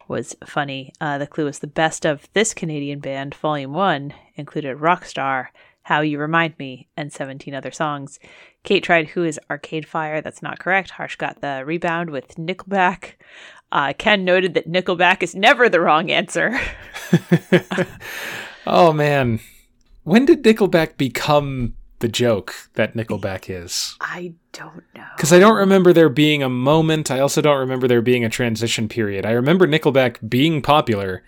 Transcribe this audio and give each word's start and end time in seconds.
was 0.09 0.35
funny. 0.45 0.93
Uh, 1.01 1.19
the 1.19 1.27
clue 1.27 1.45
was 1.45 1.59
the 1.59 1.67
best 1.67 2.05
of 2.05 2.29
this 2.33 2.55
Canadian 2.55 2.99
band. 2.99 3.35
Volume 3.35 3.73
one 3.73 4.15
included 4.35 4.79
Rockstar, 4.79 5.49
How 5.83 6.01
You 6.01 6.19
Remind 6.19 6.59
Me, 6.59 6.89
and 6.97 7.13
17 7.13 7.55
other 7.55 7.71
songs. 7.71 8.19
Kate 8.65 8.83
tried 8.83 9.09
Who 9.09 9.25
is 9.25 9.39
Arcade 9.51 9.87
Fire? 9.87 10.21
That's 10.21 10.43
not 10.43 10.59
correct. 10.59 10.91
Harsh 10.91 11.17
got 11.17 11.41
the 11.41 11.63
rebound 11.65 12.11
with 12.11 12.37
Nickelback. 12.37 13.13
Uh, 13.71 13.93
Ken 13.97 14.25
noted 14.25 14.55
that 14.55 14.71
Nickelback 14.71 15.23
is 15.23 15.35
never 15.35 15.69
the 15.69 15.81
wrong 15.81 16.11
answer. 16.11 16.59
oh 18.67 18.93
man. 18.93 19.41
When 20.05 20.25
did 20.25 20.43
Nickelback 20.43 20.97
become 20.97 21.75
the 22.01 22.09
joke 22.09 22.55
that 22.75 22.95
Nickelback 22.95 23.47
is? 23.49 23.97
I 24.01 24.35
don't 24.53 24.83
know. 24.95 25.05
Because 25.17 25.33
I 25.33 25.39
don't 25.39 25.57
remember 25.57 25.93
there 25.93 26.09
being 26.09 26.43
a 26.43 26.49
moment. 26.49 27.11
I 27.11 27.19
also 27.21 27.41
don't 27.41 27.59
remember 27.59 27.89
there 27.89 28.03
being 28.03 28.25
a 28.25 28.29
transition 28.29 28.89
period. 28.89 29.27
I 29.27 29.33
remember 29.33 29.67
Nickelback 29.67 30.29
being 30.29 30.63
popular, 30.63 31.23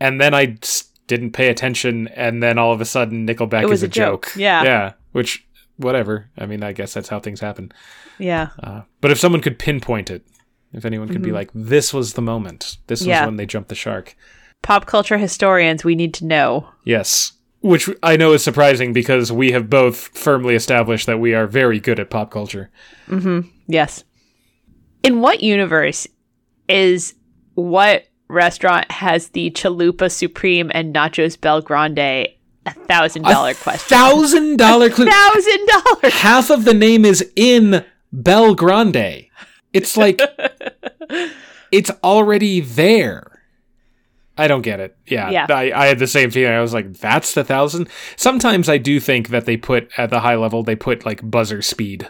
and 0.00 0.20
then 0.20 0.34
I 0.34 0.56
didn't 1.06 1.32
pay 1.32 1.48
attention, 1.48 2.08
and 2.08 2.42
then 2.42 2.58
all 2.58 2.72
of 2.72 2.80
a 2.80 2.84
sudden 2.84 3.26
Nickelback 3.26 3.62
It 3.62 3.68
was 3.68 3.80
is 3.80 3.84
a, 3.84 3.86
a 3.86 3.90
joke. 3.90 4.26
joke. 4.26 4.36
Yeah. 4.36 4.62
Yeah. 4.62 4.92
Which, 5.12 5.46
whatever. 5.76 6.28
I 6.38 6.46
mean, 6.46 6.62
I 6.62 6.72
guess 6.72 6.92
that's 6.94 7.08
how 7.08 7.20
things 7.20 7.40
happen. 7.40 7.72
Yeah. 8.18 8.48
Uh, 8.62 8.82
but 9.00 9.10
if 9.10 9.18
someone 9.18 9.40
could 9.40 9.58
pinpoint 9.58 10.10
it, 10.10 10.22
if 10.72 10.84
anyone 10.84 11.08
could 11.08 11.22
be 11.22 11.30
Mhm. 11.30 11.34
like, 11.34 11.50
this 11.54 11.94
was 11.94 12.12
the 12.14 12.20
moment, 12.22 12.76
this 12.88 13.00
was 13.00 13.06
Yeah. 13.06 13.24
when 13.26 13.36
they 13.36 13.46
jumped 13.46 13.68
the 13.70 13.74
shark. 13.74 14.14
Pop 14.62 14.84
culture 14.86 15.16
historians, 15.18 15.84
we 15.84 15.94
need 15.94 16.12
to 16.14 16.26
know. 16.26 16.68
Yes. 16.84 17.32
Which 17.60 17.88
I 18.02 18.16
know 18.16 18.32
is 18.32 18.44
surprising 18.44 18.92
because 18.92 19.32
we 19.32 19.50
have 19.52 19.68
both 19.68 19.96
firmly 20.16 20.54
established 20.54 21.06
that 21.06 21.18
we 21.18 21.34
are 21.34 21.46
very 21.46 21.80
good 21.80 21.98
at 21.98 22.10
pop 22.10 22.30
culture. 22.30 22.70
Mm-hmm. 23.08 23.48
Yes. 23.66 24.04
In 25.02 25.20
what 25.20 25.42
universe 25.42 26.06
is 26.68 27.14
what 27.54 28.04
restaurant 28.28 28.90
has 28.92 29.30
the 29.30 29.50
Chalupa 29.50 30.10
Supreme 30.10 30.70
and 30.72 30.94
Nachos 30.94 31.36
BellGrande 31.36 32.34
a 32.66 32.72
thousand 32.72 33.22
dollar 33.22 33.54
question? 33.54 33.96
Thousand 33.96 34.56
dollar 34.58 34.90
clue. 34.90 35.06
Thousand 35.06 35.66
dollars. 35.66 36.14
Half 36.14 36.50
of 36.50 36.64
the 36.64 36.74
name 36.74 37.04
is 37.04 37.28
in 37.34 37.84
BellGrande. 38.14 39.30
It's 39.72 39.96
like 39.96 40.20
it's 41.72 41.90
already 42.04 42.60
there. 42.60 43.37
I 44.38 44.48
don't 44.48 44.62
get 44.62 44.80
it. 44.80 44.96
Yeah, 45.06 45.30
Yeah. 45.30 45.46
I, 45.50 45.72
I 45.74 45.86
had 45.86 45.98
the 45.98 46.06
same 46.06 46.30
feeling. 46.30 46.52
I 46.54 46.60
was 46.60 46.72
like, 46.74 46.94
"That's 46.94 47.34
the 47.34 47.44
thousand. 47.44 47.88
Sometimes 48.16 48.68
I 48.68 48.78
do 48.78 49.00
think 49.00 49.28
that 49.28 49.44
they 49.44 49.56
put 49.56 49.90
at 49.98 50.10
the 50.10 50.20
high 50.20 50.36
level 50.36 50.62
they 50.62 50.76
put 50.76 51.04
like 51.04 51.28
buzzer 51.28 51.62
speed 51.62 52.08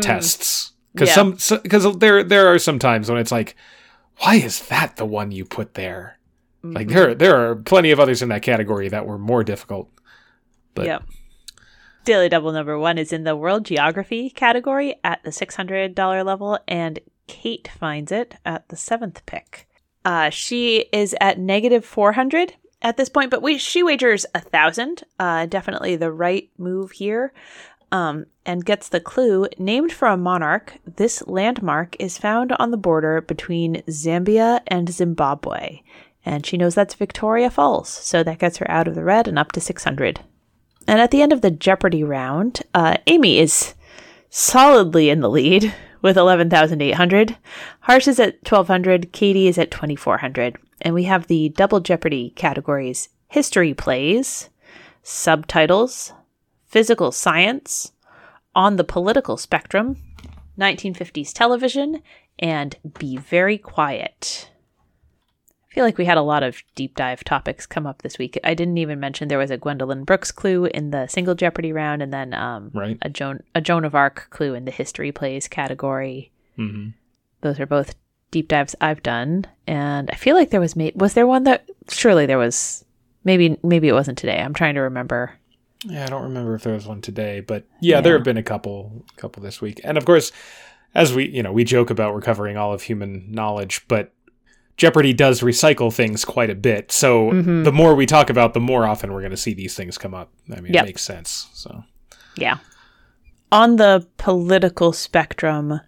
tests 0.00 0.72
because 0.94 1.08
Mm. 1.10 1.16
Yeah. 1.32 1.36
some 1.38 1.60
because 1.62 1.96
there 1.98 2.22
there 2.22 2.48
are 2.48 2.58
some 2.58 2.78
times 2.78 3.10
when 3.10 3.18
it's 3.20 3.32
like, 3.32 3.56
why 4.18 4.36
is 4.36 4.66
that 4.68 4.96
the 4.96 5.04
one 5.06 5.30
you 5.32 5.44
put 5.44 5.74
there? 5.74 6.18
Mm-hmm. 6.64 6.74
Like 6.76 6.88
there 6.88 7.14
there 7.14 7.36
are 7.50 7.56
plenty 7.56 7.90
of 7.90 8.00
others 8.00 8.22
in 8.22 8.28
that 8.30 8.42
category 8.42 8.88
that 8.88 9.06
were 9.06 9.18
more 9.18 9.44
difficult. 9.44 9.90
But 10.74 10.86
Yep. 10.86 11.02
Daily 12.04 12.28
Double 12.30 12.52
number 12.52 12.78
one 12.78 12.96
is 12.96 13.12
in 13.12 13.24
the 13.24 13.36
World 13.36 13.66
Geography 13.66 14.30
category 14.30 14.94
at 15.04 15.22
the 15.24 15.30
$600 15.30 16.24
level, 16.24 16.58
and 16.66 17.00
Kate 17.26 17.68
finds 17.78 18.10
it 18.10 18.36
at 18.46 18.66
the 18.70 18.76
seventh 18.76 19.26
pick. 19.26 19.67
Uh, 20.08 20.30
she 20.30 20.86
is 20.90 21.14
at 21.20 21.38
negative 21.38 21.84
400 21.84 22.54
at 22.80 22.96
this 22.96 23.10
point, 23.10 23.30
but 23.30 23.42
we, 23.42 23.58
she 23.58 23.82
wagers 23.82 24.24
a 24.34 24.40
thousand. 24.40 25.04
Uh, 25.18 25.44
definitely 25.44 25.96
the 25.96 26.10
right 26.10 26.48
move 26.56 26.92
here. 26.92 27.34
Um, 27.92 28.24
and 28.46 28.64
gets 28.64 28.88
the 28.88 29.00
clue 29.00 29.48
named 29.58 29.92
for 29.92 30.08
a 30.08 30.16
monarch. 30.16 30.78
This 30.96 31.22
landmark 31.26 31.94
is 31.98 32.16
found 32.16 32.52
on 32.52 32.70
the 32.70 32.78
border 32.78 33.20
between 33.20 33.82
Zambia 33.82 34.60
and 34.66 34.90
Zimbabwe. 34.90 35.82
And 36.24 36.46
she 36.46 36.56
knows 36.56 36.74
that's 36.74 36.94
Victoria 36.94 37.50
Falls, 37.50 37.90
so 37.90 38.22
that 38.22 38.38
gets 38.38 38.56
her 38.58 38.70
out 38.70 38.88
of 38.88 38.94
the 38.94 39.04
red 39.04 39.28
and 39.28 39.38
up 39.38 39.52
to 39.52 39.60
600. 39.60 40.20
And 40.86 41.00
at 41.00 41.10
the 41.10 41.20
end 41.20 41.34
of 41.34 41.42
the 41.42 41.50
Jeopardy 41.50 42.02
round, 42.02 42.62
uh, 42.72 42.96
Amy 43.06 43.38
is 43.38 43.74
solidly 44.30 45.10
in 45.10 45.20
the 45.20 45.28
lead 45.28 45.74
with 46.02 46.16
11,800. 46.16 47.36
Harsh 47.80 48.08
is 48.08 48.20
at 48.20 48.34
1,200. 48.48 49.12
Katie 49.12 49.48
is 49.48 49.58
at 49.58 49.70
2,400. 49.70 50.56
And 50.80 50.94
we 50.94 51.04
have 51.04 51.26
the 51.26 51.50
double 51.50 51.80
Jeopardy 51.80 52.30
categories 52.36 53.08
history 53.28 53.74
plays, 53.74 54.48
subtitles, 55.02 56.12
physical 56.66 57.12
science, 57.12 57.92
on 58.54 58.76
the 58.76 58.84
political 58.84 59.36
spectrum, 59.36 59.96
1950s 60.58 61.32
television, 61.32 62.02
and 62.38 62.76
be 62.98 63.16
very 63.16 63.58
quiet. 63.58 64.50
I 65.78 65.80
feel 65.80 65.84
like 65.86 65.98
we 65.98 66.06
had 66.06 66.18
a 66.18 66.22
lot 66.22 66.42
of 66.42 66.60
deep 66.74 66.96
dive 66.96 67.22
topics 67.22 67.64
come 67.64 67.86
up 67.86 68.02
this 68.02 68.18
week. 68.18 68.36
I 68.42 68.54
didn't 68.54 68.78
even 68.78 68.98
mention 68.98 69.28
there 69.28 69.38
was 69.38 69.52
a 69.52 69.56
Gwendolyn 69.56 70.02
Brooks 70.02 70.32
clue 70.32 70.64
in 70.64 70.90
the 70.90 71.06
single 71.06 71.36
Jeopardy 71.36 71.72
round, 71.72 72.02
and 72.02 72.12
then 72.12 72.34
um, 72.34 72.72
Right. 72.74 72.98
a 73.00 73.08
Joan 73.08 73.44
a 73.54 73.60
Joan 73.60 73.84
of 73.84 73.94
Arc 73.94 74.26
clue 74.30 74.54
in 74.54 74.64
the 74.64 74.72
history 74.72 75.12
plays 75.12 75.46
category. 75.46 76.32
mhm. 76.58 76.94
Those 77.42 77.60
are 77.60 77.66
both 77.66 77.94
deep 78.32 78.48
dives 78.48 78.74
I've 78.80 79.04
done, 79.04 79.44
and 79.68 80.10
I 80.10 80.16
feel 80.16 80.34
like 80.34 80.50
there 80.50 80.60
was 80.60 80.74
ma- 80.74 80.90
was 80.96 81.14
there 81.14 81.28
one 81.28 81.44
that 81.44 81.70
surely 81.88 82.26
there 82.26 82.38
was 82.38 82.84
maybe 83.22 83.56
maybe 83.62 83.86
it 83.86 83.92
wasn't 83.92 84.18
today. 84.18 84.40
I'm 84.40 84.54
trying 84.54 84.74
to 84.74 84.80
remember. 84.80 85.34
Yeah, 85.84 86.06
I 86.06 86.08
don't 86.08 86.24
remember 86.24 86.56
if 86.56 86.64
there 86.64 86.74
was 86.74 86.88
one 86.88 87.02
today, 87.02 87.38
but 87.38 87.62
yeah, 87.80 88.00
there 88.00 88.14
have 88.14 88.24
been 88.24 88.36
a 88.36 88.42
couple 88.42 89.04
couple 89.16 89.44
this 89.44 89.60
week. 89.60 89.80
And 89.84 89.96
of 89.96 90.04
course, 90.04 90.32
as 90.92 91.14
we, 91.14 91.28
you 91.28 91.44
know, 91.44 91.52
we 91.52 91.62
joke 91.62 91.88
about 91.90 92.14
we're 92.14 92.20
covering 92.20 92.56
all 92.56 92.74
of 92.74 92.82
human 92.82 93.30
knowledge, 93.30 93.86
but 93.86 94.12
Jeopardy 94.78 95.12
does 95.12 95.40
recycle 95.42 95.92
things 95.92 96.24
quite 96.24 96.50
a 96.50 96.54
bit. 96.54 96.90
So 96.92 97.32
Mhm. 97.32 97.64
the 97.64 97.72
more 97.72 97.94
we 97.94 98.06
talk 98.06 98.30
about, 98.30 98.54
the 98.54 98.60
more 98.60 98.86
often 98.86 99.12
we're 99.12 99.20
going 99.20 99.32
to 99.32 99.36
see 99.36 99.52
these 99.52 99.74
things 99.74 99.98
come 99.98 100.14
up. 100.14 100.30
I 100.50 100.60
mean, 100.60 100.72
Yep. 100.72 100.84
it 100.84 100.86
makes 100.86 101.02
sense. 101.02 101.48
So 101.52 101.82
Yeah. 102.36 102.58
on 103.52 103.76
the 103.76 104.06
political 104.18 104.92
spectrum 104.92 105.80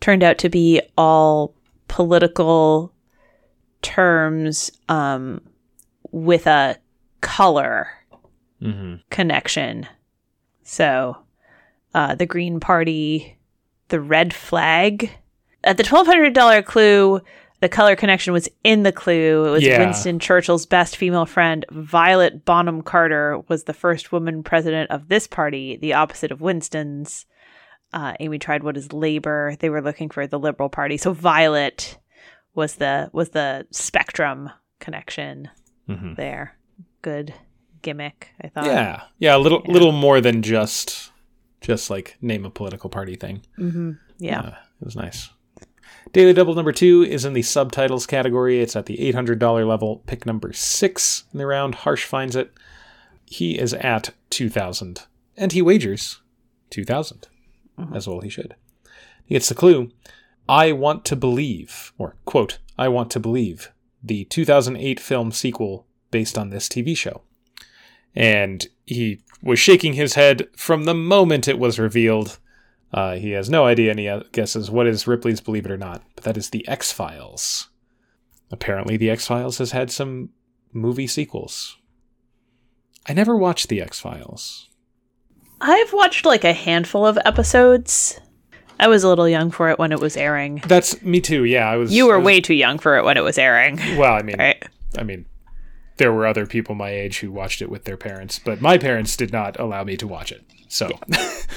turned 0.00 0.22
out 0.22 0.38
to 0.38 0.48
be 0.48 0.80
all 0.96 1.54
political 1.88 2.92
terms 3.82 4.70
um, 4.88 5.40
with 6.10 6.46
a 6.46 6.76
color 7.20 7.88
Mm-hmm. 8.62 8.94
connection. 9.10 9.88
So, 10.62 11.16
uh, 11.94 12.14
the 12.14 12.26
Green 12.26 12.60
Party, 12.60 13.36
the 13.88 14.00
red 14.00 14.32
flag. 14.32 15.10
At 15.64 15.76
the 15.78 15.82
$1,200 15.82 16.62
clue, 16.64 17.20
the 17.62 17.68
color 17.70 17.96
connection 17.96 18.34
was 18.34 18.48
in 18.62 18.82
the 18.82 18.92
clue. 18.92 19.46
It 19.46 19.50
was 19.50 19.62
Yeah. 19.62 19.78
Winston 19.78 20.18
Churchill's 20.18 20.66
best 20.66 20.96
female 20.96 21.24
friend, 21.26 21.64
Violet 21.70 22.44
Bonham 22.44 22.82
Carter, 22.82 23.38
was 23.48 23.64
the 23.64 23.72
first 23.72 24.12
woman 24.12 24.42
president 24.42 24.90
of 24.90 25.08
this 25.08 25.26
party, 25.26 25.76
the 25.80 25.94
opposite 25.94 26.30
of 26.30 26.40
Winston's. 26.42 27.24
Uh, 27.94 28.14
Amy 28.20 28.38
tried 28.38 28.62
what 28.62 28.76
is 28.76 28.92
labor. 28.92 29.54
They 29.60 29.70
were 29.70 29.80
looking 29.82 30.10
for 30.10 30.26
the 30.26 30.38
Liberal 30.38 30.68
Party. 30.68 30.96
So 30.98 31.12
Violet 31.12 31.98
was 32.54 32.74
the 32.76 33.08
was 33.12 33.30
the 33.30 33.66
spectrum 33.70 34.50
connection 34.78 35.48
Mm-hmm. 35.88 36.14
there. 36.14 36.56
Good 37.02 37.34
gimmick, 37.82 38.28
I 38.40 38.48
thought. 38.48 38.66
Yeah, 38.66 39.02
yeah, 39.18 39.36
a 39.36 39.38
little 39.38 39.62
yeah. 39.66 39.72
little 39.72 39.92
more 39.92 40.20
than 40.20 40.42
just 40.42 41.10
just 41.60 41.90
like 41.90 42.16
name 42.20 42.44
a 42.44 42.50
political 42.50 42.88
party 42.90 43.16
thing. 43.16 43.42
hmm 43.56 43.92
Yeah. 44.18 44.40
Uh, 44.40 44.54
it 44.80 44.84
was 44.84 44.96
nice. 44.96 45.30
Daily 46.12 46.32
Double 46.32 46.54
number 46.54 46.72
two 46.72 47.02
is 47.02 47.24
in 47.24 47.32
the 47.32 47.42
subtitles 47.42 48.06
category. 48.06 48.60
It's 48.60 48.76
at 48.76 48.86
the 48.86 48.98
$800 48.98 49.66
level. 49.66 50.02
Pick 50.06 50.26
number 50.26 50.52
six 50.52 51.24
in 51.32 51.38
the 51.38 51.46
round. 51.46 51.76
Harsh 51.76 52.04
finds 52.04 52.36
it. 52.36 52.52
He 53.24 53.58
is 53.58 53.72
at 53.74 54.10
2000 54.30 55.06
and 55.36 55.52
he 55.52 55.62
wagers 55.62 56.20
2000 56.70 57.28
mm-hmm. 57.78 57.96
as 57.96 58.06
well 58.06 58.20
he 58.20 58.28
should. 58.28 58.54
He 59.24 59.34
gets 59.34 59.48
the 59.48 59.54
clue. 59.54 59.90
I 60.48 60.72
want 60.72 61.04
to 61.06 61.16
believe, 61.16 61.92
or 61.98 62.16
quote, 62.24 62.58
I 62.76 62.88
want 62.88 63.10
to 63.12 63.20
believe, 63.20 63.72
the 64.02 64.24
2008 64.24 64.98
film 64.98 65.32
sequel 65.32 65.86
based 66.10 66.36
on 66.36 66.50
this 66.50 66.68
TV 66.68 66.96
show. 66.96 67.22
And 68.14 68.66
he 68.84 69.22
was 69.42 69.58
shaking 69.58 69.94
his 69.94 70.14
head 70.14 70.48
from 70.56 70.84
the 70.84 70.94
moment 70.94 71.48
it 71.48 71.58
was 71.58 71.78
revealed. 71.78 72.38
Uh, 72.92 73.14
he 73.16 73.30
has 73.30 73.48
no 73.48 73.64
idea, 73.64 73.90
and 73.90 73.98
he 73.98 74.20
guesses 74.32 74.70
what 74.70 74.86
is 74.86 75.06
Ripley's 75.06 75.40
Believe 75.40 75.64
It 75.64 75.72
or 75.72 75.78
Not, 75.78 76.02
but 76.14 76.24
that 76.24 76.36
is 76.36 76.50
the 76.50 76.66
X 76.68 76.92
Files. 76.92 77.68
Apparently, 78.50 78.96
the 78.98 79.08
X 79.10 79.26
Files 79.26 79.58
has 79.58 79.70
had 79.72 79.90
some 79.90 80.28
movie 80.72 81.06
sequels. 81.06 81.78
I 83.08 83.14
never 83.14 83.34
watched 83.36 83.68
the 83.68 83.80
X 83.80 83.98
Files. 83.98 84.68
I've 85.60 85.92
watched 85.92 86.26
like 86.26 86.44
a 86.44 86.52
handful 86.52 87.06
of 87.06 87.18
episodes. 87.24 88.20
I 88.78 88.88
was 88.88 89.04
a 89.04 89.08
little 89.08 89.28
young 89.28 89.50
for 89.50 89.70
it 89.70 89.78
when 89.78 89.92
it 89.92 90.00
was 90.00 90.16
airing. 90.16 90.62
That's 90.66 91.00
me 91.02 91.20
too. 91.20 91.44
Yeah, 91.44 91.68
I 91.70 91.76
was. 91.76 91.92
You 91.94 92.06
were 92.08 92.18
was- 92.18 92.26
way 92.26 92.40
too 92.40 92.54
young 92.54 92.78
for 92.78 92.98
it 92.98 93.04
when 93.04 93.16
it 93.16 93.22
was 93.24 93.38
airing. 93.38 93.76
well. 93.96 94.12
I 94.14 94.22
mean, 94.22 94.36
Right. 94.38 94.62
I 94.98 95.02
mean, 95.04 95.24
there 95.96 96.12
were 96.12 96.26
other 96.26 96.46
people 96.46 96.74
my 96.74 96.90
age 96.90 97.20
who 97.20 97.30
watched 97.32 97.62
it 97.62 97.70
with 97.70 97.84
their 97.84 97.96
parents, 97.96 98.38
but 98.38 98.60
my 98.60 98.76
parents 98.76 99.16
did 99.16 99.32
not 99.32 99.58
allow 99.58 99.82
me 99.84 99.96
to 99.96 100.06
watch 100.06 100.30
it. 100.32 100.42
So 100.68 100.88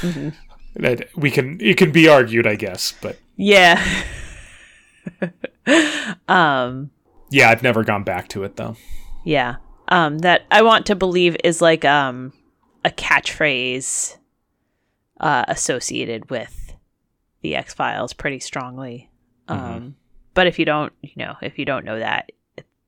that 0.76 1.08
we 1.16 1.32
can 1.32 1.60
it 1.62 1.78
can 1.78 1.92
be 1.92 2.08
argued, 2.08 2.46
I 2.48 2.56
guess. 2.56 2.94
But 3.02 3.18
Yeah. 3.36 3.84
um 6.28 6.92
yeah, 7.32 7.50
I've 7.50 7.64
never 7.64 7.84
gone 7.84 8.04
back 8.04 8.28
to 8.30 8.44
it 8.44 8.56
though. 8.56 8.76
yeah. 9.24 9.56
Um 9.88 10.20
that 10.20 10.44
I 10.52 10.62
want 10.62 10.86
to 10.88 10.96
believe 10.96 11.36
is 11.44 11.62
like 11.62 11.86
um 11.86 12.34
a 12.84 12.90
catchphrase 12.90 14.18
uh 15.20 15.46
associated 15.48 16.30
with 16.30 16.76
the 17.42 17.56
X-Files 17.56 18.14
pretty 18.14 18.40
strongly. 18.40 19.10
Um 19.48 19.96
but 20.34 20.48
if 20.48 20.60
you 20.60 20.66
don't, 20.66 20.92
you 21.02 21.14
know, 21.16 21.36
if 21.42 21.58
you 21.58 21.66
don't 21.66 21.86
know 21.86 21.98
that, 22.00 22.32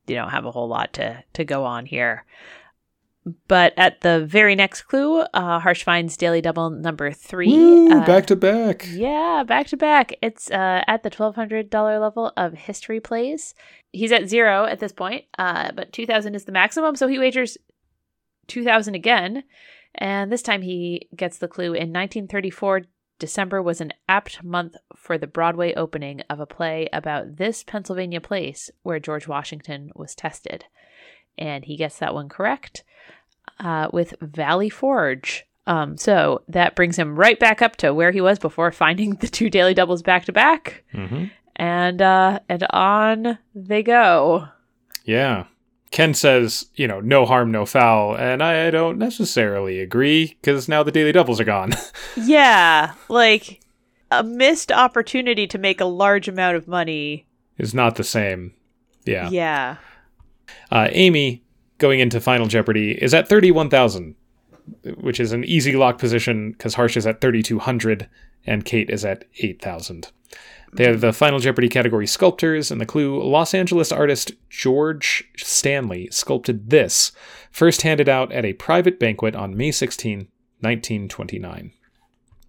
you 0.08 0.16
don't 0.16 0.32
have 0.32 0.46
a 0.46 0.52
whole 0.52 0.68
lot 0.68 0.94
to 0.94 1.24
to 1.34 1.46
go 1.46 1.64
on 1.64 1.86
here. 1.86 2.26
But 3.48 3.74
at 3.76 4.02
the 4.02 4.26
very 4.26 4.56
next 4.56 4.84
clue, 4.84 5.20
uh, 5.20 5.60
Harsh 5.60 5.84
finds 5.84 6.16
Daily 6.16 6.40
Double 6.40 6.70
number 6.70 7.12
three. 7.12 7.52
Woo, 7.52 7.92
uh, 7.92 8.06
back 8.06 8.26
to 8.28 8.36
back. 8.36 8.88
Yeah, 8.90 9.44
back 9.46 9.68
to 9.68 9.78
back. 9.78 10.14
It's 10.22 10.50
uh, 10.50 10.84
at 10.88 11.04
the 11.04 11.10
twelve 11.10 11.36
hundred 11.36 11.70
dollar 11.70 12.00
level 12.00 12.32
of 12.38 12.54
history 12.54 13.02
plays. 13.02 13.54
He's 13.92 14.14
at 14.14 14.30
zero 14.30 14.66
at 14.66 14.80
this 14.80 14.94
point, 14.94 15.26
uh, 15.38 15.72
but 15.74 15.92
two 15.92 16.06
thousand 16.06 16.36
is 16.36 16.46
the 16.46 16.52
maximum, 16.54 16.96
so 16.96 17.08
he 17.08 17.20
wagers 17.20 17.58
two 18.48 18.64
thousand 18.64 18.96
again, 18.96 19.44
and 19.96 20.32
this 20.32 20.42
time 20.42 20.62
he 20.62 21.10
gets 21.14 21.38
the 21.38 21.50
clue. 21.50 21.74
In 21.74 21.92
nineteen 21.92 22.28
thirty 22.28 22.50
four, 22.50 22.84
December 23.20 23.62
was 23.62 23.82
an 23.82 23.92
apt 24.08 24.42
month 24.44 24.76
for 24.96 25.18
the 25.18 25.28
Broadway 25.28 25.74
opening 25.74 26.22
of 26.30 26.40
a 26.40 26.46
play 26.46 26.88
about 26.94 27.38
this 27.38 27.64
Pennsylvania 27.64 28.22
place 28.22 28.70
where 28.84 29.00
George 29.00 29.28
Washington 29.28 29.92
was 29.96 30.16
tested, 30.16 30.66
and 31.38 31.66
he 31.66 31.76
gets 31.76 32.00
that 32.00 32.14
one 32.14 32.30
correct 32.30 32.84
uh, 33.60 33.90
with 33.92 34.14
Valley 34.22 34.70
Forge. 34.70 35.46
Um, 35.66 35.98
so 35.98 36.44
that 36.48 36.76
brings 36.76 36.98
him 36.98 37.16
right 37.18 37.38
back 37.40 37.62
up 37.62 37.76
to 37.78 37.94
where 37.94 38.12
he 38.12 38.22
was 38.22 38.40
before 38.40 38.72
finding 38.72 39.16
the 39.16 39.28
two 39.28 39.50
daily 39.50 39.74
doubles 39.74 40.02
back 40.02 40.26
to 40.26 40.32
back, 40.32 40.84
hmm 40.94 41.26
and 41.56 42.02
uh, 42.02 42.40
and 42.48 42.66
on 42.70 43.38
they 43.56 43.82
go. 43.84 44.48
Yeah. 45.06 45.46
Ken 45.90 46.14
says, 46.14 46.66
you 46.76 46.86
know, 46.88 47.00
no 47.00 47.26
harm, 47.26 47.50
no 47.50 47.66
foul, 47.66 48.16
and 48.16 48.44
I 48.44 48.70
don't 48.72 48.98
necessarily 48.98 49.80
agree 49.80 50.38
because 50.42 50.68
now 50.68 50.84
the 50.84 50.92
daily 50.92 51.14
doubles 51.14 51.40
are 51.40 51.46
gone. 51.46 51.72
Yeah, 52.18 52.94
like 53.10 53.62
a 54.12 54.24
missed 54.24 54.72
opportunity 54.72 55.48
to 55.48 55.58
make 55.58 55.80
a 55.80 55.86
large 55.86 56.28
amount 56.28 56.58
of 56.58 56.68
money. 56.68 57.26
is 57.58 57.74
not 57.74 57.96
the 57.96 58.04
same. 58.04 58.54
Yeah. 59.06 59.30
Yeah. 59.30 59.78
Uh, 60.72 60.88
Amy, 60.92 61.44
going 61.78 62.00
into 62.00 62.20
Final 62.20 62.48
Jeopardy, 62.48 62.92
is 62.92 63.14
at 63.14 63.28
31,000, 63.28 64.16
which 64.98 65.20
is 65.20 65.32
an 65.32 65.44
easy 65.44 65.76
lock 65.76 65.98
position 65.98 66.52
because 66.52 66.76
Harsh 66.76 66.98
is 66.98 67.08
at 67.08 67.22
3,200 67.22 68.10
and 68.46 68.66
Kate 68.66 68.90
is 68.90 69.06
at 69.06 69.26
8,000. 69.40 70.12
They 70.74 70.86
have 70.86 71.02
the 71.02 71.14
Final 71.14 71.40
Jeopardy 71.40 71.70
category 71.70 72.08
sculptors, 72.08 72.72
and 72.72 72.82
the 72.82 72.86
clue 72.86 73.22
Los 73.24 73.54
Angeles 73.54 73.92
artist 73.92 74.34
George 74.50 75.24
Stanley 75.38 76.10
sculpted 76.12 76.70
this, 76.70 77.12
first 77.52 77.84
handed 77.84 78.10
out 78.10 78.32
at 78.32 78.46
a 78.46 78.54
private 78.54 79.00
banquet 79.00 79.36
on 79.36 79.56
May 79.56 79.72
16, 79.72 80.28
1929. 80.60 81.72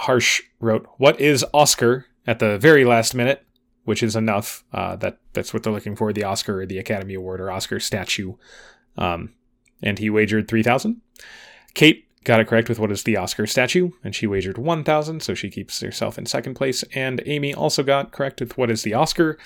Harsh 0.00 0.42
wrote, 0.60 0.86
What 0.98 1.20
is 1.20 1.44
Oscar 1.54 2.06
at 2.26 2.38
the 2.38 2.58
very 2.58 2.84
last 2.84 3.14
minute, 3.14 3.44
which 3.88 4.02
is 4.02 4.14
enough. 4.14 4.64
Uh, 4.70 4.96
that 4.96 5.16
That's 5.32 5.54
what 5.54 5.62
they're 5.62 5.72
looking 5.72 5.96
for 5.96 6.12
the 6.12 6.24
Oscar 6.24 6.60
or 6.60 6.66
the 6.66 6.76
Academy 6.76 7.14
Award 7.14 7.40
or 7.40 7.50
Oscar 7.50 7.80
statue. 7.80 8.34
Um, 8.98 9.32
and 9.82 9.98
he 9.98 10.10
wagered 10.10 10.46
3,000. 10.46 11.00
Kate 11.72 12.04
got 12.24 12.38
it 12.38 12.48
correct 12.48 12.68
with 12.68 12.78
what 12.78 12.92
is 12.92 13.04
the 13.04 13.16
Oscar 13.16 13.46
statue, 13.46 13.92
and 14.04 14.14
she 14.14 14.26
wagered 14.26 14.58
1,000, 14.58 15.22
so 15.22 15.32
she 15.32 15.48
keeps 15.48 15.80
herself 15.80 16.18
in 16.18 16.26
second 16.26 16.52
place. 16.52 16.84
And 16.94 17.22
Amy 17.24 17.54
also 17.54 17.82
got 17.82 18.12
correct 18.12 18.40
with 18.40 18.58
what 18.58 18.70
is 18.70 18.82
the 18.82 18.92
Oscar, 18.92 19.38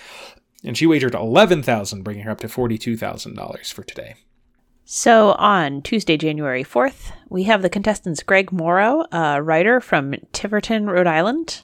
and 0.65 0.77
she 0.77 0.89
wagered 0.89 1.15
11,000, 1.15 2.03
bringing 2.03 2.25
her 2.25 2.33
up 2.33 2.41
to 2.41 2.49
$42,000 2.49 3.73
for 3.73 3.85
today. 3.85 4.17
So 4.85 5.35
on 5.35 5.83
Tuesday, 5.83 6.17
January 6.17 6.65
4th, 6.65 7.13
we 7.29 7.45
have 7.45 7.63
the 7.63 7.71
contestants 7.71 8.25
Greg 8.25 8.51
Morrow, 8.51 9.05
a 9.13 9.41
writer 9.41 9.81
from 9.81 10.17
Tiverton, 10.33 10.87
Rhode 10.89 11.07
Island, 11.07 11.63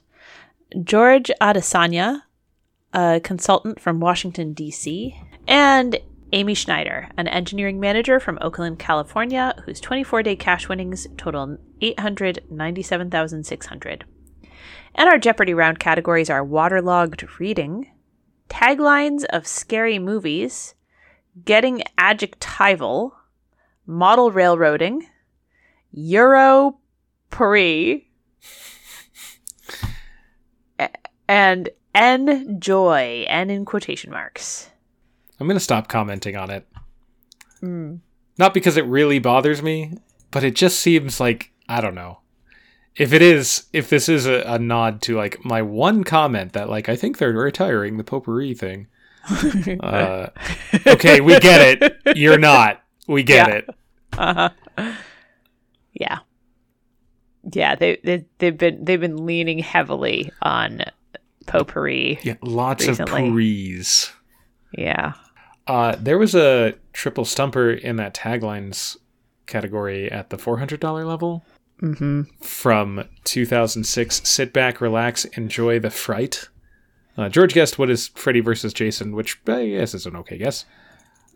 George 0.85 1.33
Adesanya, 1.41 2.23
a 2.93 3.21
consultant 3.23 3.81
from 3.81 4.01
Washington, 4.01 4.53
D.C., 4.53 5.17
and 5.47 5.99
Amy 6.33 6.55
Schneider, 6.55 7.09
an 7.17 7.29
engineering 7.29 7.79
manager 7.81 8.21
from 8.21 8.39
Oakland, 8.41 8.79
California, 8.79 9.55
whose 9.65 9.81
24 9.81 10.23
day 10.23 10.37
cash 10.37 10.69
winnings 10.69 11.07
total 11.17 11.57
897,600. 11.81 14.05
And 14.95 15.09
our 15.09 15.19
Jeopardy 15.19 15.55
round 15.55 15.79
categories 15.79 16.29
are 16.29 16.45
waterlogged 16.45 17.41
reading, 17.41 17.91
taglines 18.51 19.25
of 19.31 19.47
scary 19.47 19.99
movies, 19.99 20.75
getting 21.45 21.83
adjectival, 21.97 23.15
model 23.87 24.31
railroading, 24.31 25.07
Euro 25.93 26.79
Paris, 27.31 28.03
and 31.27 31.71
enjoy, 31.95 33.25
and 33.29 33.51
in 33.51 33.65
quotation 33.65 34.11
marks. 34.11 34.71
I'm 35.41 35.47
going 35.47 35.57
to 35.57 35.61
stop 35.65 35.89
commenting 35.89 36.37
on 36.37 36.51
it. 36.51 36.67
Not 37.63 38.55
because 38.55 38.77
it 38.77 38.85
really 38.87 39.19
bothers 39.19 39.63
me, 39.63 39.95
but 40.31 40.45
it 40.45 40.55
just 40.55 40.79
seems 40.81 41.19
like, 41.21 41.53
I 41.69 41.81
don't 41.81 41.95
know. 41.95 42.21
If 42.97 43.13
it 43.13 43.23
is, 43.23 43.67
if 43.73 43.89
this 43.91 44.09
is 44.09 44.27
a, 44.27 44.43
a 44.43 44.59
nod 44.59 45.03
to 45.03 45.17
like 45.17 45.45
my 45.45 45.63
one 45.63 46.03
comment 46.05 46.53
that 46.55 46.69
like 46.69 46.89
I 46.89 46.97
think 46.97 47.19
they're 47.19 47.33
retiring 47.33 47.97
the 47.97 48.05
potpourri 48.05 48.55
thing. 48.55 48.87
Uh, 49.81 50.29
okay, 50.87 51.21
we 51.21 51.39
get 51.39 51.83
it. 51.83 52.17
You're 52.17 52.39
not. 52.39 52.83
We 53.07 53.23
get 53.23 53.49
Yeah. 53.49 53.55
it. 53.55 53.69
Uh-huh. 54.17 54.93
Yeah. 55.93 56.19
Yeah, 57.53 57.75
they, 57.75 57.99
they 58.03 58.25
they've 58.39 58.57
been 58.57 58.85
they've 58.85 59.01
been 59.01 59.27
leaning 59.27 59.59
heavily 59.59 60.33
on 60.43 60.83
potpourri. 61.49 62.19
Yeah, 62.23 62.35
lots 62.43 62.87
Recently. 62.87 63.27
of 63.27 63.33
pourris. 63.33 64.13
Yeah. 64.77 65.15
Uh, 65.67 65.97
there 65.99 66.19
was 66.19 66.35
a 66.35 66.75
triple 66.93 67.25
stumper 67.25 67.71
in 67.71 67.97
that 67.97 68.15
taglines 68.15 68.97
category 69.47 70.11
at 70.11 70.31
the 70.31 70.37
$400 70.37 71.05
level 71.07 71.45
Mm-hmm. 71.83 72.23
from 72.41 73.05
2006. 73.23 74.29
Sit 74.29 74.53
back, 74.53 74.81
relax, 74.81 75.25
enjoy 75.27 75.79
the 75.79 75.91
fright. 75.91 76.49
Uh, 77.17 77.29
George 77.29 77.55
guessed 77.55 77.79
what 77.79 77.89
is 77.89 78.09
Freddy 78.09 78.41
versus 78.41 78.73
Jason, 78.73 79.15
which 79.15 79.41
I 79.47 79.69
guess 79.69 79.95
is 79.95 80.05
an 80.05 80.17
okay 80.17 80.39
guess. 80.39 80.65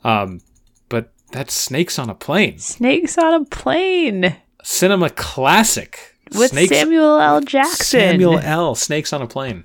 Um, 0.03 0.41
but 0.89 1.13
that's 1.31 1.55
Snakes 1.55 1.97
on 1.99 2.11
a 2.11 2.15
Plane. 2.17 2.59
Snakes 2.59 3.17
on 3.19 3.35
a 3.35 3.45
plane 3.45 4.37
Cinema 4.65 5.11
classic. 5.11 6.17
with 6.35 6.51
Snakes 6.51 6.71
Samuel 6.77 7.21
L. 7.21 7.41
Jackson. 7.41 7.77
Samuel 8.01 8.39
L. 8.41 8.75
Snakes 8.75 9.13
on 9.13 9.23
a 9.23 9.27
Plane. 9.29 9.65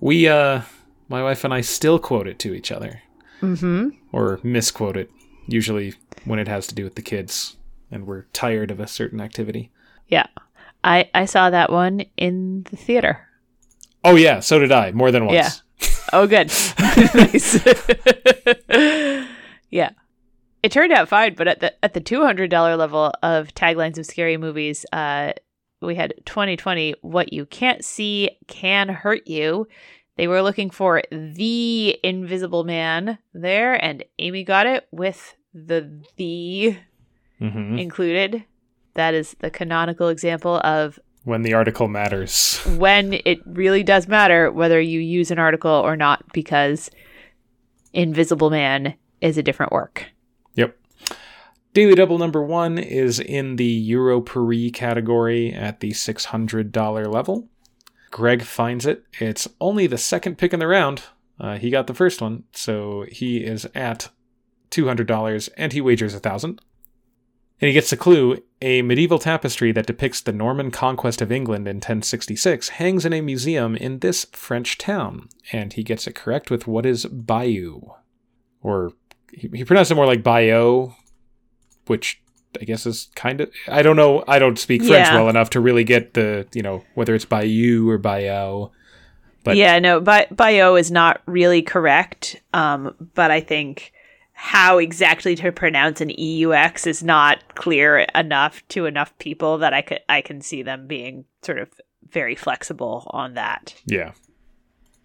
We, 0.00 0.28
uh, 0.28 0.62
my 1.08 1.22
wife 1.22 1.44
and 1.44 1.54
I 1.54 1.60
still 1.60 1.98
quote 1.98 2.26
it 2.26 2.38
to 2.40 2.54
each 2.54 2.72
other. 2.72 3.02
Mm-hmm. 3.42 3.88
or 4.12 4.38
misquote 4.42 4.98
it, 4.98 5.10
usually 5.46 5.94
when 6.26 6.38
it 6.38 6.46
has 6.46 6.66
to 6.66 6.74
do 6.74 6.84
with 6.84 6.94
the 6.94 7.00
kids 7.00 7.56
and 7.90 8.06
we're 8.06 8.24
tired 8.34 8.70
of 8.70 8.80
a 8.80 8.86
certain 8.86 9.18
activity. 9.18 9.70
Yeah. 10.08 10.26
I 10.84 11.08
I 11.14 11.24
saw 11.24 11.48
that 11.50 11.72
one 11.72 12.04
in 12.16 12.66
the 12.70 12.76
theater. 12.76 13.26
Oh, 14.04 14.16
yeah, 14.16 14.40
so 14.40 14.58
did 14.58 14.72
I, 14.72 14.92
more 14.92 15.10
than 15.10 15.26
once. 15.26 15.62
Yeah. 15.80 15.88
Oh, 16.12 16.26
good. 16.26 16.48
nice. 17.14 17.64
yeah. 19.70 19.90
It 20.62 20.72
turned 20.72 20.92
out 20.92 21.08
fine, 21.08 21.34
but 21.34 21.48
at 21.48 21.60
the 21.60 21.84
at 21.84 21.94
the 21.94 22.00
two 22.00 22.22
hundred 22.22 22.50
dollar 22.50 22.76
level 22.76 23.12
of 23.22 23.54
taglines 23.54 23.96
of 23.98 24.04
scary 24.06 24.36
movies, 24.36 24.84
uh, 24.92 25.32
we 25.80 25.94
had 25.94 26.14
2020. 26.26 26.94
What 27.02 27.32
you 27.32 27.46
can't 27.46 27.84
see 27.84 28.30
can 28.46 28.88
hurt 28.88 29.26
you. 29.26 29.66
They 30.16 30.28
were 30.28 30.42
looking 30.42 30.70
for 30.70 31.02
the 31.10 31.98
Invisible 32.02 32.64
Man 32.64 33.18
there, 33.32 33.82
and 33.82 34.04
Amy 34.18 34.44
got 34.44 34.66
it 34.66 34.86
with 34.90 35.34
the 35.54 36.02
the 36.16 36.76
hmm 37.38 37.78
included. 37.78 38.44
That 38.94 39.14
is 39.14 39.36
the 39.38 39.50
canonical 39.50 40.08
example 40.08 40.60
of 40.62 40.98
When 41.24 41.42
the 41.42 41.54
article 41.54 41.88
matters. 41.88 42.58
when 42.76 43.14
it 43.24 43.38
really 43.46 43.82
does 43.82 44.08
matter 44.08 44.50
whether 44.50 44.80
you 44.80 45.00
use 45.00 45.30
an 45.30 45.38
article 45.38 45.70
or 45.70 45.96
not 45.96 46.24
because 46.32 46.90
Invisible 47.92 48.50
Man 48.50 48.94
is 49.20 49.38
a 49.38 49.42
different 49.42 49.72
work. 49.72 50.06
Daily 51.72 51.94
Double 51.94 52.18
number 52.18 52.42
one 52.42 52.78
is 52.78 53.20
in 53.20 53.54
the 53.54 53.64
Euro 53.64 54.20
Paris 54.20 54.72
category 54.74 55.52
at 55.52 55.78
the 55.78 55.90
$600 55.90 57.12
level. 57.12 57.48
Greg 58.10 58.42
finds 58.42 58.86
it. 58.86 59.04
It's 59.20 59.46
only 59.60 59.86
the 59.86 59.96
second 59.96 60.36
pick 60.36 60.52
in 60.52 60.58
the 60.58 60.66
round. 60.66 61.04
Uh, 61.38 61.58
he 61.58 61.70
got 61.70 61.86
the 61.86 61.94
first 61.94 62.20
one, 62.20 62.42
so 62.52 63.06
he 63.08 63.44
is 63.44 63.68
at 63.72 64.08
$200 64.72 65.48
and 65.56 65.72
he 65.72 65.80
wagers 65.80 66.12
a 66.12 66.16
1000 66.16 66.60
And 67.60 67.68
he 67.68 67.72
gets 67.72 67.90
the 67.90 67.96
clue 67.96 68.42
a 68.60 68.82
medieval 68.82 69.20
tapestry 69.20 69.70
that 69.70 69.86
depicts 69.86 70.20
the 70.20 70.32
Norman 70.32 70.72
conquest 70.72 71.22
of 71.22 71.30
England 71.30 71.68
in 71.68 71.76
1066 71.76 72.70
hangs 72.70 73.06
in 73.06 73.12
a 73.12 73.20
museum 73.20 73.76
in 73.76 74.00
this 74.00 74.24
French 74.32 74.76
town. 74.76 75.28
And 75.52 75.72
he 75.72 75.84
gets 75.84 76.08
it 76.08 76.16
correct 76.16 76.50
with 76.50 76.66
what 76.66 76.84
is 76.84 77.06
Bayeux. 77.06 77.80
Or 78.60 78.92
he, 79.32 79.48
he 79.54 79.64
pronounced 79.64 79.92
it 79.92 79.94
more 79.94 80.06
like 80.06 80.24
Bayeux, 80.24 80.94
which 81.90 82.22
I 82.60 82.64
guess 82.64 82.86
is 82.86 83.08
kind 83.14 83.40
of 83.42 83.50
I 83.68 83.82
don't 83.82 83.96
know. 83.96 84.24
I 84.26 84.38
don't 84.38 84.58
speak 84.58 84.80
French 84.82 85.08
Yeah. 85.08 85.14
well 85.14 85.28
enough 85.28 85.50
to 85.50 85.60
really 85.60 85.84
get 85.84 86.14
the 86.14 86.46
you 86.54 86.62
know 86.62 86.84
whether 86.94 87.14
it's 87.14 87.26
Bayou 87.26 87.88
or 87.90 87.98
Bayou. 87.98 88.70
But- 89.44 89.56
yeah, 89.56 89.78
no, 89.78 90.00
bi- 90.00 90.26
bio 90.30 90.76
is 90.76 90.90
not 90.90 91.22
really 91.26 91.62
correct. 91.62 92.40
Um, 92.52 92.94
but 93.14 93.30
I 93.30 93.40
think 93.40 93.92
how 94.32 94.78
exactly 94.78 95.34
to 95.36 95.50
pronounce 95.52 96.00
an 96.00 96.10
EUX 96.10 96.86
is 96.86 97.02
not 97.02 97.54
clear 97.56 97.98
enough 98.14 98.62
to 98.68 98.86
enough 98.86 99.16
people 99.18 99.58
that 99.58 99.72
I 99.74 99.82
could 99.82 100.00
I 100.08 100.20
can 100.22 100.40
see 100.40 100.62
them 100.62 100.86
being 100.86 101.24
sort 101.42 101.58
of 101.58 101.68
very 102.10 102.34
flexible 102.34 103.06
on 103.12 103.34
that. 103.34 103.74
Yeah, 103.86 104.12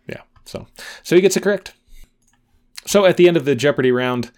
yeah. 0.08 0.22
So 0.46 0.68
so 1.04 1.16
he 1.16 1.22
gets 1.22 1.38
it 1.38 1.44
correct. 1.44 1.74
So 2.86 3.06
at 3.06 3.18
the 3.18 3.28
end 3.28 3.38
of 3.38 3.46
the 3.46 3.56
Jeopardy 3.56 3.92
round, 3.92 4.32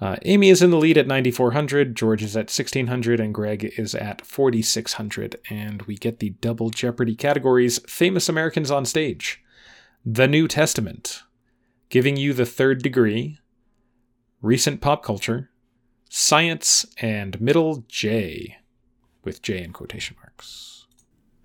uh, 0.00 0.16
Amy 0.24 0.48
is 0.48 0.62
in 0.62 0.70
the 0.70 0.78
lead 0.78 0.96
at 0.96 1.06
9400, 1.06 1.94
George 1.94 2.22
is 2.22 2.34
at 2.34 2.48
1600, 2.50 3.20
and 3.20 3.34
Greg 3.34 3.72
is 3.76 3.94
at 3.94 4.24
4600. 4.24 5.36
And 5.50 5.82
we 5.82 5.96
get 5.96 6.20
the 6.20 6.30
double 6.30 6.70
Jeopardy 6.70 7.14
categories: 7.14 7.80
famous 7.86 8.28
Americans 8.28 8.70
on 8.70 8.86
stage, 8.86 9.42
the 10.04 10.26
New 10.26 10.48
Testament, 10.48 11.22
giving 11.90 12.16
you 12.16 12.32
the 12.32 12.46
third 12.46 12.82
degree, 12.82 13.38
recent 14.40 14.80
pop 14.80 15.02
culture, 15.02 15.50
science, 16.08 16.86
and 17.02 17.38
middle 17.38 17.84
J, 17.86 18.56
with 19.22 19.42
J 19.42 19.62
in 19.62 19.72
quotation 19.74 20.16
marks. 20.22 20.86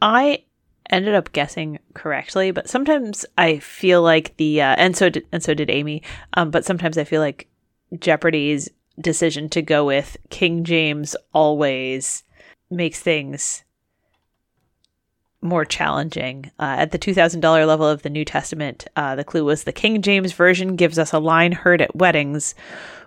I 0.01 0.43
ended 0.89 1.13
up 1.13 1.33
guessing 1.33 1.79
correctly, 1.93 2.51
but 2.51 2.69
sometimes 2.69 3.25
I 3.37 3.59
feel 3.59 4.01
like 4.01 4.37
the 4.37 4.61
uh, 4.61 4.75
and 4.77 4.95
so 4.95 5.09
did, 5.09 5.27
and 5.33 5.43
so 5.43 5.53
did 5.53 5.69
Amy. 5.69 6.03
Um, 6.35 6.51
but 6.51 6.63
sometimes 6.63 6.97
I 6.97 7.03
feel 7.03 7.19
like 7.19 7.49
Jeopardy's 7.99 8.69
decision 8.99 9.49
to 9.49 9.61
go 9.61 9.85
with 9.85 10.17
King 10.29 10.63
James 10.63 11.15
always 11.33 12.23
makes 12.69 12.99
things 12.99 13.63
more 15.41 15.65
challenging. 15.65 16.51
Uh, 16.59 16.75
at 16.79 16.91
the 16.91 16.97
two 16.97 17.13
thousand 17.13 17.41
dollar 17.41 17.65
level 17.65 17.85
of 17.87 18.01
the 18.01 18.09
New 18.09 18.25
Testament, 18.25 18.87
uh, 18.95 19.15
the 19.15 19.23
clue 19.23 19.43
was 19.45 19.63
the 19.63 19.71
King 19.71 20.01
James 20.01 20.33
version 20.33 20.75
gives 20.75 20.97
us 20.97 21.13
a 21.13 21.19
line 21.19 21.51
heard 21.51 21.81
at 21.81 21.95
weddings. 21.95 22.55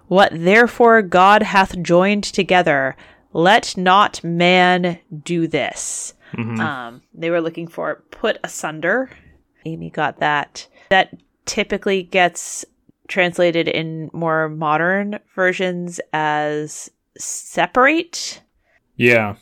What 0.07 0.31
therefore 0.33 1.03
God 1.03 1.43
hath 1.43 1.83
joined 1.83 2.25
together, 2.25 2.97
let 3.33 3.77
not 3.77 4.23
man 4.23 4.99
do 5.25 5.47
this. 5.47 6.15
Mhm. 6.33 6.61
Um, 6.61 7.03
they 7.13 7.31
were 7.31 7.41
looking 7.41 7.67
for 7.67 8.05
put 8.11 8.39
asunder. 8.45 9.11
Amy 9.67 9.91
got 9.91 10.21
that. 10.21 10.67
That 10.91 11.15
typically 11.45 12.03
gets 12.05 12.65
translated 13.09 13.69
in 13.69 14.11
more 14.13 14.49
modern 14.49 15.19
versions 15.35 16.01
as 16.13 16.91
separate. 17.19 18.41
Yeah, 18.97 19.37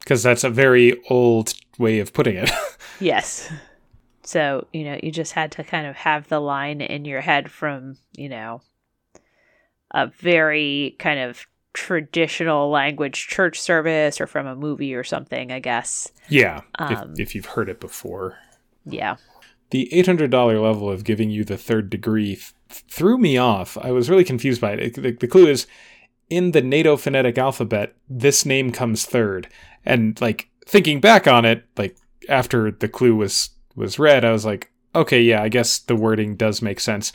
because 0.00 0.22
that's 0.22 0.44
a 0.44 0.50
very 0.50 1.00
old 1.10 1.54
way 1.78 1.98
of 2.00 2.12
putting 2.12 2.36
it. 2.36 2.50
Yes. 3.00 3.50
So, 4.22 4.68
you 4.72 4.84
know, 4.84 5.00
you 5.02 5.10
just 5.10 5.32
had 5.32 5.50
to 5.52 5.64
kind 5.64 5.88
of 5.88 5.96
have 5.96 6.28
the 6.28 6.38
line 6.38 6.80
in 6.80 7.04
your 7.04 7.20
head 7.20 7.50
from, 7.50 7.96
you 8.12 8.28
know, 8.28 8.62
a 9.90 10.06
very 10.06 10.94
kind 11.00 11.18
of 11.18 11.44
traditional 11.72 12.70
language 12.70 13.26
church 13.26 13.60
service 13.60 14.20
or 14.20 14.28
from 14.28 14.46
a 14.46 14.54
movie 14.54 14.94
or 14.94 15.02
something, 15.02 15.50
I 15.50 15.58
guess. 15.58 16.12
yeah, 16.28 16.60
Um, 16.78 17.14
if, 17.14 17.18
if 17.20 17.34
you've 17.34 17.46
heard 17.46 17.68
it 17.68 17.80
before. 17.80 18.38
Yeah. 18.84 19.16
The 19.72 19.88
$800 19.92 20.32
level 20.62 20.90
of 20.90 21.02
giving 21.02 21.30
you 21.30 21.44
the 21.44 21.56
third 21.56 21.90
degree 21.90 22.36
th- 22.36 22.52
threw 22.88 23.18
me 23.18 23.36
off. 23.36 23.76
I 23.78 23.90
was 23.90 24.08
really 24.08 24.24
confused 24.24 24.60
by 24.60 24.72
it. 24.72 24.94
The, 24.94 25.12
the 25.12 25.26
clue 25.26 25.48
is 25.48 25.66
in 26.30 26.52
the 26.52 26.62
NATO 26.62 26.96
phonetic 26.96 27.36
alphabet, 27.36 27.94
this 28.08 28.46
name 28.46 28.70
comes 28.70 29.04
third. 29.04 29.48
And 29.84 30.20
like 30.20 30.48
thinking 30.66 31.00
back 31.00 31.26
on 31.26 31.44
it, 31.44 31.64
like 31.76 31.96
after 32.28 32.70
the 32.70 32.88
clue 32.88 33.16
was 33.16 33.50
was 33.74 33.98
read, 33.98 34.24
I 34.24 34.32
was 34.32 34.44
like, 34.44 34.70
okay, 34.94 35.20
yeah, 35.20 35.42
I 35.42 35.48
guess 35.48 35.78
the 35.78 35.96
wording 35.96 36.36
does 36.36 36.62
make 36.62 36.80
sense. 36.80 37.12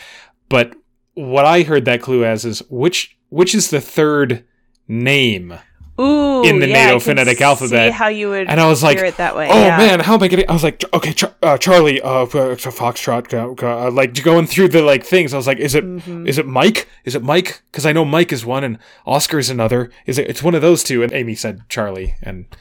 But 0.49 0.75
what 1.13 1.45
I 1.45 1.63
heard 1.63 1.85
that 1.85 2.01
clue 2.01 2.25
as 2.25 2.45
is 2.45 2.59
which 2.69 3.17
which 3.29 3.55
is 3.55 3.69
the 3.69 3.81
third 3.81 4.45
name? 4.87 5.57
Ooh, 5.99 6.43
In 6.43 6.59
the 6.59 6.67
yeah, 6.67 6.85
NATO 6.85 6.97
I 6.97 6.99
phonetic 6.99 7.37
see 7.39 7.43
alphabet. 7.43 7.91
how 7.91 8.07
you 8.07 8.29
would 8.29 8.47
And 8.47 8.59
I 8.59 8.67
was 8.67 8.83
like, 8.83 8.99
it 8.99 9.17
that 9.17 9.35
way. 9.35 9.49
Oh 9.49 9.59
yeah. 9.65 9.77
man, 9.77 9.99
how 9.99 10.13
am 10.13 10.21
I 10.23 10.27
getting? 10.27 10.47
I 10.47 10.53
was 10.53 10.63
like, 10.63 10.83
okay, 10.93 11.11
Char- 11.13 11.33
uh, 11.41 11.57
Charlie, 11.57 11.99
uh, 12.01 12.21
uh, 12.21 12.25
Foxtrot, 12.27 13.33
uh, 13.63 13.89
like 13.91 14.21
going 14.23 14.45
through 14.45 14.67
the 14.69 14.81
like 14.83 15.03
things. 15.03 15.33
I 15.33 15.37
was 15.37 15.47
like, 15.47 15.57
is 15.57 15.73
it 15.73 15.83
is 15.83 16.03
Mhm. 16.03 16.37
it 16.37 16.45
Mike? 16.45 16.87
Is 17.03 17.15
it 17.15 17.23
Mike? 17.23 17.63
Because 17.71 17.85
I 17.85 17.93
know 17.93 18.05
Mike 18.05 18.31
is 18.31 18.45
one 18.45 18.63
and 18.63 18.77
Oscar's 19.07 19.49
another. 19.49 19.89
Is 20.05 20.17
it? 20.19 20.29
It's 20.29 20.43
one 20.43 20.53
of 20.55 20.61
those 20.61 20.83
two. 20.83 21.01
And 21.01 21.11
Amy 21.13 21.33
said 21.35 21.61
Charlie, 21.69 22.15
and 22.21 22.45
I 22.51 22.55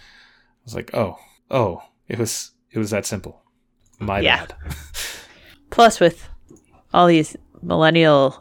was 0.65 0.75
like, 0.75 0.91
oh, 0.95 1.19
oh, 1.51 1.83
it 2.09 2.19
was 2.19 2.53
it 2.71 2.79
was 2.79 2.91
that 2.91 3.05
simple. 3.05 3.43
My 3.99 4.21
Yeah. 4.21 4.47
bad. 4.47 4.55
Plus, 5.71 6.01
with 6.01 6.29
all 6.95 7.07
these 7.07 7.37
millennials 7.65 8.39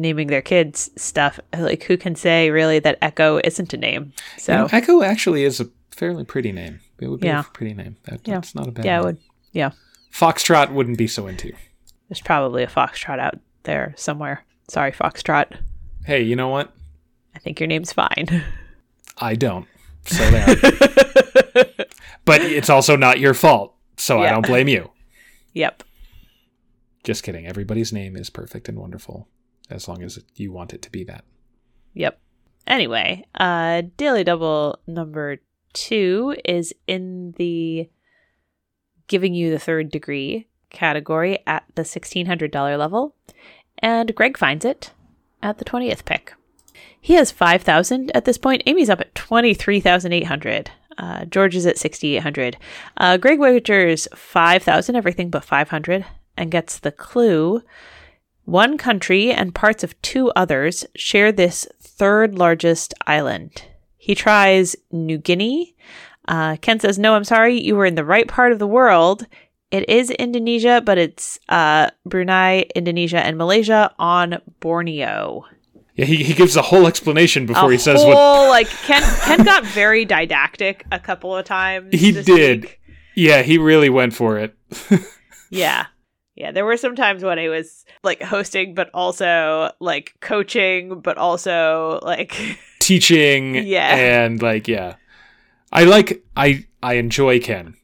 naming 0.00 0.26
their 0.28 0.42
kids 0.42 0.90
stuff, 0.96 1.38
like 1.56 1.82
who 1.84 1.96
can 1.96 2.14
say 2.14 2.50
really 2.50 2.78
that 2.80 2.98
Echo 3.02 3.40
isn't 3.44 3.72
a 3.72 3.76
name? 3.76 4.12
So 4.38 4.52
You 4.52 4.58
know, 4.60 4.68
Echo 4.72 5.02
actually 5.02 5.44
is 5.44 5.60
a 5.60 5.68
fairly 5.90 6.24
pretty 6.24 6.52
name. 6.52 6.80
It 7.00 7.08
would 7.08 7.20
be 7.20 7.28
Yeah. 7.28 7.40
a 7.40 7.44
pretty 7.44 7.74
name. 7.74 7.96
That, 8.04 8.20
Yeah. 8.26 8.34
That's 8.36 8.54
not 8.54 8.66
a 8.68 8.72
bad. 8.72 8.84
yeah, 8.84 8.94
it 8.94 8.96
name. 8.98 9.04
would. 9.06 9.18
Yeah, 9.52 9.70
Foxtrot 10.12 10.72
wouldn't 10.72 10.98
be 10.98 11.06
so 11.06 11.26
into. 11.26 11.52
there's 12.08 12.20
probably 12.20 12.62
a 12.62 12.66
foxtrot 12.68 13.18
out 13.20 13.38
there 13.64 13.94
somewhere. 13.96 14.44
Sorry, 14.68 14.92
foxtrot. 14.92 15.58
Hey, 16.04 16.22
you 16.22 16.34
know 16.36 16.48
what? 16.48 16.72
I 17.34 17.38
think 17.38 17.60
your 17.60 17.66
name's 17.66 17.92
fine. 17.92 18.44
I 19.18 19.34
don't. 19.34 19.66
So 20.06 20.28
there. 20.30 20.46
but 22.24 22.40
it's 22.42 22.70
also 22.70 22.96
not 22.96 23.18
your 23.20 23.34
fault, 23.34 23.74
so 23.96 24.20
I 24.22 24.30
don't 24.30 24.46
blame 24.46 24.66
you. 24.68 24.90
Yep. 25.54 25.82
Just 27.04 27.22
kidding. 27.22 27.46
Everybody's 27.46 27.92
name 27.92 28.16
is 28.16 28.30
perfect 28.30 28.68
and 28.68 28.78
wonderful, 28.78 29.28
as 29.70 29.88
long 29.88 30.02
as 30.02 30.18
you 30.34 30.52
want 30.52 30.72
it 30.72 30.82
to 30.82 30.90
be 30.90 31.04
that. 31.04 31.24
Yep. 31.94 32.20
Anyway, 32.66 33.24
uh 33.34 33.82
Daily 33.96 34.24
Double 34.24 34.78
number 34.86 35.38
two 35.72 36.36
is 36.44 36.74
in 36.86 37.34
the 37.36 37.88
giving 39.06 39.34
you 39.34 39.50
the 39.50 39.58
third 39.58 39.90
degree 39.90 40.46
category 40.70 41.40
at 41.46 41.64
the 41.74 41.82
$1,600 41.82 42.78
level, 42.78 43.14
and 43.78 44.14
Greg 44.14 44.38
finds 44.38 44.64
it 44.64 44.92
at 45.42 45.58
the 45.58 45.64
20th 45.64 46.04
pick. 46.04 46.34
He 47.00 47.14
has 47.14 47.30
5,000 47.30 48.12
at 48.14 48.24
this 48.24 48.38
point. 48.38 48.62
Amy's 48.66 48.90
up 48.90 49.00
at 49.00 49.14
23,800. 49.14 50.70
Uh, 50.98 51.24
George 51.24 51.56
is 51.56 51.66
at 51.66 51.78
6,800. 51.78 52.56
Uh, 52.96 53.16
Greg 53.16 53.38
wagers 53.38 54.06
5,000, 54.14 54.94
everything 54.94 55.30
but 55.30 55.44
500, 55.44 56.04
and 56.36 56.50
gets 56.50 56.78
the 56.78 56.92
clue. 56.92 57.62
One 58.50 58.78
country 58.78 59.30
and 59.30 59.54
parts 59.54 59.84
of 59.84 59.94
two 60.02 60.32
others 60.34 60.84
share 60.96 61.30
this 61.30 61.68
third 61.80 62.36
largest 62.36 62.92
island. 63.06 63.62
He 63.96 64.16
tries 64.16 64.74
New 64.90 65.18
Guinea. 65.18 65.76
Uh, 66.26 66.56
Ken 66.60 66.80
says, 66.80 66.98
No, 66.98 67.14
I'm 67.14 67.22
sorry. 67.22 67.60
You 67.60 67.76
were 67.76 67.86
in 67.86 67.94
the 67.94 68.04
right 68.04 68.26
part 68.26 68.50
of 68.50 68.58
the 68.58 68.66
world. 68.66 69.24
It 69.70 69.88
is 69.88 70.10
Indonesia, 70.10 70.82
but 70.84 70.98
it's 70.98 71.38
uh, 71.48 71.90
Brunei, 72.04 72.64
Indonesia, 72.74 73.24
and 73.24 73.38
Malaysia 73.38 73.94
on 74.00 74.42
Borneo. 74.58 75.44
Yeah, 75.94 76.06
he, 76.06 76.24
he 76.24 76.34
gives 76.34 76.56
a 76.56 76.62
whole 76.62 76.88
explanation 76.88 77.46
before 77.46 77.68
a 77.68 77.72
he 77.72 77.78
says 77.78 78.02
whole, 78.02 78.08
what 78.08 78.48
like 78.48 78.66
Ken 78.66 79.02
Ken 79.26 79.44
got 79.44 79.64
very 79.64 80.04
didactic 80.04 80.84
a 80.90 80.98
couple 80.98 81.36
of 81.36 81.44
times. 81.44 81.90
He 81.92 82.10
did. 82.10 82.62
week. 82.62 82.80
Yeah, 83.14 83.42
he 83.42 83.58
really 83.58 83.90
went 83.90 84.12
for 84.12 84.38
it. 84.38 84.56
Yeah. 85.52 85.86
Yeah, 86.40 86.52
there 86.52 86.64
were 86.64 86.78
some 86.78 86.96
times 86.96 87.22
when 87.22 87.38
I 87.38 87.48
was 87.50 87.84
like 88.02 88.22
hosting, 88.22 88.74
but 88.74 88.88
also 88.94 89.70
like 89.78 90.14
coaching, 90.20 91.00
but 91.00 91.18
also 91.18 92.00
like 92.02 92.34
Teaching 92.78 93.54
Yeah. 93.56 93.94
and 93.94 94.40
like 94.40 94.66
yeah. 94.66 94.94
I 95.70 95.84
like 95.84 96.24
I 96.36 96.64
I 96.82 96.94
enjoy 96.94 97.40
Ken. 97.40 97.76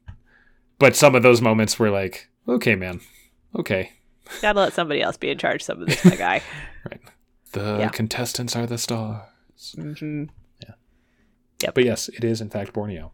But 0.79 0.97
some 0.97 1.15
of 1.15 1.23
those 1.23 1.43
moments 1.43 1.79
were 1.79 1.91
like, 1.91 2.29
okay, 2.49 2.75
man. 2.77 3.01
Okay. 3.59 3.93
gotta 4.41 4.59
let 4.61 4.73
somebody 4.73 5.03
else 5.03 5.19
be 5.19 5.29
in 5.31 5.37
charge. 5.39 5.63
Some 5.63 5.83
of 5.83 5.89
this, 5.89 6.03
my 6.05 6.17
guy. 6.17 6.41
Right. 6.91 7.01
The 7.53 7.77
Yeah. 7.81 7.89
contestants 7.89 8.57
are 8.57 8.67
the 8.67 8.79
stars. 8.79 9.75
hmm 9.75 10.25
Yeah. 11.63 11.71
But 11.75 11.85
yes, 11.85 12.09
it 12.09 12.25
is 12.25 12.41
in 12.41 12.49
fact 12.49 12.73
Borneo. 12.73 13.13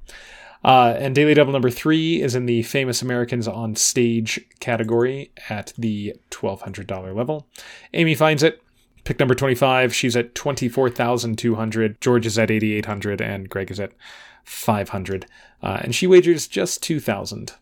Uh, 0.65 0.95
and 0.97 1.15
Daily 1.15 1.35
Double 1.35 1.53
number 1.53 1.71
three 1.71 2.23
is 2.23 2.35
in 2.35 2.47
the 2.47 2.63
Famous 2.63 3.03
Americans 3.03 3.49
on 3.49 3.75
Stage 3.75 4.41
category 4.61 5.33
at 5.49 5.73
the 5.77 6.15
$1,200 6.31 7.15
level. 7.15 7.49
Amy 7.95 8.15
finds 8.15 8.43
it. 8.43 8.63
Pick 9.05 9.19
number 9.19 9.35
25. 9.35 9.93
She's 9.93 10.15
at 10.15 10.35
24,200. 10.35 12.01
George 12.01 12.27
is 12.27 12.39
at 12.39 12.51
8,800. 12.51 13.21
And 13.21 13.49
Greg 13.49 13.71
is 13.71 13.81
at 13.81 13.93
500. 14.45 15.27
Uh, 15.63 15.81
and 15.83 15.95
she 15.95 16.07
wagers 16.07 16.47
just 16.47 16.83
2,000. 16.83 17.55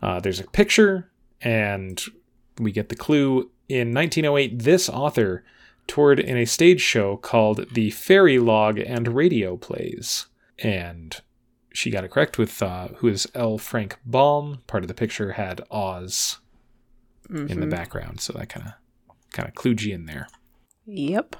Uh, 0.00 0.20
there's 0.20 0.40
a 0.40 0.44
picture, 0.44 1.10
and 1.40 2.02
we 2.58 2.70
get 2.70 2.88
the 2.88 2.94
clue. 2.96 3.50
In 3.68 3.92
1908, 3.92 4.62
this 4.62 4.88
author 4.88 5.44
toured 5.86 6.20
in 6.20 6.36
a 6.36 6.44
stage 6.44 6.80
show 6.80 7.16
called 7.16 7.66
The 7.72 7.90
Fairylogue 7.90 8.82
and 8.86 9.08
Radio 9.08 9.56
Plays. 9.56 10.26
And 10.58 11.20
she 11.78 11.90
got 11.90 12.02
it 12.04 12.10
correct 12.10 12.38
with 12.38 12.60
uh, 12.62 12.88
who 12.96 13.06
is 13.08 13.26
L. 13.34 13.56
Frank 13.56 13.96
Baum. 14.04 14.62
Part 14.66 14.82
of 14.82 14.88
the 14.88 14.94
picture 14.94 15.32
had 15.32 15.60
Oz 15.70 16.38
in 17.30 17.60
the 17.60 17.66
Mhm. 17.66 17.70
background, 17.70 18.20
so 18.20 18.32
that 18.32 18.48
kind 18.48 18.66
of 18.66 18.72
kind 19.32 19.46
of 19.48 19.54
clued 19.54 19.82
you 19.82 19.94
in 19.94 20.06
there. 20.06 20.26
Yep. 20.86 21.36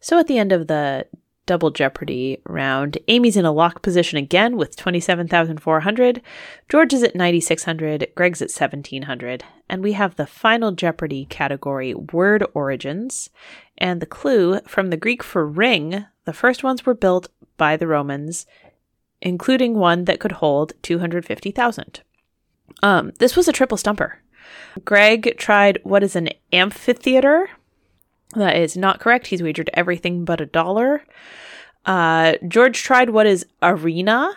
So 0.00 0.18
at 0.18 0.28
the 0.28 0.38
end 0.38 0.52
of 0.52 0.68
the 0.68 1.06
double 1.44 1.70
jeopardy 1.70 2.38
round, 2.48 2.98
Amy's 3.08 3.36
in 3.36 3.44
a 3.44 3.52
lock 3.52 3.82
position 3.82 4.16
again 4.18 4.56
with 4.56 4.76
27,400. 4.76 6.22
George 6.68 6.92
is 6.92 7.02
at 7.02 7.14
9,600. 7.14 8.08
Greg's 8.14 8.40
at 8.42 8.50
1,700. 8.50 9.44
And 9.68 9.82
we 9.82 9.92
have 9.92 10.16
the 10.16 10.26
final 10.26 10.72
jeopardy 10.72 11.26
category 11.28 11.94
word 11.94 12.44
origins. 12.54 13.30
And 13.78 14.00
the 14.00 14.06
clue 14.06 14.60
from 14.66 14.90
the 14.90 14.96
Greek 14.96 15.22
for 15.22 15.46
ring, 15.46 16.06
the 16.24 16.32
first 16.32 16.62
ones 16.64 16.86
were 16.86 16.94
built 16.94 17.28
by 17.56 17.76
the 17.76 17.86
Romans, 17.86 18.46
including 19.22 19.74
one 19.74 20.04
that 20.04 20.20
could 20.20 20.32
hold 20.32 20.72
250,000. 20.82 22.00
Um, 22.82 23.12
this 23.18 23.36
was 23.36 23.48
a 23.48 23.52
triple 23.52 23.76
stumper. 23.76 24.20
Greg 24.84 25.36
tried 25.38 25.78
what 25.82 26.02
is 26.02 26.16
an 26.16 26.28
amphitheater. 26.52 27.48
That 28.34 28.56
is 28.56 28.76
not 28.76 29.00
correct. 29.00 29.28
He's 29.28 29.42
wagered 29.42 29.70
everything 29.74 30.24
but 30.24 30.40
a 30.40 30.46
dollar. 30.46 31.02
Uh, 31.84 32.34
George 32.46 32.82
tried 32.82 33.10
what 33.10 33.26
is 33.26 33.46
arena, 33.62 34.32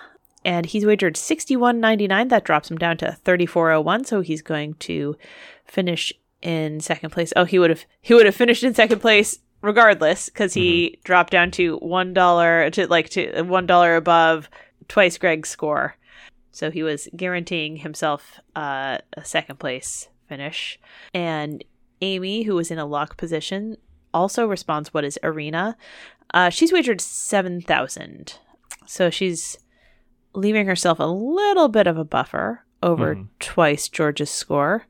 and 0.46 0.66
he's 0.66 0.86
wagered 0.86 1.18
sixty 1.18 1.56
one 1.58 1.80
ninety 1.80 2.08
nine. 2.08 2.30
That 2.30 2.44
drops 2.44 2.70
him 2.70 2.78
down 2.78 2.98
to 2.98 3.12
thirty 3.12 3.46
four 3.46 3.72
oh 3.72 3.82
one. 3.82 4.06
So 4.06 4.22
he's 4.22 4.42
going 4.42 4.76
to 4.76 5.18
finish 5.66 6.14
in 6.42 6.80
second 6.80 7.10
place. 7.10 7.34
Oh, 7.36 7.46
he 7.46 7.60
would 7.60 7.72
have 7.72 7.86
he 8.02 8.14
would 8.14 8.26
have 8.26 8.36
finished 8.36 8.64
in 8.64 8.74
second 8.74 9.00
place 9.00 9.40
regardless 9.62 10.30
because 10.30 10.54
he 10.54 11.00
dropped 11.04 11.32
down 11.32 11.52
to 11.52 11.78
one 11.78 12.14
dollar 12.14 12.70
to 12.70 12.88
like 12.88 13.10
to 13.10 13.42
one 13.42 13.66
dollar 13.66 13.96
above 13.96 14.50
twice 14.90 15.18
Greg's 15.18 15.48
score. 15.50 15.96
So 16.52 16.70
he 16.72 16.84
was 16.84 17.08
guaranteeing 17.16 17.78
himself 17.78 18.40
uh, 18.56 18.98
a 19.14 19.24
second 19.24 19.60
place 19.60 20.10
finish. 20.28 20.78
And 21.14 21.64
Amy, 22.02 22.44
who 22.44 22.56
was 22.56 22.70
in 22.72 22.80
a 22.80 22.86
lock 22.86 23.16
position, 23.18 23.78
also 24.14 24.46
responds 24.48 24.94
what 24.94 25.06
is 25.06 25.18
arena. 25.24 25.78
Uh, 26.34 26.50
she's 26.50 26.74
wagered 26.74 27.00
7,000. 27.02 28.34
So 28.86 29.10
she's 29.10 29.58
leaving 30.34 30.66
herself 30.68 31.00
a 31.00 31.06
little 31.06 31.68
bit 31.70 31.88
of 31.88 31.98
a 31.98 32.04
buffer 32.04 32.64
over 32.84 33.16
Mhm. 33.16 33.28
twice 33.40 33.88
George's 33.90 34.30
score. 34.30 34.86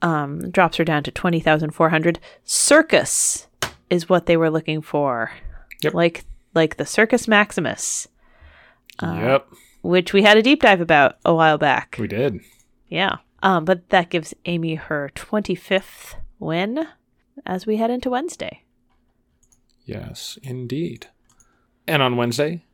Um, 0.00 0.50
drops 0.50 0.76
her 0.76 0.84
down 0.84 1.02
to 1.04 1.10
20,400. 1.10 2.18
Circus 2.44 3.46
is 3.90 4.08
what 4.08 4.26
they 4.26 4.36
were 4.36 4.50
looking 4.50 4.80
for. 4.80 5.32
Yep. 5.82 5.94
Like 5.94 6.24
like 6.54 6.76
the 6.76 6.86
Circus 6.86 7.28
Maximus, 7.28 8.08
Uh, 9.00 9.18
yep, 9.20 9.48
which 9.82 10.12
we 10.12 10.22
had 10.22 10.36
a 10.36 10.42
deep 10.42 10.62
dive 10.62 10.80
about 10.80 11.16
a 11.24 11.34
while 11.34 11.58
back. 11.58 11.96
we 11.98 12.08
did. 12.08 12.40
Yeah. 12.88 13.16
Um, 13.42 13.64
but 13.64 13.88
that 13.90 14.10
gives 14.10 14.34
Amy 14.46 14.74
her 14.74 15.10
25th 15.14 16.16
win 16.38 16.88
as 17.46 17.66
we 17.66 17.76
head 17.76 17.90
into 17.90 18.10
Wednesday. 18.10 18.64
Yes, 19.84 20.38
indeed. 20.42 21.06
And 21.86 22.02
on 22.02 22.16
Wednesday, 22.16 22.64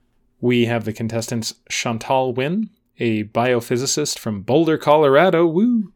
we 0.40 0.64
have 0.64 0.84
the 0.84 0.92
contestants 0.92 1.54
Chantal 1.68 2.32
Wynn, 2.32 2.70
a 2.98 3.24
biophysicist 3.24 4.18
from 4.18 4.42
Boulder, 4.42 4.78
Colorado. 4.78 5.46
Woo! 5.46 5.92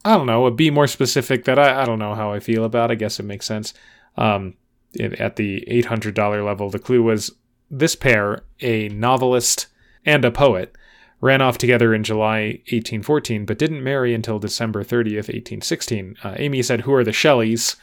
I 0.04 0.16
don't 0.16 0.26
know, 0.26 0.46
a 0.46 0.50
be 0.50 0.70
more 0.70 0.86
specific 0.86 1.44
that 1.44 1.58
I, 1.58 1.82
I 1.82 1.84
don't 1.84 1.98
know 1.98 2.14
how 2.14 2.32
I 2.32 2.40
feel 2.40 2.64
about. 2.64 2.90
I 2.90 2.94
guess 2.94 3.20
it 3.20 3.24
makes 3.24 3.46
sense. 3.46 3.74
Um, 4.16 4.54
it- 4.94 5.20
at 5.20 5.36
the 5.36 5.64
$800 5.68 6.44
level, 6.44 6.70
the 6.70 6.78
clue 6.78 7.02
was 7.02 7.32
this 7.70 7.94
pair, 7.94 8.42
a 8.60 8.88
novelist 8.88 9.66
and 10.04 10.24
a 10.24 10.30
poet, 10.30 10.74
ran 11.20 11.42
off 11.42 11.58
together 11.58 11.94
in 11.94 12.02
July 12.02 12.60
1814, 12.72 13.44
but 13.44 13.58
didn't 13.58 13.84
marry 13.84 14.14
until 14.14 14.38
December 14.38 14.82
30th, 14.82 15.28
1816. 15.28 16.16
Uh, 16.24 16.34
Amy 16.38 16.62
said, 16.62 16.80
Who 16.82 16.94
are 16.94 17.04
the 17.04 17.12
Shelleys? 17.12 17.76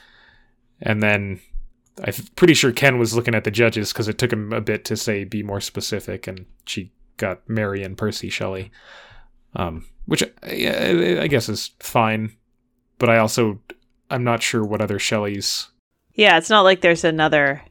And 0.82 1.02
then 1.02 1.40
I'm 2.04 2.14
pretty 2.36 2.54
sure 2.54 2.72
Ken 2.72 3.00
was 3.00 3.16
looking 3.16 3.34
at 3.36 3.44
the 3.44 3.52
judges 3.52 3.92
because 3.92 4.08
it 4.08 4.18
took 4.18 4.32
him 4.32 4.54
a 4.54 4.62
bit 4.62 4.86
to 4.86 4.96
say 4.98 5.24
be 5.24 5.42
more 5.44 5.62
specific, 5.62 6.28
and 6.28 6.46
she 6.66 6.92
got 7.18 7.48
Mary 7.50 7.84
and 7.84 7.98
Percy 7.98 8.30
Shelley. 8.30 8.72
um, 9.56 9.86
which 10.06 10.24
I, 10.44 11.20
I 11.22 11.28
guess 11.28 11.50
is 11.50 11.72
fine. 11.80 12.36
But 13.00 13.10
I 13.10 13.18
also 13.18 13.60
I'm 14.10 14.24
not 14.24 14.42
sure 14.42 14.64
what 14.64 14.82
other 14.82 15.00
Shelleys. 15.00 15.68
Yeah, 16.14 16.38
it's 16.38 16.50
not 16.50 16.62
like 16.62 16.82
there's 16.82 17.04
another 17.04 17.62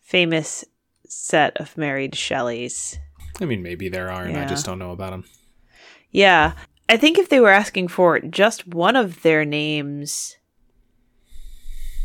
famous 0.00 0.64
set 1.06 1.56
of 1.58 1.76
married 1.76 2.12
Shelleys. 2.12 2.96
I 3.40 3.44
mean, 3.44 3.62
maybe 3.62 3.88
there 3.88 4.10
are, 4.10 4.24
and 4.24 4.36
I 4.36 4.46
just 4.46 4.64
don't 4.64 4.78
know 4.78 4.92
about 4.92 5.10
them. 5.10 5.24
Yeah. 6.10 6.52
I 6.88 6.96
think 6.96 7.18
if 7.18 7.28
they 7.28 7.40
were 7.40 7.48
asking 7.50 7.88
for 7.88 8.20
just 8.20 8.66
one 8.66 8.96
of 8.96 9.22
their 9.22 9.44
names, 9.44 10.36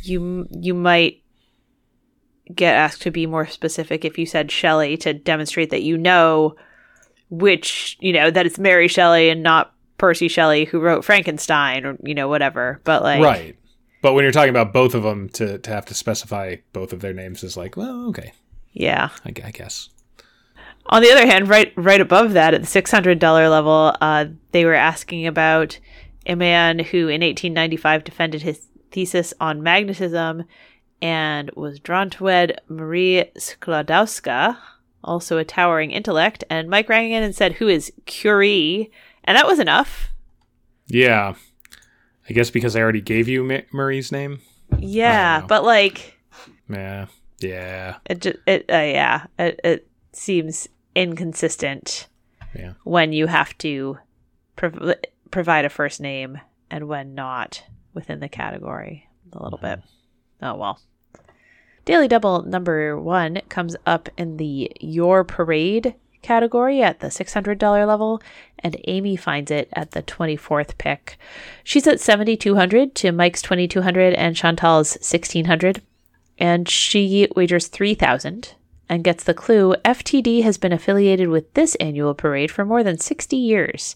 you 0.07 0.47
you 0.51 0.73
might 0.73 1.23
get 2.53 2.75
asked 2.75 3.01
to 3.01 3.11
be 3.11 3.25
more 3.25 3.45
specific 3.45 4.05
if 4.05 4.17
you 4.17 4.25
said 4.25 4.51
Shelley 4.51 4.97
to 4.97 5.13
demonstrate 5.13 5.69
that 5.69 5.83
you 5.83 5.97
know 5.97 6.55
which, 7.29 7.97
you 7.99 8.13
know, 8.13 8.31
that 8.31 8.45
it's 8.45 8.57
Mary 8.57 8.87
Shelley 8.87 9.29
and 9.29 9.43
not 9.43 9.73
Percy 9.97 10.27
Shelley 10.27 10.65
who 10.65 10.79
wrote 10.79 11.03
Frankenstein 11.03 11.85
or 11.85 11.97
you 12.03 12.13
know 12.13 12.27
whatever. 12.27 12.81
But 12.83 13.03
like 13.03 13.21
right. 13.21 13.57
But 14.01 14.13
when 14.13 14.23
you're 14.23 14.31
talking 14.31 14.51
about 14.51 14.73
both 14.73 14.93
of 14.93 15.03
them, 15.03 15.27
to, 15.29 15.57
to 15.57 15.69
have 15.71 15.85
to 15.85 15.95
specify 15.95 16.57
both 16.71 16.93
of 16.93 17.01
their 17.01 17.13
names 17.13 17.43
is 17.43 17.57
like, 17.57 17.75
well, 17.75 18.07
okay, 18.09 18.31
yeah. 18.71 19.09
I, 19.25 19.29
I 19.43 19.51
guess. 19.51 19.89
On 20.85 21.01
the 21.01 21.11
other 21.11 21.25
hand, 21.25 21.49
right 21.49 21.73
right 21.75 21.99
above 21.99 22.33
that 22.33 22.53
at 22.53 22.61
the 22.61 22.67
six 22.67 22.91
hundred 22.91 23.19
dollar 23.19 23.49
level, 23.49 23.95
uh, 23.99 24.25
they 24.51 24.65
were 24.65 24.75
asking 24.75 25.27
about 25.27 25.79
a 26.25 26.35
man 26.35 26.79
who 26.79 27.07
in 27.07 27.23
eighteen 27.23 27.53
ninety 27.53 27.75
five 27.75 28.03
defended 28.03 28.43
his 28.43 28.67
thesis 28.91 29.33
on 29.39 29.63
magnetism 29.63 30.43
and 31.01 31.51
was 31.55 31.79
drawn 31.79 32.09
to 32.11 32.23
wed 32.23 32.59
Marie 32.67 33.25
Sklodowska, 33.37 34.57
also 35.03 35.37
a 35.37 35.45
towering 35.45 35.91
intellect. 35.91 36.43
And 36.49 36.69
Mike 36.69 36.89
rang 36.89 37.11
in 37.11 37.23
and 37.23 37.35
said, 37.35 37.53
"Who 37.53 37.67
is 37.67 37.91
Curie?" 38.05 38.91
And 39.23 39.37
that 39.37 39.47
was 39.47 39.59
enough. 39.59 40.09
Yeah. 40.87 41.35
I 42.29 42.33
guess 42.33 42.49
because 42.49 42.75
I 42.75 42.81
already 42.81 43.01
gave 43.01 43.27
you 43.27 43.43
Ma- 43.43 43.59
Murray's 43.71 44.11
name. 44.11 44.41
Yeah, 44.79 45.45
but 45.47 45.63
like 45.63 46.17
Yeah. 46.69 47.05
Yeah. 47.39 47.97
it, 48.05 48.21
ju- 48.21 48.39
it 48.45 48.65
uh, 48.69 48.75
yeah, 48.77 49.25
it, 49.37 49.59
it 49.63 49.87
seems 50.13 50.67
inconsistent. 50.95 52.07
Yeah. 52.55 52.73
when 52.85 53.11
you 53.13 53.27
have 53.27 53.55
to 53.59 53.97
prov- 54.55 54.95
provide 55.29 55.65
a 55.65 55.69
first 55.69 56.01
name 56.01 56.39
and 56.71 56.87
when 56.87 57.13
not 57.13 57.61
within 57.97 58.19
the 58.19 58.29
category 58.29 59.09
a 59.33 59.43
little 59.43 59.57
bit. 59.57 59.79
Oh 60.39 60.55
well. 60.55 60.79
Daily 61.83 62.07
Double 62.07 62.43
number 62.43 62.99
one 62.99 63.41
comes 63.49 63.75
up 63.87 64.07
in 64.17 64.37
the 64.37 64.71
Your 64.79 65.23
Parade 65.23 65.95
category 66.21 66.83
at 66.83 66.99
the 66.99 67.07
$600 67.07 67.87
level, 67.87 68.21
and 68.59 68.79
Amy 68.87 69.15
finds 69.15 69.49
it 69.49 69.67
at 69.73 69.91
the 69.91 70.03
24th 70.03 70.77
pick. 70.77 71.17
She's 71.63 71.87
at 71.87 71.99
7,200 71.99 72.93
to 72.95 73.11
Mike's 73.11 73.41
2,200 73.41 74.13
and 74.13 74.35
Chantal's 74.35 74.97
1,600, 74.97 75.81
and 76.37 76.69
she 76.69 77.27
wagers 77.35 77.67
3,000 77.67 78.53
and 78.89 79.03
gets 79.03 79.23
the 79.23 79.33
clue 79.33 79.75
FTD 79.83 80.43
has 80.43 80.57
been 80.57 80.71
affiliated 80.71 81.29
with 81.29 81.53
this 81.53 81.75
annual 81.75 82.13
parade 82.13 82.51
for 82.51 82.63
more 82.63 82.83
than 82.83 82.97
60 82.97 83.35
years. 83.35 83.95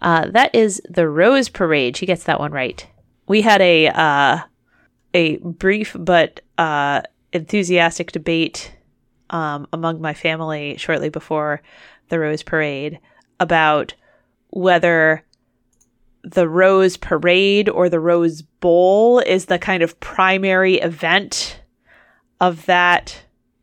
Uh, 0.00 0.26
that 0.30 0.54
is 0.54 0.80
the 0.88 1.08
Rose 1.08 1.48
Parade. 1.48 1.96
She 1.96 2.06
gets 2.06 2.24
that 2.24 2.40
one 2.40 2.52
right. 2.52 2.86
We 3.32 3.40
had 3.40 3.62
a 3.62 3.88
uh, 3.88 4.40
a 5.14 5.38
brief 5.38 5.96
but 5.98 6.42
uh, 6.58 7.00
enthusiastic 7.32 8.12
debate 8.12 8.76
um, 9.30 9.66
among 9.72 10.02
my 10.02 10.12
family 10.12 10.76
shortly 10.76 11.08
before 11.08 11.62
the 12.10 12.18
Rose 12.18 12.42
Parade 12.42 13.00
about 13.40 13.94
whether 14.50 15.24
the 16.22 16.46
Rose 16.46 16.98
Parade 16.98 17.70
or 17.70 17.88
the 17.88 18.00
Rose 18.00 18.42
Bowl 18.42 19.20
is 19.20 19.46
the 19.46 19.58
kind 19.58 19.82
of 19.82 19.98
primary 19.98 20.74
event 20.74 21.58
of 22.38 22.66
that, 22.66 23.18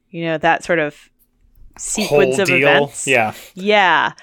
you 0.10 0.23
know, 0.23 0.39
that 0.39 0.63
sort 0.63 0.79
of 0.79 1.12
sequence 1.77 2.38
Whole 2.38 2.41
of 2.41 2.47
deal. 2.47 2.58
events. 2.58 3.05
Yeah. 3.05 3.36
Yeah. 3.53 4.13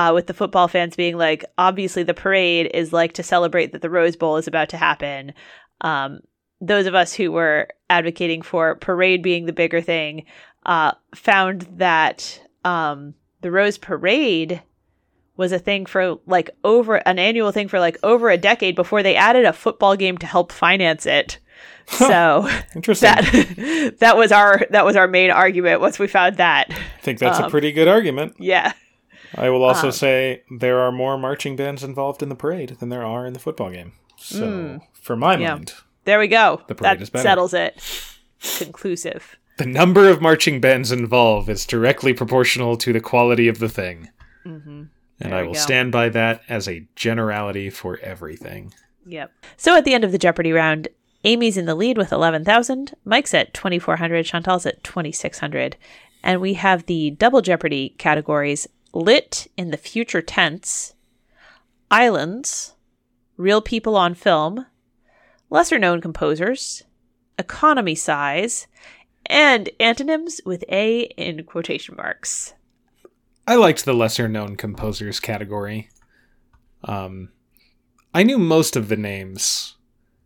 Uh, 0.00 0.14
with 0.14 0.28
the 0.28 0.32
football 0.32 0.66
fans 0.66 0.96
being 0.96 1.18
like, 1.18 1.44
obviously 1.58 2.02
the 2.02 2.14
parade 2.14 2.70
is 2.72 2.90
like 2.90 3.12
to 3.12 3.22
celebrate 3.22 3.72
that 3.72 3.82
the 3.82 3.90
Rose 3.90 4.16
Bowl 4.16 4.38
is 4.38 4.48
about 4.48 4.70
to 4.70 4.78
happen. 4.78 5.34
Um, 5.82 6.20
those 6.58 6.86
of 6.86 6.94
us 6.94 7.12
who 7.12 7.30
were 7.30 7.68
advocating 7.90 8.40
for 8.40 8.76
parade 8.76 9.22
being 9.22 9.44
the 9.44 9.52
bigger 9.52 9.82
thing 9.82 10.24
uh, 10.64 10.92
found 11.14 11.68
that 11.76 12.40
um, 12.64 13.12
the 13.42 13.50
Rose 13.50 13.76
Parade 13.76 14.62
was 15.36 15.52
a 15.52 15.58
thing 15.58 15.84
for 15.84 16.18
like 16.24 16.48
over 16.64 16.96
an 17.06 17.18
annual 17.18 17.52
thing 17.52 17.68
for 17.68 17.78
like 17.78 17.98
over 18.02 18.30
a 18.30 18.38
decade 18.38 18.76
before 18.76 19.02
they 19.02 19.16
added 19.16 19.44
a 19.44 19.52
football 19.52 19.96
game 19.96 20.16
to 20.16 20.26
help 20.26 20.50
finance 20.50 21.04
it. 21.04 21.38
So 21.84 22.48
Interesting. 22.74 23.10
that 23.10 23.96
that 24.00 24.16
was 24.16 24.32
our 24.32 24.66
that 24.70 24.86
was 24.86 24.96
our 24.96 25.08
main 25.08 25.30
argument 25.30 25.82
once 25.82 25.98
we 25.98 26.06
found 26.06 26.38
that. 26.38 26.68
I 26.70 27.02
think 27.02 27.18
that's 27.18 27.38
a 27.38 27.44
um, 27.44 27.50
pretty 27.50 27.72
good 27.72 27.86
argument. 27.86 28.36
Yeah. 28.38 28.72
I 29.34 29.48
will 29.50 29.62
also 29.64 29.86
um, 29.88 29.92
say 29.92 30.42
there 30.50 30.78
are 30.80 30.90
more 30.92 31.16
marching 31.18 31.56
bands 31.56 31.82
involved 31.84 32.22
in 32.22 32.28
the 32.28 32.34
parade 32.34 32.70
than 32.80 32.88
there 32.88 33.04
are 33.04 33.26
in 33.26 33.32
the 33.32 33.38
football 33.38 33.70
game. 33.70 33.92
So, 34.16 34.46
Mm. 34.46 34.80
for 34.92 35.16
my 35.16 35.36
Yeah. 35.36 35.54
mind, 35.54 35.72
There 36.04 36.18
we 36.18 36.28
go. 36.28 36.62
The 36.66 36.74
parade 36.74 36.98
that 36.98 37.02
is 37.02 37.10
better. 37.10 37.22
settles 37.22 37.54
it. 37.54 37.80
Conclusive. 38.58 39.36
the 39.58 39.66
number 39.66 40.08
of 40.08 40.22
marching 40.22 40.58
bands 40.58 40.90
involved 40.90 41.46
is 41.50 41.66
directly 41.66 42.14
proportional 42.14 42.78
to 42.78 42.94
the 42.94 43.00
quality 43.00 43.46
of 43.46 43.58
the 43.58 43.68
thing. 43.68 44.08
hmm 44.42 44.84
And 45.20 45.34
I 45.34 45.42
will 45.42 45.52
go. 45.52 45.58
stand 45.58 45.92
by 45.92 46.08
that 46.08 46.40
as 46.48 46.66
a 46.66 46.86
generality 46.96 47.68
for 47.68 47.98
everything. 47.98 48.72
Yep. 49.04 49.30
So 49.58 49.76
at 49.76 49.84
the 49.84 49.92
end 49.92 50.02
of 50.04 50.12
the 50.12 50.18
Jeopardy 50.18 50.52
round, 50.52 50.88
Amy's 51.24 51.58
in 51.58 51.66
the 51.66 51.74
lead 51.74 51.98
with 51.98 52.10
11,000, 52.10 52.94
Mike's 53.04 53.34
at 53.34 53.52
2,400, 53.52 54.24
Chantal's 54.24 54.64
at 54.64 54.82
2,600. 54.82 55.76
And 56.22 56.40
we 56.40 56.54
have 56.54 56.86
the 56.86 57.10
double 57.10 57.42
Jeopardy 57.42 57.94
categories 57.98 58.66
lit 58.92 59.46
in 59.56 59.70
the 59.70 59.76
future 59.76 60.22
tense, 60.22 60.94
islands, 61.90 62.74
real 63.36 63.60
people 63.60 63.96
on 63.96 64.14
film, 64.14 64.66
lesser 65.48 65.78
known 65.78 66.00
composers, 66.00 66.82
economy 67.38 67.94
size, 67.94 68.66
and 69.26 69.70
antonyms 69.78 70.40
with 70.44 70.64
A 70.68 71.02
in 71.16 71.44
quotation 71.44 71.96
marks. 71.96 72.54
I 73.46 73.56
liked 73.56 73.84
the 73.84 73.94
lesser 73.94 74.28
known 74.28 74.56
composers 74.56 75.20
category. 75.20 75.88
Um, 76.84 77.30
I 78.14 78.22
knew 78.22 78.38
most 78.38 78.76
of 78.76 78.88
the 78.88 78.96
names 78.96 79.76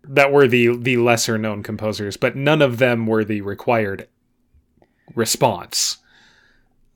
that 0.02 0.32
were 0.32 0.46
the 0.46 0.76
the 0.76 0.98
lesser 0.98 1.38
known 1.38 1.62
composers, 1.62 2.16
but 2.16 2.36
none 2.36 2.60
of 2.60 2.78
them 2.78 3.06
were 3.06 3.24
the 3.24 3.40
required 3.40 4.08
response, 5.14 5.98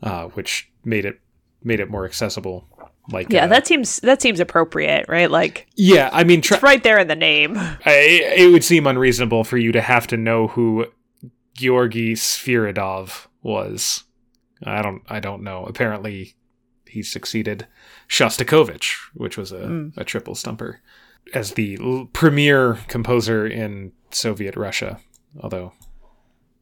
uh, 0.03 0.25
which 0.29 0.71
made 0.85 1.05
it 1.05 1.21
made 1.63 1.81
it 1.81 1.91
more 1.91 2.05
accessible. 2.05 2.69
Like 3.11 3.31
Yeah, 3.31 3.45
uh, 3.45 3.49
that 3.49 3.67
seems 3.67 4.01
that 4.01 4.21
seems 4.21 4.39
appropriate, 4.39 5.07
right? 5.09 5.31
Like 5.31 5.67
yeah. 5.77 6.11
I 6.13 6.25
mean, 6.25 6.41
it's 6.41 6.63
right 6.63 6.83
there 6.83 6.99
in 6.99 7.09
the 7.09 7.17
name. 7.17 7.57
I, 7.57 7.81
it 8.37 8.53
would 8.53 8.65
seem 8.65 8.87
unreasonable 8.87 9.45
for 9.45 9.57
you 9.57 9.73
to 9.73 9.81
have 9.81 10.07
to 10.09 10.17
know 10.19 10.49
who 10.49 10.87
Georgy 11.55 12.15
Sviridov 12.15 13.27
was. 13.43 14.05
I 14.65 14.83
don't. 14.83 15.03
I 15.09 15.21
don't 15.21 15.43
know. 15.43 15.65
Apparently, 15.65 16.35
he 16.87 17.03
succeeded 17.03 17.67
Shostakovich, 18.09 18.97
which 19.15 19.37
was 19.39 19.53
a, 19.53 19.61
Mm. 19.61 19.97
a 19.97 20.05
triple 20.05 20.35
stumper, 20.35 20.81
as 21.33 21.53
the 21.53 21.79
l- 21.81 22.09
premier 22.13 22.79
composer 22.89 23.47
in 23.47 23.93
Soviet 24.11 24.57
Russia. 24.57 24.99
Although 25.41 25.73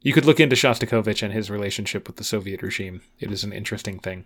you 0.01 0.13
could 0.13 0.25
look 0.25 0.39
into 0.39 0.55
Shostakovich 0.55 1.23
and 1.23 1.33
his 1.33 1.49
relationship 1.49 2.07
with 2.07 2.17
the 2.17 2.23
Soviet 2.23 2.61
regime. 2.61 3.01
It 3.19 3.31
is 3.31 3.43
an 3.43 3.51
interesting 3.53 3.99
thing. 3.99 4.25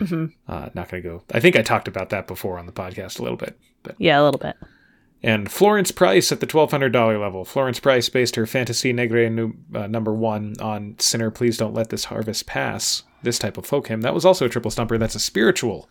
Mhm. 0.00 0.32
Uh, 0.46 0.68
not 0.74 0.88
going 0.90 1.02
to 1.02 1.08
go. 1.08 1.22
I 1.32 1.40
think 1.40 1.56
I 1.56 1.62
talked 1.62 1.88
about 1.88 2.10
that 2.10 2.26
before 2.26 2.58
on 2.58 2.66
the 2.66 2.72
podcast 2.72 3.18
a 3.18 3.22
little 3.22 3.38
bit, 3.38 3.58
but 3.82 3.94
Yeah, 3.98 4.20
a 4.20 4.24
little 4.24 4.38
bit. 4.38 4.56
and 5.22 5.50
Florence 5.50 5.90
Price 5.90 6.30
at 6.32 6.40
the 6.40 6.46
twelve 6.46 6.70
hundred 6.70 6.92
dollar 6.92 7.18
level. 7.18 7.44
Florence 7.46 7.80
Price 7.80 8.08
based 8.10 8.36
her 8.36 8.46
Fantasie 8.46 8.92
Negre 8.92 9.30
nu- 9.30 9.56
uh, 9.74 9.86
number 9.86 10.12
one 10.12 10.54
on 10.60 10.96
"Sinner, 10.98 11.30
Please 11.30 11.56
Don't 11.56 11.72
Let 11.74 11.88
This 11.88 12.04
Harvest 12.04 12.46
Pass." 12.46 13.02
This 13.22 13.38
type 13.38 13.56
of 13.56 13.64
folk 13.66 13.88
hymn 13.88 14.02
that 14.02 14.14
was 14.14 14.24
also 14.26 14.44
a 14.44 14.48
triple 14.50 14.70
stumper. 14.70 14.98
That's 14.98 15.14
a 15.14 15.20
spiritual. 15.20 15.88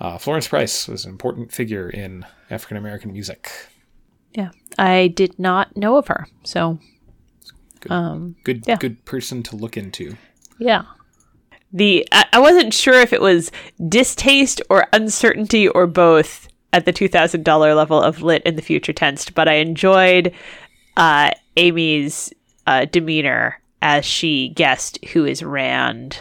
Uh, 0.00 0.16
Florence 0.16 0.48
Price 0.48 0.88
was 0.88 1.04
an 1.04 1.10
important 1.10 1.52
figure 1.52 1.88
in 1.90 2.24
African 2.50 2.76
American 2.78 3.12
music. 3.12 3.50
Yeah, 4.32 4.50
I 4.78 5.08
did 5.08 5.38
not 5.38 5.76
know 5.76 5.96
of 5.96 6.08
her. 6.08 6.26
So, 6.44 6.78
Good. 7.88 7.94
um, 7.94 8.36
Good, 8.44 8.64
Yeah. 8.66 8.76
good 8.76 9.04
person 9.04 9.42
to 9.44 9.56
look 9.56 9.76
into. 9.76 10.16
yeah. 10.58 10.82
The 11.72 12.06
I, 12.12 12.24
I 12.32 12.38
wasn't 12.40 12.72
sure 12.72 12.94
if 13.00 13.12
it 13.12 13.20
was 13.20 13.50
distaste 13.88 14.62
or 14.70 14.86
uncertainty 14.94 15.68
or 15.68 15.86
both 15.86 16.48
at 16.72 16.86
the 16.86 16.92
two 16.92 17.08
thousand 17.08 17.44
dollar 17.44 17.74
level 17.74 18.00
of 18.02 18.22
lit 18.22 18.42
in 18.44 18.56
the 18.56 18.62
future 18.62 18.92
tense, 18.94 19.28
but 19.28 19.48
I 19.48 19.54
enjoyed 19.56 20.32
uh, 20.96 21.30
Amy's 21.58 22.32
uh, 22.66 22.86
demeanor 22.86 23.60
as 23.82 24.06
she 24.06 24.48
guessed 24.48 25.04
who 25.12 25.26
is 25.26 25.42
Rand. 25.42 26.20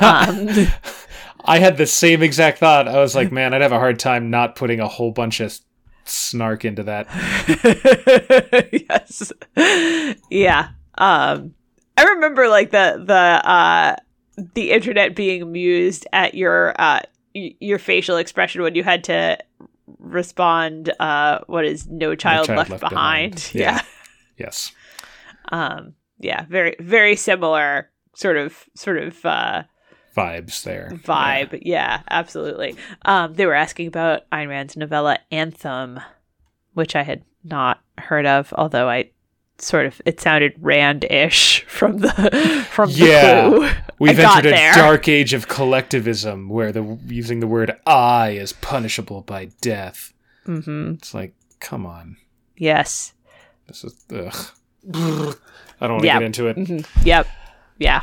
Um, 0.00 0.48
I 1.44 1.58
had 1.58 1.76
the 1.76 1.86
same 1.86 2.22
exact 2.22 2.58
thought. 2.58 2.88
I 2.88 2.98
was 3.00 3.14
like, 3.14 3.30
man, 3.30 3.52
I'd 3.52 3.60
have 3.62 3.72
a 3.72 3.78
hard 3.78 3.98
time 3.98 4.30
not 4.30 4.56
putting 4.56 4.80
a 4.80 4.88
whole 4.88 5.10
bunch 5.10 5.40
of 5.40 5.58
snark 6.06 6.64
into 6.64 6.82
that. 6.84 7.06
yes. 8.88 9.30
Yeah. 10.30 10.68
Um 11.00 11.54
I 11.96 12.04
remember 12.04 12.48
like 12.48 12.70
the 12.70 13.02
the 13.04 13.14
uh 13.14 13.96
the 14.54 14.70
internet 14.70 15.14
being 15.16 15.42
amused 15.42 16.06
at 16.12 16.34
your 16.34 16.74
uh 16.80 17.00
y- 17.34 17.54
your 17.60 17.78
facial 17.78 18.16
expression 18.16 18.62
when 18.62 18.74
you 18.74 18.84
had 18.84 19.04
to 19.04 19.38
respond 19.98 20.92
uh 21.00 21.40
what 21.46 21.64
is 21.64 21.86
no 21.88 22.14
child, 22.14 22.46
Child 22.46 22.58
left, 22.58 22.70
Left 22.70 22.80
behind. 22.90 23.34
Behind. 23.34 23.50
Yeah. 23.54 23.72
Yeah. 23.74 23.82
Yes. 24.38 24.72
Um 25.50 25.94
yeah, 26.18 26.44
very 26.48 26.76
very 26.80 27.16
similar 27.16 27.90
sort 28.14 28.36
of 28.36 28.64
sort 28.74 28.98
of 28.98 29.24
uh 29.24 29.62
Vibes 30.16 30.64
there. 30.64 30.90
vibe. 30.92 31.60
Yeah, 31.62 32.02
absolutely. 32.10 32.74
Um, 33.04 33.34
they 33.34 33.46
were 33.46 33.54
asking 33.54 33.86
about 33.86 34.28
Ayn 34.30 34.48
Rand's 34.48 34.76
novella 34.76 35.18
Anthem, 35.30 36.00
which 36.74 36.96
I 36.96 37.04
had 37.04 37.22
not 37.44 37.80
heard 37.96 38.26
of, 38.26 38.52
although 38.58 38.88
I 38.88 39.10
sort 39.62 39.86
of 39.86 40.00
it 40.04 40.20
sounded 40.20 40.54
Rand-ish 40.58 41.64
from 41.64 41.98
the 41.98 42.66
from 42.70 42.90
Yeah. 42.90 43.48
the 43.48 43.56
clue. 43.56 43.70
We've 43.98 44.18
I 44.18 44.22
entered 44.36 44.46
a 44.46 44.50
there. 44.50 44.72
dark 44.74 45.08
age 45.08 45.32
of 45.34 45.48
collectivism 45.48 46.48
where 46.48 46.72
the 46.72 46.98
using 47.06 47.40
the 47.40 47.46
word 47.46 47.76
I 47.86 48.30
is 48.30 48.52
punishable 48.54 49.20
by 49.22 49.46
death. 49.60 50.12
hmm 50.46 50.92
It's 50.94 51.12
like, 51.14 51.34
come 51.60 51.84
on. 51.86 52.16
Yes. 52.56 53.12
This 53.66 53.84
is 53.84 53.94
ugh. 54.12 54.34
I 55.80 55.86
don't 55.86 55.92
want 55.92 56.00
to 56.02 56.06
Yeah. 56.06 56.14
get 56.18 56.22
into 56.22 56.46
it. 56.48 56.56
hmm 56.56 56.78
Yep. 57.04 57.26
Yeah. 57.78 58.02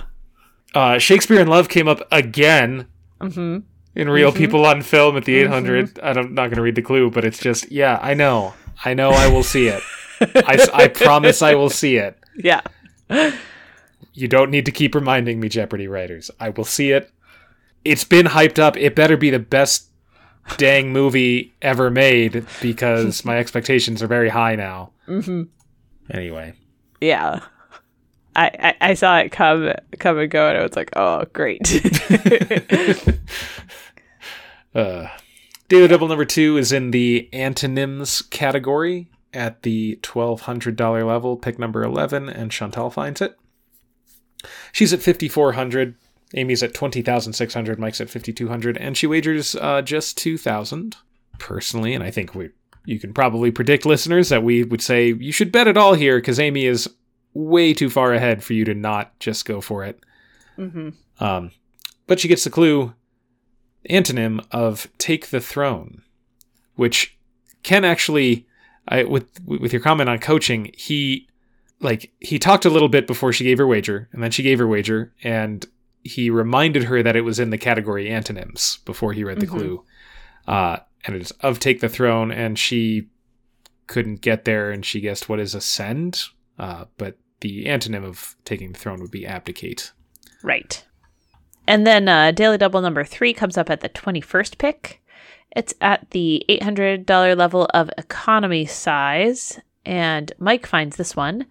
Uh, 0.76 0.98
Shakespeare 1.00 1.40
in 1.40 1.48
Love 1.48 1.70
came 1.70 1.88
up 1.88 2.02
again 2.12 2.88
hmm 3.22 3.60
in 3.96 4.10
Real 4.10 4.32
Mhm. 4.32 4.36
People 4.38 4.66
on 4.66 4.84
Film 4.84 5.18
at 5.18 5.26
the 5.26 5.36
800. 5.38 6.00
I'm 6.04 6.36
not 6.36 6.48
going 6.50 6.58
to 6.58 6.62
read 6.62 6.76
the 6.76 6.84
clue, 6.84 7.10
but 7.10 7.26
it's 7.26 7.40
just, 7.40 7.72
yeah, 7.72 7.98
I 8.00 8.14
know. 8.14 8.54
I 8.86 8.94
know 8.94 9.10
I 9.10 9.28
will 9.28 9.42
see 9.44 9.68
it. 9.70 9.82
I, 10.22 10.54
s- 10.56 10.70
I 10.70 10.88
promise 10.88 11.42
I 11.42 11.56
will 11.56 11.70
see 11.70 11.98
it. 11.98 12.18
Yeah. 12.40 12.62
You 14.14 14.28
don't 14.28 14.52
need 14.52 14.66
to 14.66 14.72
keep 14.72 14.94
reminding 14.96 15.40
me, 15.40 15.50
Jeopardy 15.50 15.88
writers. 15.88 16.30
I 16.40 16.50
will 16.50 16.66
see 16.66 16.92
it. 16.92 17.12
It's 17.86 18.04
been 18.04 18.26
hyped 18.28 18.60
up. 18.60 18.78
It 18.78 18.96
better 18.96 19.18
be 19.18 19.30
the 19.32 19.40
best 19.40 19.90
dang 20.58 20.92
movie 20.94 21.56
ever 21.62 21.90
made 21.90 22.46
because 22.62 23.26
my 23.26 23.38
expectations 23.38 24.04
are 24.04 24.08
very 24.08 24.30
high 24.30 24.56
now. 24.56 24.92
hmm 25.06 25.44
Anyway, 26.12 26.54
Yeah. 27.02 27.42
I, 28.36 28.52
I, 28.60 28.90
I 28.90 28.94
saw 28.94 29.18
it 29.18 29.32
come 29.32 29.72
come 30.00 30.20
and 30.20 30.30
go, 30.30 30.48
and 30.48 30.58
I 30.60 30.62
was 30.64 30.76
like, 30.76 30.92
"Oh, 30.96 31.26
great!" 31.34 31.62
uh, 34.76 35.08
Daily 35.68 35.88
Double 35.88 36.08
number 36.08 36.26
two 36.26 36.58
is 36.58 36.72
in 36.72 36.92
the 36.92 37.30
antonyms 37.34 38.22
category 38.22 39.10
at 39.34 39.64
the 39.64 40.00
$1,200 40.02 41.06
level. 41.06 41.38
Pick 41.38 41.60
number 41.60 41.84
11, 41.84 42.30
and 42.30 42.52
Chantal 42.52 42.90
finds 42.90 43.22
it. 43.22 43.38
She's 44.72 44.94
at 44.94 45.02
5400 45.02 45.96
Amy's 46.34 46.62
at 46.64 46.74
20,600, 46.74 47.80
Mike's 47.80 48.02
at 48.02 48.10
5,200, 48.10 48.78
and 48.78 48.98
she 48.98 49.08
wagers 49.08 49.56
uh, 49.56 49.82
just 49.82 50.18
2,000 50.18 50.98
personally. 51.40 51.94
And 51.94 52.04
I 52.04 52.12
think 52.12 52.36
we, 52.36 52.50
you 52.86 53.00
can 53.00 53.14
probably 53.14 53.50
predict, 53.52 53.86
listeners, 53.86 54.30
that 54.30 54.44
we 54.44 54.64
would 54.64 54.82
say 54.82 55.14
you 55.14 55.32
should 55.32 55.52
bet 55.52 55.68
it 55.68 55.78
all 55.78 55.94
here 55.94 56.18
because 56.18 56.40
Amy 56.40 56.66
is 56.66 56.90
way 57.34 57.74
too 57.74 57.90
far 57.90 58.14
ahead 58.14 58.44
for 58.44 58.54
you 58.54 58.66
to 58.66 58.74
not 58.74 59.18
just 59.20 59.46
go 59.46 59.62
for 59.62 59.84
it. 59.86 60.00
hmm 60.56 60.90
Um, 61.20 61.52
but 62.08 62.20
she 62.20 62.28
gets 62.28 62.44
the 62.44 62.50
clue 62.50 62.94
antonym 63.90 64.46
of 64.52 64.88
take 64.98 65.28
the 65.28 65.40
throne, 65.40 66.02
which 66.76 67.18
can 67.64 67.86
actually, 67.86 68.48
I, 68.88 69.04
with 69.04 69.28
with 69.46 69.74
your 69.74 69.82
comment 69.82 70.10
on 70.10 70.20
coaching, 70.20 70.72
he 70.78 71.28
like 71.80 72.12
he 72.20 72.40
talked 72.40 72.66
a 72.66 72.70
little 72.70 72.90
bit 72.90 73.08
before 73.08 73.34
she 73.34 73.44
gave 73.44 73.58
her 73.58 73.68
wager, 73.68 74.10
and 74.12 74.24
then 74.24 74.32
she 74.32 74.44
gave 74.44 74.60
her 74.60 74.68
wager, 74.68 75.14
and 75.24 75.66
he 76.04 76.30
reminded 76.30 76.86
her 76.86 77.04
that 77.04 77.16
it 77.16 77.22
was 77.22 77.40
in 77.40 77.50
the 77.50 77.58
category 77.58 78.10
antonyms 78.10 78.80
before 78.86 79.14
he 79.14 79.24
read 79.24 79.40
the 79.40 79.46
Mhm. 79.46 79.50
clue, 79.50 79.86
uh, 80.48 80.78
and 81.06 81.16
it's 81.16 81.32
of 81.32 81.60
take 81.60 81.82
the 81.82 81.90
throne, 81.90 82.32
and 82.32 82.58
she 82.58 83.10
couldn't 83.88 84.22
get 84.22 84.46
there, 84.46 84.72
and 84.72 84.86
she 84.86 85.02
guessed 85.02 85.28
what 85.30 85.40
is 85.40 85.54
ascend, 85.54 86.24
uh, 86.58 86.86
but 86.98 87.18
the 87.42 87.66
antonym 87.66 88.04
of 88.04 88.36
taking 88.46 88.72
the 88.72 88.80
throne 88.80 89.00
would 89.02 89.12
be 89.12 89.26
abdicate. 89.26 89.92
Right. 90.44 90.84
And 91.68 91.86
then 91.86 92.08
uh, 92.08 92.32
Daily 92.32 92.58
Double 92.58 92.82
number 92.82 93.04
three 93.04 93.34
comes 93.34 93.58
up 93.58 93.70
at 93.70 93.82
the 93.82 93.90
21st 93.90 94.58
pick. 94.58 95.02
It's 95.58 95.74
at 95.82 96.12
the 96.12 96.46
$800 96.50 97.36
level 97.36 97.66
of 97.74 97.90
economy 97.98 98.68
size, 98.68 99.60
and 99.88 100.32
Mike 100.38 100.68
finds 100.68 100.98
this 100.98 101.16
one. 101.16 101.48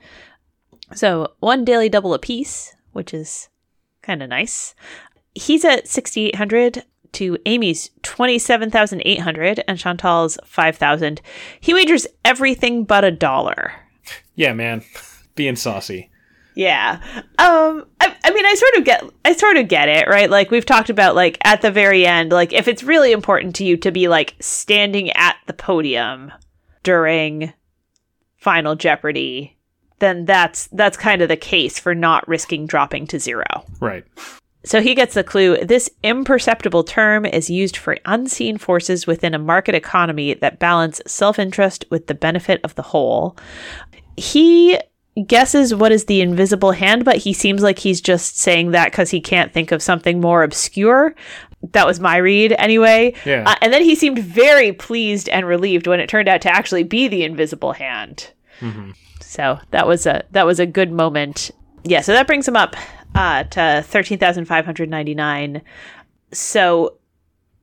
So 0.95 1.33
one 1.41 1.65
Daily 1.65 1.89
Double 1.89 2.15
apiece, 2.15 2.73
which 2.93 3.13
is 3.13 3.49
kind 4.03 4.23
of 4.23 4.29
nice. 4.29 4.77
He's 5.35 5.65
at 5.65 5.89
6,800 5.89 6.85
to 7.15 7.37
Amy's 7.47 7.91
27,800 8.03 9.65
and 9.67 9.77
Chantal's 9.77 10.39
5,000. 10.45 11.21
He 11.59 11.75
wagers 11.75 12.07
everything 12.25 12.85
but 12.85 13.03
a 13.03 13.11
dollar. 13.11 13.73
Yeah, 14.37 14.53
man, 14.53 14.85
being 15.35 15.57
saucy. 15.57 16.11
Yeah. 16.57 17.01
Um 17.39 17.87
I, 18.01 18.17
I 18.25 18.31
mean 18.33 18.47
I 18.47 18.55
sort 18.55 18.77
of 18.79 18.85
get 18.85 19.05
I 19.25 19.35
sort 19.35 19.57
of 19.59 19.69
get 19.69 19.89
it, 19.89 20.09
right? 20.09 20.29
Like 20.29 20.51
we've 20.51 20.67
talked 20.67 20.91
about 20.91 21.15
like 21.15 21.39
at 21.45 21.61
the 21.63 21.71
very 21.71 22.05
end, 22.05 22.33
like 22.33 22.53
if 22.53 22.67
it's 22.67 22.83
really 22.83 23.13
important 23.13 23.55
to 23.57 23.65
you 23.65 23.77
to 23.77 23.93
be 23.93 24.09
like 24.09 24.35
standing 24.41 25.11
at 25.13 25.37
the 25.47 25.53
podium 25.53 26.33
during 26.83 27.53
Final 28.39 28.75
Jeopardy, 28.75 29.57
then 29.99 30.25
that's 30.25 30.69
that's 30.69 30.97
kind 30.97 31.21
of 31.21 31.29
the 31.29 31.37
case 31.37 31.79
for 31.79 31.95
not 31.95 32.27
risking 32.27 32.67
dropping 32.67 33.07
to 33.09 33.21
zero. 33.21 33.45
Right. 33.81 34.05
So 34.65 34.81
he 34.81 34.97
gets 34.97 35.15
the 35.15 35.23
clue. 35.23 35.65
This 35.65 35.89
imperceptible 36.03 36.85
term 36.85 37.25
is 37.25 37.49
used 37.49 37.77
for 37.77 37.99
unseen 38.05 38.59
forces 38.59 39.07
within 39.07 39.33
a 39.35 39.39
market 39.39 39.75
economy 39.75 40.35
that 40.35 40.59
balance 40.59 41.01
self 41.07 41.39
interest 41.39 41.85
with 41.91 42.09
the 42.09 42.15
benefit 42.15 42.61
of 42.65 42.75
the 42.75 42.83
whole. 42.83 43.37
He 44.17 44.79
guesses 45.27 45.75
what 45.75 45.93
is 45.93 46.05
the 46.05 46.21
invisible 46.21 46.73
hand, 46.73 47.05
but 47.05 47.17
he 47.17 47.33
seems 47.33 47.63
like 47.63 47.79
he's 47.79 48.01
just 48.01 48.39
saying 48.39 48.73
that 48.73 48.91
because 48.91 49.11
he 49.11 49.21
can't 49.21 49.53
think 49.53 49.73
of 49.73 49.83
something 49.83 50.21
more 50.21 50.43
obscure. 50.43 51.15
That 51.73 51.87
was 51.87 52.01
my 52.01 52.19
read 52.19 52.55
anyway. 52.59 53.15
Yeah. 53.25 53.45
Uh, 53.47 53.55
and 53.63 53.73
then 53.73 53.83
he 53.83 53.95
seemed 53.95 54.19
very 54.19 54.73
pleased 54.73 55.29
and 55.29 55.47
relieved 55.47 55.87
when 55.87 56.01
it 56.01 56.09
turned 56.09 56.29
out 56.29 56.43
to 56.43 56.51
actually 56.51 56.83
be 56.83 57.09
the 57.09 57.25
invisible 57.25 57.73
hand. 57.73 58.31
hmm 58.61 58.91
So 59.21 59.59
that 59.71 59.87
was 59.87 60.07
a 60.07 60.25
that 60.33 60.47
was 60.47 60.61
a 60.61 60.67
good 60.67 60.93
moment. 60.93 61.51
Yeah, 61.85 62.01
so 62.01 62.13
that 62.13 62.27
brings 62.27 62.47
him 62.47 62.57
up 62.57 62.77
uh, 63.15 63.45
to 63.45 63.83
thirteen 63.87 64.19
thousand 64.19 64.45
five 64.47 64.65
hundred 64.65 64.91
ninety 64.91 65.15
nine. 65.15 65.63
So 66.33 66.99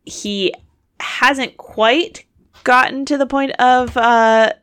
he 0.05 0.53
hasn't 0.99 1.57
quite 1.57 2.25
gotten 2.63 3.05
to 3.05 3.17
the 3.17 3.27
point 3.27 3.51
of 3.59 3.95
uh, 3.97 4.53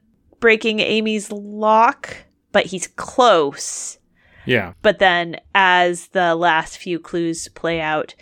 breaking 0.41 0.81
Amy's 0.81 1.31
lock, 1.31 2.17
but 2.53 2.67
he's 2.67 2.87
close. 2.87 3.99
Yeah. 4.47 4.73
But 4.83 4.99
then, 4.99 5.37
as 5.55 6.09
the 6.09 6.35
last 6.35 6.79
few 6.79 6.99
clues 6.99 7.49
play 7.49 7.81
out, 7.81 8.15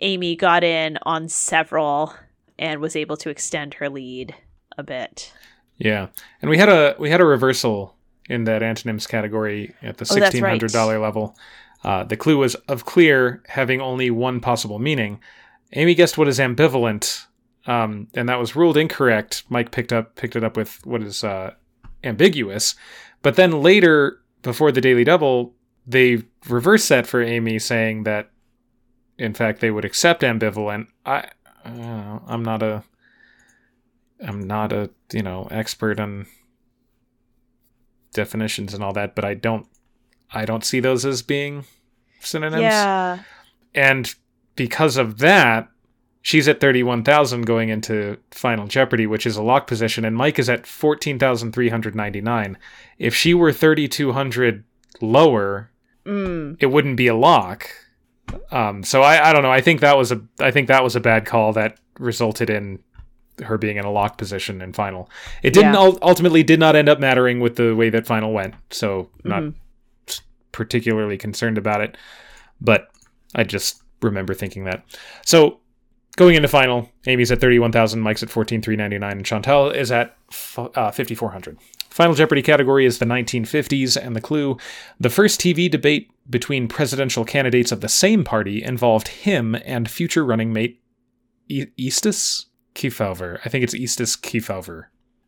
Amy 0.00 0.36
got 0.36 0.64
in 0.64 0.98
on 1.02 1.28
several 1.28 2.14
and 2.58 2.80
was 2.80 2.96
able 2.96 3.16
to 3.18 3.30
extend 3.30 3.74
her 3.74 3.88
lead 3.88 4.34
a 4.78 4.82
bit. 4.82 5.32
Yeah. 5.76 6.08
And 6.40 6.50
we 6.50 6.58
had 6.58 6.68
a 6.68 6.94
we 6.98 7.10
had 7.10 7.20
a 7.20 7.24
reversal 7.24 7.96
in 8.28 8.44
that 8.44 8.62
antonyms 8.62 9.06
category 9.06 9.74
at 9.82 9.98
the 9.98 10.06
Oh, 10.10 10.14
sixteen 10.14 10.44
hundred 10.44 10.72
dollar 10.72 10.98
level. 10.98 11.36
Uh, 11.82 12.04
the 12.04 12.16
clue 12.16 12.38
was 12.38 12.54
of 12.54 12.86
clear, 12.86 13.42
having 13.48 13.80
only 13.80 14.10
one 14.10 14.40
possible 14.40 14.78
meaning. 14.78 15.20
Amy 15.72 15.94
guessed 15.94 16.16
what 16.16 16.28
is 16.28 16.38
ambivalent, 16.38 17.26
um, 17.66 18.08
and 18.14 18.28
that 18.28 18.38
was 18.38 18.56
ruled 18.56 18.76
incorrect. 18.76 19.42
Mike 19.48 19.70
picked 19.70 19.92
up 19.92 20.14
picked 20.14 20.36
it 20.36 20.44
up 20.44 20.56
with 20.56 20.84
what 20.86 21.02
is 21.02 21.24
uh, 21.24 21.52
ambiguous, 22.02 22.74
but 23.24 23.36
then 23.36 23.62
later, 23.62 24.20
before 24.42 24.70
the 24.70 24.82
daily 24.82 25.02
double, 25.02 25.54
they 25.86 26.22
reversed 26.46 26.90
that 26.90 27.06
for 27.06 27.22
Amy, 27.22 27.58
saying 27.58 28.04
that 28.04 28.30
in 29.18 29.32
fact 29.32 29.60
they 29.60 29.70
would 29.70 29.84
accept 29.84 30.22
ambivalent. 30.22 30.88
I, 31.06 31.30
I 31.64 31.70
know, 31.70 32.22
I'm 32.26 32.42
not 32.42 32.62
a 32.62 32.84
I'm 34.20 34.46
not 34.46 34.72
a 34.72 34.90
you 35.10 35.22
know 35.22 35.48
expert 35.50 35.98
on 35.98 36.26
definitions 38.12 38.74
and 38.74 38.84
all 38.84 38.92
that, 38.92 39.14
but 39.14 39.24
I 39.24 39.32
don't 39.32 39.66
I 40.30 40.44
don't 40.44 40.64
see 40.64 40.80
those 40.80 41.06
as 41.06 41.22
being 41.22 41.64
synonyms. 42.20 42.60
Yeah. 42.60 43.22
And 43.74 44.14
because 44.54 44.98
of 44.98 45.16
that, 45.18 45.70
she's 46.24 46.48
at 46.48 46.58
31,000 46.58 47.42
going 47.46 47.68
into 47.68 48.16
Final 48.32 48.66
Jeopardy, 48.66 49.06
which 49.06 49.26
is 49.26 49.36
a 49.36 49.42
lock 49.42 49.66
position, 49.68 50.04
and 50.04 50.16
Mike 50.16 50.38
is 50.40 50.48
at 50.48 50.66
14,399. 50.66 52.56
If 52.98 53.14
she 53.14 53.34
were 53.34 53.52
3,200 53.52 54.64
lower, 55.00 55.70
Mm. 56.06 56.56
it 56.60 56.66
wouldn't 56.66 56.96
be 56.96 57.06
a 57.06 57.14
lock. 57.14 57.70
Um, 58.50 58.82
so 58.82 59.02
I, 59.02 59.30
I 59.30 59.32
don't 59.32 59.42
know. 59.42 59.50
I 59.52 59.60
think 59.62 59.80
that 59.80 59.96
was 59.96 60.12
a 60.12 60.20
I 60.38 60.50
think 60.50 60.68
that 60.68 60.82
was 60.84 60.94
a 60.96 61.00
bad 61.00 61.24
call 61.24 61.52
that 61.54 61.78
resulted 61.98 62.50
in 62.50 62.78
her 63.42 63.56
being 63.58 63.76
in 63.78 63.84
a 63.86 63.90
lock 63.90 64.18
position 64.18 64.60
in 64.60 64.72
final. 64.74 65.08
It 65.42 65.52
didn't 65.54 65.72
Yeah. 65.74 65.80
ul- 65.80 65.98
ultimately 66.02 66.42
did 66.42 66.60
not 66.60 66.76
end 66.76 66.88
up 66.90 67.00
mattering 67.00 67.40
with 67.40 67.56
the 67.56 67.74
way 67.74 67.88
that 67.90 68.06
final 68.06 68.32
went. 68.32 68.54
So 68.70 69.08
not 69.24 69.42
Mhm. 69.44 69.54
particularly 70.52 71.16
concerned 71.18 71.56
about 71.58 71.80
it, 71.80 71.96
but 72.60 72.88
I 73.34 73.44
just 73.44 73.82
remember 74.02 74.34
thinking 74.34 74.64
that. 74.64 74.84
So 75.24 75.60
going 76.16 76.34
into 76.34 76.48
final, 76.48 76.90
Amy's 77.06 77.30
at 77.32 77.40
31,000, 77.40 78.00
Mike's 78.00 78.22
at 78.22 78.30
14,399 78.30 79.12
and 79.16 79.26
Chantal 79.26 79.70
is 79.70 79.90
at 79.92 80.16
f- 80.30 80.58
uh, 80.58 80.90
5,400. 80.90 81.58
Final 81.90 82.14
Jeopardy 82.14 82.42
category 82.42 82.86
is 82.86 82.98
the 82.98 83.04
1950s, 83.04 83.96
and 83.96 84.16
the 84.16 84.20
clue 84.20 84.56
the 84.98 85.10
first 85.10 85.40
TV 85.40 85.70
debate 85.70 86.10
between 86.28 86.66
presidential 86.66 87.24
candidates 87.24 87.70
of 87.70 87.80
the 87.82 87.88
same 87.88 88.24
party 88.24 88.62
involved 88.62 89.08
him 89.08 89.54
and 89.64 89.88
future 89.88 90.24
running 90.24 90.52
mate 90.52 90.82
e- 91.48 91.66
Eastus 91.78 92.46
Kefauver. 92.74 93.38
I 93.44 93.48
think 93.48 93.62
it's 93.62 93.74
Eastus 93.74 94.16
Kefauver. 94.20 94.86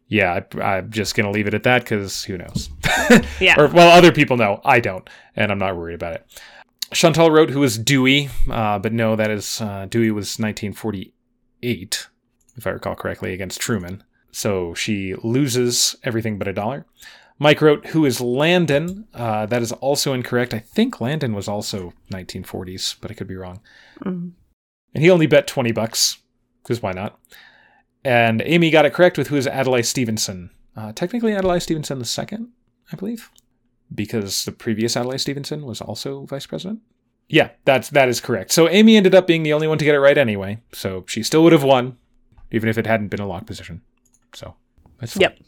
Yeah, 0.08 0.40
I, 0.56 0.60
I'm 0.60 0.90
just 0.90 1.14
going 1.14 1.26
to 1.26 1.30
leave 1.32 1.46
it 1.46 1.54
at 1.54 1.62
that 1.64 1.82
because 1.82 2.24
who 2.24 2.38
knows? 2.38 2.68
Yeah. 3.40 3.54
or, 3.60 3.68
well, 3.68 3.96
other 3.96 4.10
people 4.10 4.36
know. 4.36 4.60
I 4.64 4.80
don't, 4.80 5.08
and 5.36 5.52
I'm 5.52 5.58
not 5.58 5.76
worried 5.76 5.94
about 5.94 6.14
it. 6.14 6.26
Chantal 6.92 7.30
wrote 7.30 7.50
who 7.50 7.60
was 7.60 7.78
Dewey, 7.78 8.28
uh, 8.50 8.78
but 8.78 8.92
no, 8.92 9.16
that 9.16 9.30
is 9.30 9.60
uh, 9.60 9.86
Dewey 9.90 10.10
was 10.10 10.38
1948, 10.38 12.06
if 12.56 12.66
I 12.66 12.70
recall 12.70 12.94
correctly, 12.94 13.32
against 13.32 13.60
Truman. 13.60 14.04
So 14.30 14.74
she 14.74 15.14
loses 15.22 15.96
everything 16.04 16.38
but 16.38 16.48
a 16.48 16.52
dollar. 16.52 16.86
Mike 17.38 17.60
wrote 17.60 17.86
who 17.88 18.04
is 18.04 18.20
Landon. 18.20 19.06
Uh, 19.12 19.46
that 19.46 19.62
is 19.62 19.72
also 19.72 20.12
incorrect. 20.12 20.54
I 20.54 20.58
think 20.58 21.00
Landon 21.00 21.34
was 21.34 21.48
also 21.48 21.92
1940s, 22.12 22.96
but 23.00 23.10
I 23.10 23.14
could 23.14 23.26
be 23.26 23.36
wrong. 23.36 23.60
Mhm. 24.04 24.32
And 24.94 25.02
he 25.02 25.10
only 25.10 25.26
bet 25.26 25.46
20 25.46 25.72
bucks, 25.72 26.18
because 26.62 26.80
why 26.80 26.92
not? 26.92 27.18
And 28.04 28.40
Amy 28.46 28.70
got 28.70 28.86
it 28.86 28.94
correct 28.94 29.18
with 29.18 29.28
who 29.28 29.36
is 29.36 29.46
Adlai 29.46 29.82
Stevenson. 29.82 30.50
Uh, 30.76 30.92
technically, 30.92 31.32
Adlai 31.34 31.58
Stevenson 31.58 31.98
the 31.98 32.04
second, 32.04 32.48
I 32.92 32.96
believe, 32.96 33.30
because 33.94 34.44
the 34.44 34.52
previous 34.52 34.96
Adlai 34.96 35.16
Stevenson 35.16 35.64
was 35.64 35.80
also 35.80 36.24
vice 36.26 36.46
president. 36.46 36.80
Yeah, 37.28 37.50
that's 37.64 37.90
that 37.90 38.08
is 38.08 38.20
correct. 38.20 38.52
So 38.52 38.68
Amy 38.68 38.96
ended 38.96 39.14
up 39.14 39.26
being 39.26 39.42
the 39.42 39.52
only 39.52 39.66
one 39.66 39.78
to 39.78 39.84
get 39.84 39.94
it 39.94 40.00
right 40.00 40.16
anyway. 40.16 40.60
So 40.72 41.04
she 41.08 41.22
still 41.22 41.42
would 41.42 41.52
have 41.52 41.64
won, 41.64 41.96
even 42.50 42.68
if 42.68 42.78
it 42.78 42.86
hadn't 42.86 43.08
been 43.08 43.20
a 43.20 43.26
lock 43.26 43.46
position. 43.46 43.82
So 44.34 44.54
that's 45.00 45.14
fine. 45.14 45.22
Yep. 45.22 45.38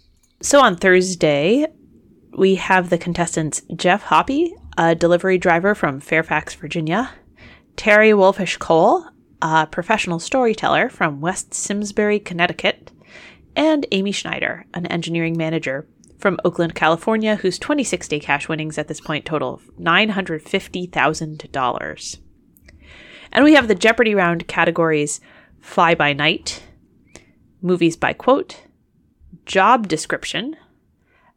So 0.42 0.61
on 0.61 0.77
Thursday, 0.77 1.66
we 2.37 2.57
have 2.57 2.90
the 2.90 2.98
contestants 2.98 3.62
Jeff 3.74 4.03
Hoppy, 4.03 4.55
a 4.77 4.94
delivery 4.94 5.38
driver 5.38 5.74
from 5.74 6.01
Fairfax, 6.01 6.55
Virginia, 6.55 7.11
Terry 7.77 8.12
Wolfish 8.12 8.57
Cole, 8.57 9.07
a 9.40 9.66
professional 9.66 10.18
storyteller 10.18 10.88
from 10.88 11.20
West 11.20 11.55
Simsbury, 11.55 12.18
Connecticut, 12.18 12.90
and 13.55 13.87
Amy 13.92 14.12
Schneider, 14.12 14.66
an 14.74 14.87
engineering 14.87 15.37
manager 15.37 15.87
from 16.18 16.38
Oakland, 16.44 16.74
California, 16.74 17.37
whose 17.37 17.59
26 17.59 18.09
day 18.09 18.20
cash 18.20 18.46
winnings 18.48 18.76
at 18.76 18.88
this 18.88 19.00
point 19.00 19.24
total 19.24 19.62
$950,000. 19.81 22.18
And 23.31 23.44
we 23.44 23.54
have 23.54 23.68
the 23.68 23.74
Jeopardy 23.74 24.14
round 24.14 24.48
categories 24.48 25.20
Fly 25.61 25.94
by 25.94 26.12
Night, 26.12 26.62
Movies 27.62 27.96
by 27.96 28.12
Quote, 28.12 28.64
job 29.46 29.88
description, 29.88 30.57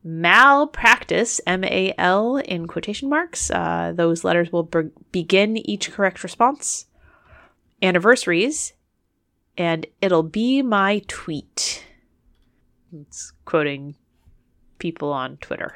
malpractice, 0.04 1.40
M 1.46 1.64
A 1.64 1.94
L 1.98 2.38
in 2.38 2.68
quotation 2.68 3.10
marks. 3.10 3.52
Uh, 3.52 3.94
those 3.96 4.24
letters 4.24 4.52
will 4.52 4.64
be- 4.64 4.90
begin 5.12 5.58
each 5.58 5.92
correct 5.92 6.24
response, 6.24 6.88
anniversaries, 7.82 8.74
and 9.58 9.86
it'll 10.02 10.24
be 10.24 10.62
my 10.62 11.02
tweet. 11.08 11.86
It's 12.94 13.34
quoting 13.46 13.96
people 14.82 15.14
on 15.14 15.38
Twitter. 15.38 15.74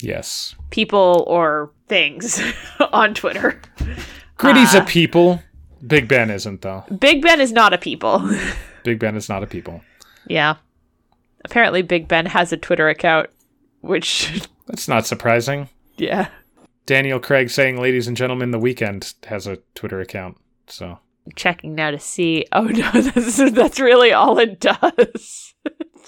Yes. 0.00 0.54
People 0.70 1.24
or 1.26 1.72
things 1.88 2.40
on 2.92 3.12
Twitter. 3.12 3.60
Gritty's 4.38 4.74
Ah. 4.74 4.82
a 4.82 4.86
people. 4.86 5.42
Big 5.86 6.08
Ben 6.08 6.30
isn't 6.30 6.62
though. 6.62 6.84
Big 6.98 7.20
Ben 7.20 7.40
is 7.40 7.52
not 7.52 7.72
a 7.74 7.78
people. 7.78 8.28
Big 8.84 8.98
Ben 8.98 9.16
is 9.16 9.28
not 9.28 9.42
a 9.42 9.46
people. 9.46 9.82
yeah. 10.26 10.54
Apparently, 11.44 11.82
Big 11.82 12.08
Ben 12.08 12.26
has 12.26 12.52
a 12.52 12.56
Twitter 12.56 12.88
account, 12.88 13.30
which, 13.80 14.42
That's 14.66 14.88
not 14.88 15.06
surprising. 15.06 15.68
yeah. 15.96 16.28
Daniel 16.84 17.20
Craig 17.20 17.48
saying, 17.50 17.78
"Ladies 17.80 18.08
and 18.08 18.16
gentlemen, 18.16 18.50
the 18.50 18.58
weekend 18.58 19.14
has 19.26 19.46
a 19.46 19.58
Twitter 19.74 20.00
account." 20.00 20.36
So 20.66 20.98
checking 21.36 21.74
now 21.74 21.90
to 21.92 21.98
see. 21.98 22.44
Oh 22.52 22.62
no, 22.64 22.90
that's, 22.92 23.50
that's 23.52 23.78
really 23.78 24.12
all 24.12 24.38
it 24.38 24.58
does. 24.60 25.54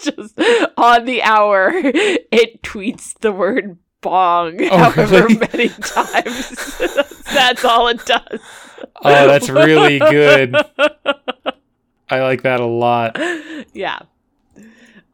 Just 0.16 0.38
on 0.76 1.04
the 1.04 1.22
hour, 1.22 1.70
it 1.74 2.62
tweets 2.62 3.18
the 3.20 3.32
word 3.32 3.78
bong 4.00 4.56
Oh, 4.70 4.76
however 4.90 5.26
really? 5.26 5.38
many 5.38 5.68
times. 5.68 6.78
that's 7.32 7.64
all 7.64 7.88
it 7.88 8.04
does. 8.06 8.40
Oh, 9.02 9.26
that's 9.26 9.48
really 9.50 9.98
good. 9.98 10.54
I 12.08 12.20
like 12.22 12.42
that 12.42 12.60
a 12.60 12.66
lot. 12.66 13.18
yeah. 13.74 14.00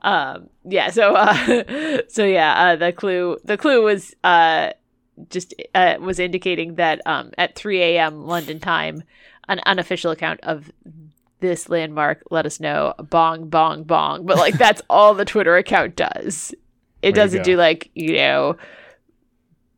Um 0.02 0.50
yeah, 0.64 0.90
so 0.90 1.14
uh 1.14 2.02
so 2.08 2.24
yeah, 2.24 2.54
uh 2.54 2.76
the 2.76 2.92
clue 2.92 3.38
the 3.44 3.56
clue 3.56 3.82
was 3.82 4.14
uh 4.22 4.70
just 5.30 5.54
uh, 5.74 5.96
was 5.98 6.18
indicating 6.18 6.76
that 6.76 7.00
um 7.06 7.32
at 7.38 7.54
3 7.56 7.82
a.m. 7.82 8.26
London 8.26 8.60
time, 8.60 9.02
an 9.48 9.60
unofficial 9.66 10.10
account 10.12 10.38
of 10.42 10.70
this 11.40 11.68
landmark 11.68 12.22
let 12.30 12.46
us 12.46 12.60
know 12.60 12.94
bong 13.10 13.48
bong 13.48 13.84
bong, 13.84 14.24
but 14.26 14.36
like 14.38 14.58
that's 14.58 14.82
all 14.90 15.14
the 15.14 15.24
Twitter 15.24 15.56
account 15.56 15.96
does. 15.96 16.54
It 17.02 17.14
doesn't 17.14 17.44
do 17.44 17.56
like 17.56 17.90
you 17.94 18.14
know, 18.14 18.56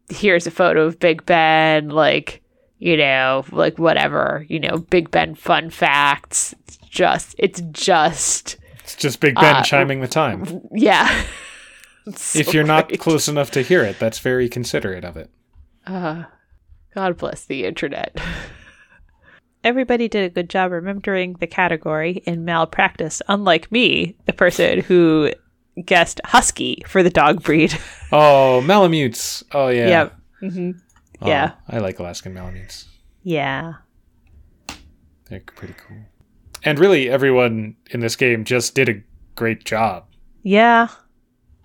here's 0.09 0.47
a 0.47 0.51
photo 0.51 0.83
of 0.87 0.99
Big 0.99 1.27
Ben, 1.27 1.89
like 1.91 2.43
you 2.79 2.97
know, 2.97 3.45
like 3.51 3.79
whatever, 3.79 4.47
you 4.49 4.61
know, 4.61 4.79
Big 4.79 5.11
Ben 5.11 5.35
fun 5.35 5.69
facts. 5.71 6.55
It's 6.67 6.77
just 6.77 7.35
it's 7.39 7.61
just 7.73 8.57
It's 8.85 8.95
just 8.97 9.21
Big 9.21 9.35
Ben 9.35 9.57
Uh, 9.57 9.63
chiming 9.65 10.01
the 10.01 10.09
time. 10.09 10.61
yeah. 10.73 11.25
It's 12.07 12.35
if 12.37 12.55
you're 12.55 12.65
not 12.65 12.91
close 12.99 13.29
enough 13.29 13.51
to 13.51 13.61
hear 13.61 13.85
it, 13.85 13.99
that's 13.99 14.19
very 14.19 14.49
considerate 14.49 15.05
of 15.05 15.19
it. 15.19 15.29
Uh, 15.87 16.25
God 16.95 17.19
bless 17.19 17.45
the 17.45 17.67
internet. 17.67 18.17
Everybody 19.69 20.09
did 20.09 20.25
a 20.25 20.31
good 20.33 20.49
job 20.49 20.73
remembering 20.73 21.35
the 21.41 21.47
category 21.47 22.23
in 22.25 22.47
malpractice, 22.47 23.21
unlike 23.29 23.71
me, 23.71 24.17
the 24.25 24.33
person 24.33 24.81
who 24.81 25.31
guessed 25.85 26.23
husky 26.25 26.83
for 26.87 27.03
the 27.03 27.11
dog 27.11 27.43
breed. 27.43 27.79
Oh, 28.11 28.63
Malamutes. 28.63 29.45
Oh 29.53 29.69
yeah. 29.69 29.89
Yep. 29.89 30.17
hmm 30.41 30.71
Oh, 31.21 31.27
yeah. 31.29 31.53
I 31.69 31.81
like 31.81 31.99
Alaskan 31.99 32.33
Malamutes. 32.33 32.87
Yeah. 33.23 33.75
They're 35.29 35.41
pretty 35.41 35.75
cool. 35.87 35.99
And 36.65 36.79
really, 36.79 37.11
everyone 37.11 37.77
in 37.91 38.01
this 38.01 38.17
game 38.17 38.45
just 38.45 38.75
did 38.75 38.89
a 38.89 39.03
great 39.35 39.65
job. 39.67 40.07
Yeah. 40.43 40.89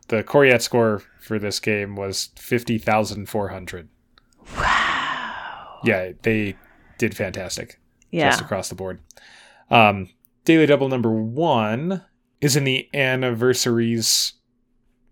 The 0.09 0.23
Coryat 0.23 0.61
score 0.61 1.01
for 1.21 1.39
this 1.39 1.61
game 1.61 1.95
was 1.95 2.31
fifty 2.35 2.77
thousand 2.77 3.29
four 3.29 3.47
hundred. 3.47 3.87
Wow. 4.57 5.79
Yeah, 5.85 6.11
they 6.23 6.57
did 6.97 7.15
fantastic. 7.15 7.79
Yeah. 8.13 8.29
just 8.29 8.41
across 8.41 8.69
the 8.69 8.75
board. 8.75 8.99
Um, 9.69 10.09
Daily 10.45 10.65
Double 10.65 10.87
number 10.87 11.11
one 11.11 12.03
is 12.41 12.55
in 12.55 12.63
the 12.63 12.89
anniversaries 12.93 14.33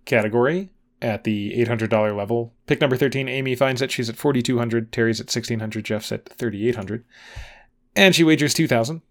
category 0.05 0.69
at 1.01 1.23
the 1.23 1.53
$800 1.65 2.15
level. 2.15 2.53
Pick 2.67 2.79
number 2.79 2.95
13, 2.95 3.27
Amy 3.27 3.55
finds 3.55 3.81
that 3.81 3.91
She's 3.91 4.09
at 4.09 4.17
4,200. 4.17 4.91
Terry's 4.91 5.19
at 5.19 5.27
1,600. 5.27 5.83
Jeff's 5.83 6.11
at 6.11 6.29
3,800. 6.29 7.03
And 7.95 8.15
she 8.15 8.23
wagers 8.23 8.53
2,000. 8.53 9.01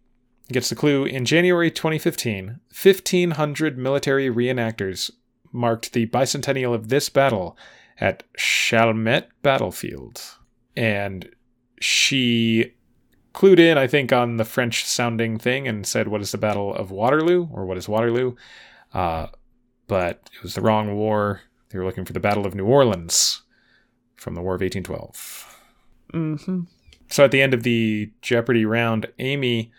Gets 0.53 0.69
the 0.69 0.77
clue 0.77 1.05
in 1.05 1.25
January 1.25 1.71
2015, 1.71 2.61
1,500 2.83 3.79
military 3.79 4.29
reenactors 4.29 5.11
marked 5.53 5.93
the 5.93 6.07
bicentennial 6.07 6.75
of 6.75 6.89
this 6.89 7.09
battle 7.09 7.57
at 8.01 8.23
Chalmette 8.37 9.29
Battlefield. 9.43 10.23
And 10.77 11.29
she 11.81 12.75
clued 13.33 13.59
in, 13.59 13.78
I 13.78 13.87
think, 13.87 14.12
on 14.12 14.37
the 14.37 14.45
French 14.45 14.85
sounding 14.85 15.39
thing 15.39 15.68
and 15.68 15.87
said, 15.87 16.09
What 16.09 16.20
is 16.20 16.33
the 16.33 16.39
Battle 16.39 16.74
of 16.74 16.91
Waterloo? 16.91 17.49
or 17.53 17.64
What 17.66 17.76
is 17.78 17.89
Waterloo? 17.89 18.35
Uh, 18.93 19.28
but 19.87 20.28
it 20.35 20.43
was 20.43 20.55
the 20.55 20.61
wrong 20.61 20.95
war. 20.95 21.43
They 21.70 21.78
were 21.78 21.85
looking 21.85 22.05
for 22.05 22.12
the 22.12 22.20
Battle 22.20 22.47
of 22.47 22.55
New 22.55 22.66
Orleans 22.66 23.43
from 24.16 24.35
the 24.35 24.43
War 24.43 24.55
of 24.55 24.61
1812. 24.61 25.59
hmm 26.12 26.61
So 27.11 27.24
at 27.24 27.31
the 27.31 27.43
end 27.43 27.55
of 27.55 27.62
the 27.62 28.11
Jeopardy 28.22 28.64
round, 28.64 29.07
Amy 29.18 29.72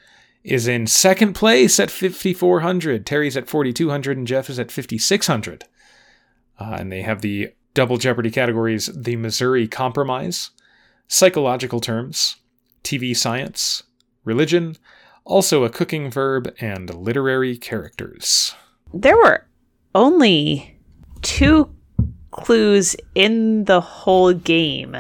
is 0.44 0.68
in 0.68 0.88
second 0.88 1.34
place 1.34 1.80
at 1.80 1.92
5,400. 1.92 3.06
Terry's 3.06 3.38
at 3.38 3.48
4,200 3.48 4.18
and 4.18 4.28
Jeff 4.28 4.50
is 4.50 4.60
at 4.60 4.72
5,600. 4.72 5.66
Uh, 6.60 6.76
and 6.80 6.92
they 6.92 7.02
have 7.02 7.22
the 7.22 7.50
double 7.74 7.98
Jeopardy 7.98 8.32
categories 8.32 8.90
the 8.96 9.16
Missouri 9.16 9.68
Compromise, 9.68 10.52
psychological 11.08 11.80
terms, 11.80 12.38
TV 12.84 13.16
science, 13.16 13.84
religion, 14.24 14.78
also 15.26 15.64
a 15.64 15.70
cooking 15.70 16.10
verb, 16.10 16.54
and 16.60 16.94
literary 16.94 17.58
characters. 17.58 18.56
There 18.94 19.16
were 19.16 19.48
only 19.94 20.78
two 21.22 21.74
clues 22.32 22.96
in 23.14 23.66
the 23.66 23.82
whole 23.82 24.34
game 24.34 24.98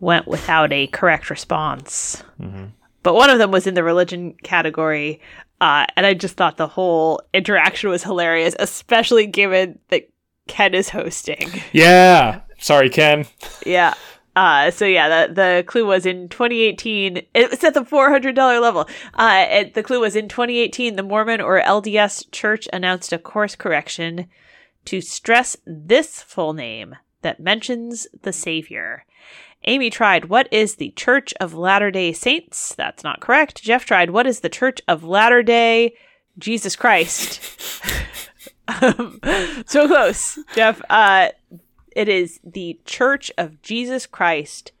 went 0.00 0.26
without 0.26 0.72
a 0.72 0.86
correct 0.88 1.30
response. 1.30 2.22
Mm-hmm. 2.40 2.66
But 3.02 3.14
one 3.14 3.30
of 3.30 3.38
them 3.38 3.50
was 3.50 3.66
in 3.66 3.74
the 3.74 3.84
religion 3.84 4.34
category. 4.42 5.20
Uh, 5.60 5.86
and 5.96 6.06
I 6.06 6.14
just 6.14 6.36
thought 6.36 6.56
the 6.56 6.66
whole 6.66 7.20
interaction 7.34 7.90
was 7.90 8.02
hilarious, 8.02 8.56
especially 8.58 9.26
given 9.26 9.78
that 9.88 10.08
Ken 10.48 10.74
is 10.74 10.88
hosting. 10.88 11.50
Yeah. 11.72 12.40
Sorry, 12.58 12.90
Ken. 12.90 13.26
yeah. 13.64 13.94
Uh, 14.36 14.70
so 14.70 14.84
yeah, 14.84 15.26
the 15.26 15.34
the 15.34 15.64
clue 15.66 15.86
was 15.86 16.06
in 16.06 16.28
2018. 16.28 17.22
It 17.34 17.50
was 17.50 17.64
at 17.64 17.74
the 17.74 17.82
$400 17.82 18.60
level. 18.60 18.88
Uh, 19.14 19.46
it, 19.48 19.74
the 19.74 19.82
clue 19.82 20.00
was 20.00 20.16
in 20.16 20.28
2018. 20.28 20.96
The 20.96 21.02
Mormon 21.02 21.40
or 21.40 21.60
LDS 21.60 22.30
Church 22.30 22.68
announced 22.72 23.12
a 23.12 23.18
course 23.18 23.56
correction 23.56 24.28
to 24.84 25.00
stress 25.00 25.56
this 25.66 26.22
full 26.22 26.52
name 26.52 26.96
that 27.22 27.40
mentions 27.40 28.06
the 28.22 28.32
Savior. 28.32 29.04
Amy 29.64 29.90
tried, 29.90 30.26
What 30.26 30.48
is 30.50 30.76
the 30.76 30.90
Church 30.92 31.34
of 31.40 31.54
Latter 31.54 31.90
day 31.90 32.12
Saints? 32.12 32.74
That's 32.74 33.04
not 33.04 33.20
correct. 33.20 33.62
Jeff 33.62 33.84
tried, 33.84 34.10
What 34.10 34.26
is 34.26 34.40
the 34.40 34.48
Church 34.48 34.80
of 34.88 35.04
Latter 35.04 35.42
day 35.42 35.94
Jesus 36.38 36.76
Christ? 36.76 37.40
um, 38.68 39.20
so 39.66 39.86
close, 39.86 40.38
Jeff. 40.54 40.80
Uh, 40.88 41.28
it 41.96 42.08
is 42.08 42.40
the 42.44 42.78
Church 42.84 43.30
of 43.38 43.62
Jesus 43.62 44.06
Christ 44.06 44.72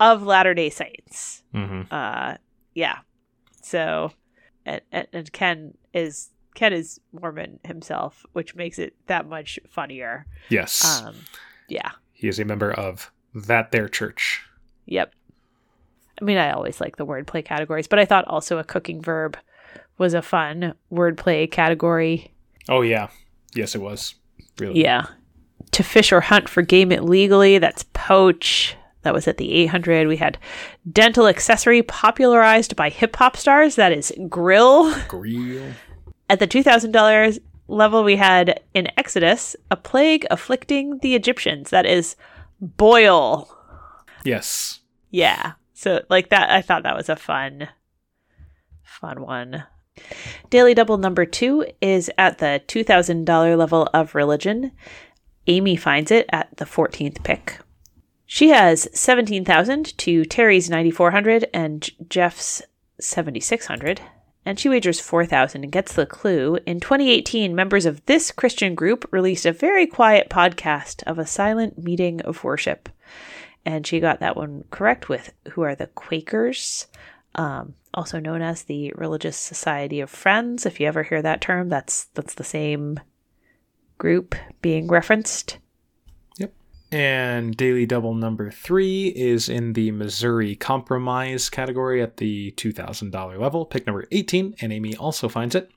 of 0.00 0.22
Latter 0.22 0.54
day 0.54 0.70
Saints. 0.70 1.42
Mm-hmm. 1.54 1.82
Uh, 1.92 2.34
yeah. 2.74 2.98
So, 3.62 4.12
and, 4.64 4.80
and, 4.92 5.32
Ken 5.32 5.74
is 5.92 6.30
Ken 6.54 6.72
is 6.72 7.00
Mormon 7.12 7.58
himself, 7.64 8.24
which 8.32 8.54
makes 8.54 8.78
it 8.78 8.94
that 9.06 9.28
much 9.28 9.58
funnier. 9.68 10.26
Yes. 10.48 11.02
Um, 11.02 11.16
yeah. 11.68 11.90
he 12.12 12.28
is 12.28 12.38
a 12.38 12.44
member 12.44 12.70
of 12.70 13.10
that 13.34 13.72
there 13.72 13.88
church. 13.88 14.42
Yep. 14.86 15.12
I 16.20 16.24
mean, 16.24 16.38
I 16.38 16.52
always 16.52 16.80
like 16.80 16.96
the 16.96 17.06
wordplay 17.06 17.44
categories, 17.44 17.88
but 17.88 17.98
I 17.98 18.04
thought 18.04 18.26
also 18.26 18.58
a 18.58 18.64
cooking 18.64 19.02
verb 19.02 19.36
was 19.98 20.14
a 20.14 20.22
fun 20.22 20.74
wordplay 20.90 21.50
category. 21.50 22.32
Oh 22.68 22.82
yeah. 22.82 23.08
Yes, 23.54 23.74
it 23.74 23.80
was. 23.80 24.14
Really. 24.58 24.82
Yeah. 24.82 25.06
To 25.76 25.82
fish 25.82 26.10
or 26.10 26.22
hunt 26.22 26.48
for 26.48 26.62
game 26.62 26.90
illegally, 26.90 27.58
that's 27.58 27.84
poach. 27.92 28.76
That 29.02 29.12
was 29.12 29.28
at 29.28 29.36
the 29.36 29.52
800. 29.52 30.08
We 30.08 30.16
had 30.16 30.38
dental 30.90 31.26
accessory 31.26 31.82
popularized 31.82 32.76
by 32.76 32.88
hip 32.88 33.14
hop 33.16 33.36
stars. 33.36 33.76
That 33.76 33.92
is 33.92 34.10
grill. 34.26 34.94
Grill. 35.06 35.74
At 36.30 36.38
the 36.38 36.46
$2,000 36.46 37.38
level, 37.68 38.04
we 38.04 38.16
had 38.16 38.60
in 38.72 38.88
Exodus 38.96 39.54
a 39.70 39.76
plague 39.76 40.26
afflicting 40.30 40.98
the 41.00 41.14
Egyptians. 41.14 41.68
That 41.68 41.84
is 41.84 42.16
boil. 42.58 43.54
Yes. 44.24 44.80
Yeah. 45.10 45.52
So 45.74 46.02
like 46.08 46.30
that 46.30 46.48
I 46.48 46.62
thought 46.62 46.84
that 46.84 46.96
was 46.96 47.10
a 47.10 47.16
fun 47.16 47.68
fun 48.82 49.20
one. 49.20 49.64
Daily 50.48 50.72
double 50.72 50.96
number 50.96 51.26
2 51.26 51.66
is 51.82 52.10
at 52.16 52.38
the 52.38 52.62
$2000 52.66 53.58
level 53.58 53.90
of 53.92 54.14
religion. 54.14 54.72
Amy 55.46 55.76
finds 55.76 56.10
it 56.10 56.26
at 56.32 56.56
the 56.56 56.64
14th 56.64 57.22
pick. 57.22 57.58
She 58.24 58.48
has 58.48 58.88
17,000 58.92 59.96
to 59.98 60.24
Terry's 60.24 60.68
9400 60.68 61.48
and 61.54 61.88
Jeff's 62.08 62.62
7600 63.00 64.00
and 64.46 64.60
she 64.60 64.68
wagers 64.68 65.00
4,000 65.00 65.64
and 65.64 65.72
gets 65.72 65.92
the 65.92 66.06
clue. 66.06 66.58
In 66.66 66.78
2018, 66.78 67.54
members 67.54 67.84
of 67.84 68.06
this 68.06 68.30
Christian 68.30 68.76
group 68.76 69.04
released 69.10 69.44
a 69.44 69.52
very 69.52 69.88
quiet 69.88 70.30
podcast 70.30 71.02
of 71.02 71.18
a 71.18 71.26
silent 71.26 71.82
meeting 71.82 72.20
of 72.22 72.44
worship. 72.44 72.88
And 73.64 73.84
she 73.84 73.98
got 73.98 74.20
that 74.20 74.36
one 74.36 74.62
correct 74.70 75.08
with 75.08 75.32
who 75.50 75.62
are 75.62 75.74
the 75.74 75.88
Quakers, 75.88 76.86
um, 77.34 77.74
also 77.92 78.20
known 78.20 78.40
as 78.40 78.62
the 78.62 78.92
Religious 78.94 79.36
Society 79.36 80.00
of 80.00 80.10
Friends. 80.10 80.64
If 80.64 80.78
you 80.78 80.86
ever 80.86 81.02
hear 81.02 81.20
that 81.22 81.40
term, 81.40 81.68
that's 81.68 82.04
that's 82.14 82.34
the 82.34 82.44
same 82.44 83.00
group 83.98 84.34
being 84.62 84.88
referenced. 84.88 85.58
Yep. 86.38 86.52
And 86.92 87.56
daily 87.56 87.86
double 87.86 88.14
number 88.14 88.50
three 88.50 89.08
is 89.08 89.48
in 89.48 89.72
the 89.72 89.90
Missouri 89.90 90.56
Compromise 90.56 91.50
category 91.50 92.02
at 92.02 92.18
the 92.18 92.52
$2,000 92.52 93.38
level. 93.38 93.64
Pick 93.64 93.86
number 93.86 94.06
18, 94.12 94.56
and 94.60 94.72
Amy 94.72 94.96
also 94.96 95.28
finds 95.28 95.54
it. 95.54 95.70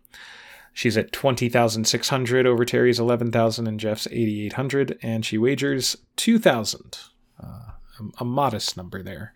She's 0.74 0.98
at 0.98 1.12
20,600 1.12 2.46
over 2.46 2.64
Terry's 2.64 3.00
11,000 3.00 3.68
and 3.68 3.80
Jeff's 3.80 4.08
8,800, 4.08 5.00
and 5.02 5.26
she 5.26 5.38
wagers 5.38 5.98
2,000. 6.16 7.00
Uh, 7.42 7.72
a, 8.20 8.26
modest 8.26 8.78
number 8.78 9.04
there. 9.04 9.34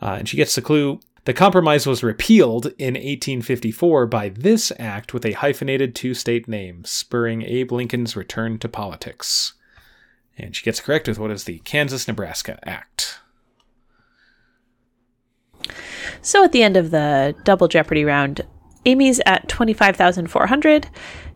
Uh, 0.00 0.16
and 0.18 0.28
she 0.28 0.36
gets 0.36 0.54
the 0.54 0.62
clue 0.62 1.00
the 1.24 1.32
compromise 1.32 1.86
was 1.86 2.02
repealed 2.02 2.66
in 2.78 2.94
1854 2.94 4.06
by 4.06 4.28
this 4.28 4.72
act 4.78 5.14
with 5.14 5.24
a 5.24 5.32
hyphenated 5.32 5.94
two 5.94 6.12
state 6.12 6.46
name, 6.46 6.84
spurring 6.84 7.42
Abe 7.42 7.72
Lincoln's 7.72 8.14
return 8.14 8.58
to 8.58 8.68
politics. 8.68 9.54
And 10.36 10.54
she 10.54 10.64
gets 10.64 10.80
correct 10.80 11.08
with 11.08 11.18
what 11.18 11.30
is 11.30 11.44
the 11.44 11.60
Kansas 11.60 12.06
Nebraska 12.06 12.58
Act. 12.68 13.20
So 16.20 16.44
at 16.44 16.52
the 16.52 16.62
end 16.62 16.76
of 16.76 16.90
the 16.90 17.34
double 17.44 17.68
Jeopardy 17.68 18.04
round, 18.04 18.42
Amy's 18.84 19.20
at 19.24 19.48
25,400, 19.48 20.88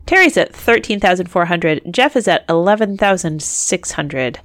Terry's 0.05 0.37
at 0.37 0.55
13,400, 0.55 1.83
Jeff 1.91 2.15
is 2.17 2.29
at 2.29 2.45
11,600. 2.49 4.41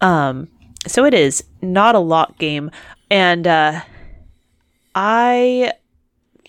Um, 0.00 0.48
so 0.86 1.04
it 1.04 1.14
is 1.14 1.42
not 1.62 1.94
a 1.94 2.00
lot 2.00 2.38
game. 2.38 2.70
And 3.10 3.46
uh, 3.46 3.80
I 4.94 5.72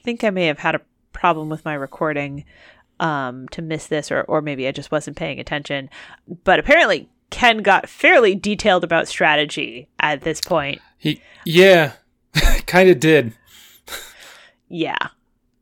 think 0.04 0.24
I 0.24 0.30
may 0.30 0.46
have 0.46 0.60
had 0.60 0.76
a 0.76 0.82
problem 1.14 1.50
with 1.50 1.66
my 1.66 1.74
recording 1.74 2.46
um, 3.00 3.48
to 3.50 3.62
miss 3.62 3.88
this, 3.88 4.12
or, 4.12 4.22
or 4.24 4.42
maybe 4.42 4.68
I 4.68 4.72
just 4.72 4.92
wasn't 4.92 5.18
paying 5.18 5.40
attention. 5.40 5.90
But 6.44 6.60
apparently, 6.60 7.10
Ken 7.30 7.60
got 7.60 7.90
fairly 7.90 8.36
detailed 8.36 8.84
about 8.84 9.08
strategy 9.08 9.90
at 10.00 10.22
this 10.22 10.40
point. 10.42 10.82
He, 10.98 11.22
yeah, 11.46 11.94
kind 12.66 12.90
of 12.90 13.00
did. 13.00 13.34
Yeah. 14.68 15.08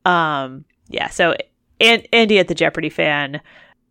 Um, 0.06 0.66
yeah. 0.90 1.10
So, 1.10 1.36
and 1.80 2.08
Andy 2.14 2.40
at 2.40 2.48
the 2.48 2.56
Jeopardy 2.56 2.90
fan 2.90 3.42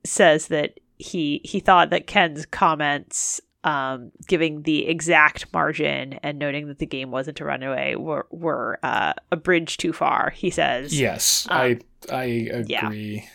says 0.05 0.49
that 0.49 0.78
he 0.99 1.40
he 1.45 1.61
thought 1.61 1.90
that 1.90 2.07
Ken's 2.07 2.47
comments, 2.47 3.40
um, 3.65 4.11
giving 4.27 4.63
the 4.63 4.87
exact 4.89 5.53
margin 5.53 6.15
and 6.23 6.39
noting 6.39 6.67
that 6.69 6.79
the 6.79 6.87
game 6.87 7.11
wasn't 7.11 7.41
a 7.41 7.45
runaway, 7.45 7.95
were 7.95 8.27
were 8.31 8.79
uh, 8.83 9.13
a 9.31 9.37
bridge 9.37 9.77
too 9.77 9.93
far. 9.93 10.31
He 10.31 10.51
says, 10.51 10.99
Yes, 10.99 11.47
Um, 11.51 11.57
I 11.59 11.81
I 12.11 12.25
agree. 12.53 13.29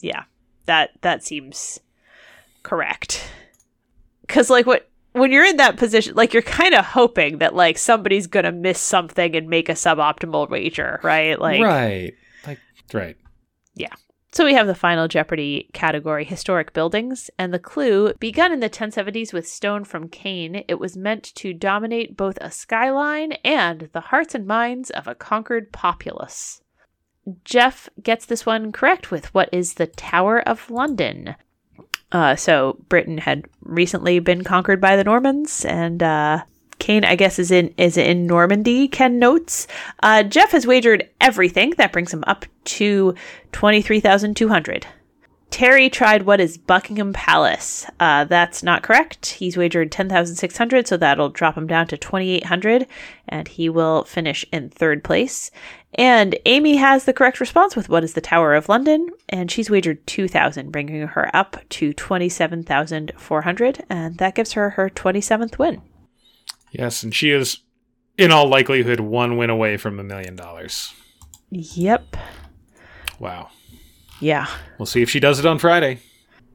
yeah, 0.00 0.24
that 0.66 0.90
that 1.02 1.22
seems 1.22 1.80
correct. 2.62 3.28
Because 4.22 4.48
like 4.48 4.66
what 4.66 4.88
when 5.12 5.32
you're 5.32 5.44
in 5.44 5.56
that 5.56 5.76
position, 5.76 6.14
like 6.14 6.32
you're 6.32 6.42
kind 6.42 6.72
of 6.74 6.84
hoping 6.86 7.38
that 7.38 7.54
like 7.54 7.76
somebody's 7.76 8.26
gonna 8.26 8.52
miss 8.52 8.78
something 8.80 9.34
and 9.36 9.48
make 9.50 9.68
a 9.68 9.72
suboptimal 9.72 10.48
wager, 10.48 11.00
right? 11.02 11.38
Like 11.38 11.60
right, 11.62 12.14
like 12.46 12.58
right. 12.94 13.16
So 14.32 14.44
we 14.44 14.54
have 14.54 14.68
the 14.68 14.76
final 14.76 15.08
Jeopardy 15.08 15.68
category, 15.72 16.24
historic 16.24 16.72
buildings, 16.72 17.30
and 17.36 17.52
the 17.52 17.58
clue, 17.58 18.14
begun 18.20 18.52
in 18.52 18.60
the 18.60 18.70
1070s 18.70 19.32
with 19.32 19.48
stone 19.48 19.84
from 19.84 20.08
Caen, 20.08 20.64
it 20.68 20.78
was 20.78 20.96
meant 20.96 21.34
to 21.34 21.52
dominate 21.52 22.16
both 22.16 22.38
a 22.40 22.50
skyline 22.50 23.32
and 23.44 23.88
the 23.92 24.00
hearts 24.00 24.36
and 24.36 24.46
minds 24.46 24.90
of 24.90 25.08
a 25.08 25.16
conquered 25.16 25.72
populace. 25.72 26.62
Jeff 27.44 27.88
gets 28.02 28.24
this 28.24 28.46
one 28.46 28.70
correct 28.70 29.10
with 29.10 29.34
what 29.34 29.48
is 29.52 29.74
the 29.74 29.88
Tower 29.88 30.40
of 30.40 30.70
London. 30.70 31.34
Uh, 32.12 32.36
so 32.36 32.78
Britain 32.88 33.18
had 33.18 33.46
recently 33.62 34.20
been 34.20 34.44
conquered 34.44 34.80
by 34.80 34.94
the 34.94 35.04
Normans, 35.04 35.64
and 35.64 36.02
uh, 36.04 36.44
Caen, 36.80 37.04
I 37.04 37.14
guess, 37.14 37.38
is 37.38 37.50
in 37.50 37.72
is 37.76 37.96
in 37.96 38.26
Normandy. 38.26 38.88
Ken 38.88 39.18
notes. 39.18 39.66
Uh, 40.02 40.22
Jeff 40.22 40.50
has 40.52 40.66
wagered 40.66 41.08
everything. 41.20 41.70
That 41.76 41.92
brings 41.92 42.12
him 42.12 42.24
up 42.26 42.44
to 42.64 43.14
twenty 43.52 43.82
three 43.82 44.00
thousand 44.00 44.36
two 44.36 44.48
hundred. 44.48 44.86
Terry 45.50 45.90
tried 45.90 46.22
what 46.22 46.40
is 46.40 46.56
Buckingham 46.56 47.12
Palace. 47.12 47.84
Uh, 47.98 48.24
that's 48.24 48.62
not 48.62 48.84
correct. 48.84 49.26
He's 49.26 49.56
wagered 49.56 49.90
10,600, 49.90 50.86
so 50.86 50.96
that'll 50.96 51.28
drop 51.28 51.56
him 51.56 51.66
down 51.66 51.88
to 51.88 51.96
2,800, 51.96 52.86
and 53.28 53.48
he 53.48 53.68
will 53.68 54.04
finish 54.04 54.46
in 54.52 54.70
third 54.70 55.02
place. 55.02 55.50
And 55.94 56.38
Amy 56.46 56.76
has 56.76 57.04
the 57.04 57.12
correct 57.12 57.40
response 57.40 57.74
with 57.74 57.88
what 57.88 58.04
is 58.04 58.14
the 58.14 58.20
Tower 58.20 58.54
of 58.54 58.68
London, 58.68 59.08
and 59.28 59.50
she's 59.50 59.68
wagered 59.68 60.06
2,000, 60.06 60.70
bringing 60.70 61.08
her 61.08 61.34
up 61.34 61.56
to 61.70 61.92
27,400, 61.92 63.84
and 63.90 64.18
that 64.18 64.36
gives 64.36 64.52
her 64.52 64.70
her 64.70 64.88
27th 64.88 65.58
win. 65.58 65.82
Yes, 66.70 67.02
and 67.02 67.14
she 67.14 67.30
is 67.30 67.58
in 68.16 68.30
all 68.30 68.48
likelihood 68.48 69.00
one 69.00 69.36
win 69.36 69.50
away 69.50 69.76
from 69.76 69.98
a 69.98 70.04
million 70.04 70.36
dollars. 70.36 70.92
Yep. 71.50 72.16
Wow. 73.18 73.48
Yeah. 74.20 74.46
We'll 74.78 74.86
see 74.86 75.02
if 75.02 75.10
she 75.10 75.20
does 75.20 75.38
it 75.38 75.46
on 75.46 75.58
Friday. 75.58 75.98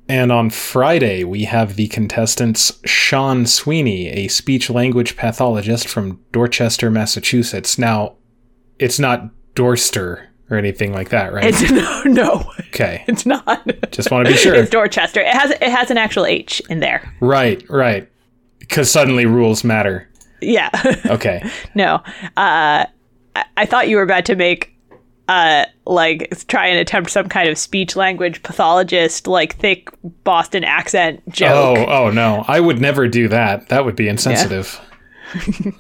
And 0.08 0.32
on 0.32 0.52
Friday, 0.52 1.24
we 1.24 1.46
have 1.46 1.76
the 1.76 1.88
contestants 1.88 2.80
Sean 2.86 3.46
Sweeney, 3.48 4.10
a 4.10 4.28
speech 4.28 4.70
language 4.70 5.18
pathologist 5.18 5.88
from 5.88 6.22
Dorchester, 6.32 6.92
Massachusetts. 6.92 7.80
Now, 7.80 8.16
it's 8.78 9.00
not 9.00 9.32
Dorster 9.56 10.28
or 10.52 10.58
anything 10.58 10.94
like 10.94 11.10
that, 11.10 11.34
right? 11.34 11.46
It's 11.46 11.72
no, 11.72 12.04
no, 12.04 12.52
okay. 12.68 13.04
it's 13.08 13.26
not. 13.26 13.68
Just 13.92 14.12
want 14.12 14.28
to 14.28 14.34
be 14.34 14.38
sure. 14.42 14.54
It's 14.54 14.70
Dorchester. 14.70 15.22
It 15.22 15.34
has 15.34 15.52
it 15.52 15.64
has 15.64 15.90
an 15.90 15.98
actual 15.98 16.28
H 16.28 16.62
in 16.70 16.82
there. 16.82 17.12
right, 17.20 17.68
right. 17.68 18.08
Because 18.68 18.92
suddenly 18.92 19.26
rules 19.26 19.64
matter. 19.64 20.10
Yeah. 20.42 20.70
Okay. 21.06 21.48
no. 21.76 21.96
Uh, 22.38 22.86
I, 23.36 23.46
I 23.58 23.66
thought 23.66 23.88
you 23.90 23.98
were 23.98 24.04
about 24.04 24.26
to 24.26 24.36
make 24.36 24.72
uh 25.28 25.66
like 25.88 26.32
try 26.48 26.68
and 26.68 26.78
attempt 26.78 27.10
some 27.10 27.28
kind 27.28 27.50
of 27.50 27.58
speech 27.58 27.96
language 27.96 28.44
pathologist 28.44 29.26
like 29.26 29.56
thick 29.56 29.90
Boston 30.24 30.64
accent 30.64 31.28
joke. 31.30 31.78
Oh, 31.80 31.86
oh 31.88 32.10
no. 32.12 32.46
I 32.48 32.60
would 32.60 32.80
never 32.80 33.08
do 33.08 33.28
that. 33.30 33.70
That 33.70 33.86
would 33.86 33.96
be 33.96 34.08
insensitive. 34.08 34.80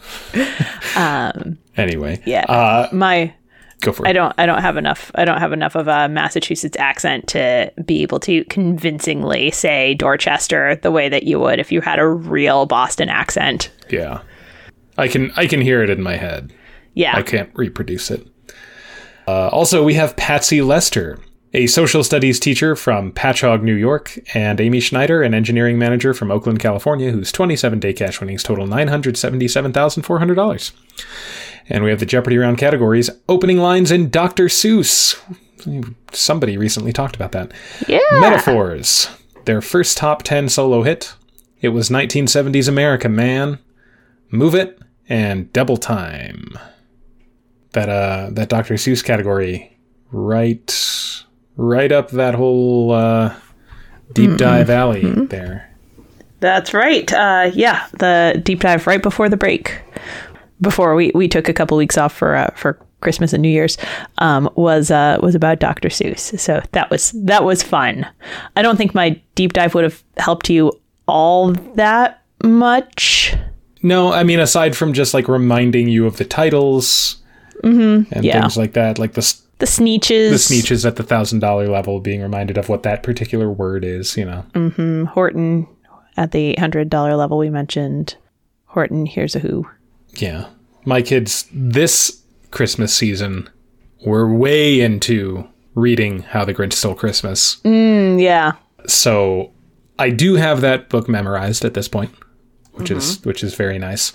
Um. 0.96 1.58
Anyway. 1.78 2.22
Yeah. 2.26 2.46
Uh, 2.46 2.90
My 2.92 3.34
go 3.82 3.92
for 3.92 4.08
I 4.08 4.14
don't 4.14 4.34
I 4.38 4.46
don't 4.46 4.62
have 4.62 4.78
enough 4.78 5.12
I 5.16 5.26
don't 5.26 5.40
have 5.40 5.54
enough 5.54 5.76
of 5.76 5.88
a 5.88 6.10
Massachusetts 6.10 6.78
accent 6.80 7.28
to 7.30 7.72
be 7.84 8.02
able 8.02 8.20
to 8.22 8.44
convincingly 8.46 9.52
say 9.52 9.94
Dorchester 9.94 10.76
the 10.76 10.92
way 10.92 11.10
that 11.10 11.24
you 11.24 11.40
would 11.40 11.60
if 11.60 11.72
you 11.72 11.82
had 11.82 12.00
a 12.00 12.08
real 12.08 12.66
Boston 12.66 13.10
accent. 13.10 13.72
Yeah. 13.90 14.22
I 14.98 15.08
can 15.08 15.32
I 15.36 15.48
can 15.48 15.62
hear 15.62 15.84
it 15.84 15.90
in 15.90 16.02
my 16.02 16.16
head. 16.16 16.54
Yeah. 16.94 17.16
I 17.16 17.22
can't 17.22 17.50
reproduce 17.54 18.10
it. 18.10 18.26
Uh, 19.28 19.50
also, 19.50 19.84
we 19.84 19.96
have 19.96 20.16
Patsy 20.16 20.62
Lester, 20.62 21.20
a 21.54 21.68
social 21.68 22.04
studies 22.04 22.40
teacher 22.40 22.76
from 22.76 23.12
Patchogue, 23.12 23.64
New 23.64 23.74
York, 23.74 24.20
and 24.34 24.62
Amy 24.62 24.80
Schneider, 24.80 25.24
an 25.24 25.34
engineering 25.34 25.80
manager 25.80 26.14
from 26.14 26.32
Oakland, 26.32 26.60
California, 26.60 27.12
whose 27.12 27.32
27 27.32 27.80
day 27.80 27.94
cash 27.94 28.20
winnings 28.20 28.44
total 28.44 28.68
$977,400. 28.68 30.72
And 31.68 31.84
we 31.84 31.90
have 31.90 32.00
the 32.00 32.06
Jeopardy 32.06 32.38
round 32.38 32.58
categories 32.58 33.10
opening 33.28 33.58
lines 33.58 33.92
in 33.92 34.10
Dr. 34.10 34.46
Seuss. 34.46 35.20
Somebody 36.12 36.58
recently 36.58 36.94
talked 36.94 37.16
about 37.16 37.32
that. 37.32 37.52
Yeah. 37.88 38.00
Metaphors, 38.14 39.10
their 39.46 39.62
first 39.62 39.98
top 39.98 40.24
10 40.24 40.50
solo 40.50 40.84
hit. 40.84 41.16
It 41.62 41.70
was 41.70 41.90
1970s 41.90 42.68
America, 42.68 43.10
man. 43.10 43.60
Move 44.30 44.54
It 44.54 44.80
and 45.10 45.52
Double 45.54 45.78
Time. 45.78 46.58
That 47.72 47.90
uh 47.90 48.30
that 48.32 48.48
Dr. 48.50 48.76
Seuss 48.76 49.04
category 49.04 49.78
right 50.12 51.24
right 51.58 51.92
up 51.92 52.12
that 52.12 52.36
whole 52.36 52.92
uh 52.92 53.36
deep 54.14 54.38
dive 54.38 54.70
alley 54.70 55.12
there. 55.26 55.72
That's 56.40 56.74
right. 56.74 57.12
Uh, 57.12 57.50
yeah, 57.54 57.88
the 57.94 58.40
deep 58.44 58.60
dive 58.60 58.86
right 58.88 59.02
before 59.02 59.30
the 59.30 59.38
break, 59.38 59.80
before 60.62 60.96
we, 60.96 61.12
we 61.14 61.28
took 61.28 61.50
a 61.50 61.54
couple 61.54 61.78
weeks 61.78 61.98
off 61.98 62.14
for 62.14 62.36
uh, 62.36 62.50
for 62.56 62.80
Christmas 63.02 63.34
and 63.34 63.42
New 63.42 63.50
Year's, 63.50 63.78
um, 64.18 64.50
was 64.56 64.90
uh, 64.90 65.20
was 65.22 65.36
about 65.36 65.60
Dr. 65.60 65.90
Seuss. 65.90 66.40
So 66.40 66.62
that 66.72 66.90
was 66.90 67.12
that 67.12 67.44
was 67.44 67.62
fun. 67.62 68.08
I 68.56 68.62
don't 68.62 68.78
think 68.78 68.96
my 68.96 69.22
deep 69.36 69.54
dive 69.54 69.76
would 69.76 69.84
have 69.84 70.04
helped 70.18 70.50
you 70.50 70.72
all 71.08 71.52
that 71.76 72.24
much. 72.44 73.36
No, 73.84 74.12
I 74.12 74.24
mean 74.24 74.40
aside 74.40 74.76
from 74.76 74.94
just 74.94 75.14
like 75.14 75.28
reminding 75.28 75.88
you 75.90 76.08
of 76.08 76.18
the 76.18 76.26
titles 76.26 77.22
and 77.62 78.08
yeah. 78.26 78.42
things 78.42 78.58
like 78.58 78.74
that, 78.74 78.98
like 78.98 79.14
the 79.14 79.36
The 79.60 79.66
Sneetches, 79.66 80.32
the 80.32 80.40
speeches 80.40 80.86
at 80.86 80.96
the 80.96 81.04
thousand 81.04 81.40
dollar 81.40 81.68
level, 81.68 82.00
being 82.00 82.22
reminded 82.22 82.58
of 82.58 82.70
what 82.70 82.84
that 82.84 83.04
particular 83.04 83.52
word 83.52 83.86
is, 83.86 84.18
you 84.18 84.26
know. 84.26 85.06
Horton 85.14 85.68
at 86.18 86.32
the 86.32 86.40
eight 86.40 86.60
hundred 86.60 86.90
dollar 86.90 87.16
level 87.16 87.38
we 87.38 87.50
mentioned. 87.50 88.16
Horton, 88.66 89.06
Hears 89.06 89.36
a 89.36 89.40
Who. 89.40 89.68
Yeah. 90.16 90.48
My 90.86 91.02
kids 91.02 91.48
this 91.52 92.22
Christmas 92.52 92.94
season 92.94 93.50
were 94.06 94.32
way 94.34 94.80
into 94.82 95.48
reading 95.74 96.20
How 96.22 96.46
the 96.46 96.54
Grinch 96.54 96.74
Stole 96.74 96.96
Christmas. 96.96 97.58
Mm, 97.64 98.22
yeah, 98.22 98.54
So 98.88 99.52
I 100.00 100.10
do 100.12 100.36
have 100.36 100.62
that 100.62 100.90
book 100.90 101.10
memorized 101.10 101.66
at 101.66 101.74
this 101.74 101.88
point, 101.88 102.12
which 102.74 102.92
is 102.92 103.24
which 103.26 103.44
is 103.44 103.56
very 103.56 103.78
nice. 103.80 104.14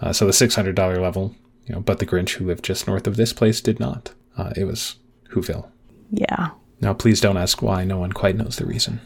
Uh, 0.00 0.12
so 0.12 0.26
the 0.26 0.32
six 0.32 0.54
hundred 0.54 0.74
dollar 0.76 1.00
level, 1.00 1.34
you 1.66 1.74
know, 1.74 1.80
but 1.80 1.98
the 1.98 2.06
Grinch 2.06 2.34
who 2.34 2.46
lived 2.46 2.64
just 2.64 2.86
north 2.86 3.06
of 3.06 3.16
this 3.16 3.32
place 3.32 3.60
did 3.60 3.80
not. 3.80 4.12
Uh, 4.36 4.52
it 4.56 4.64
was 4.64 4.96
Whoville. 5.32 5.68
yeah, 6.10 6.50
Now, 6.80 6.94
please 6.94 7.20
don't 7.20 7.36
ask 7.36 7.60
why. 7.62 7.84
No 7.84 7.98
one 7.98 8.12
quite 8.12 8.36
knows 8.36 8.56
the 8.56 8.66
reason. 8.66 9.00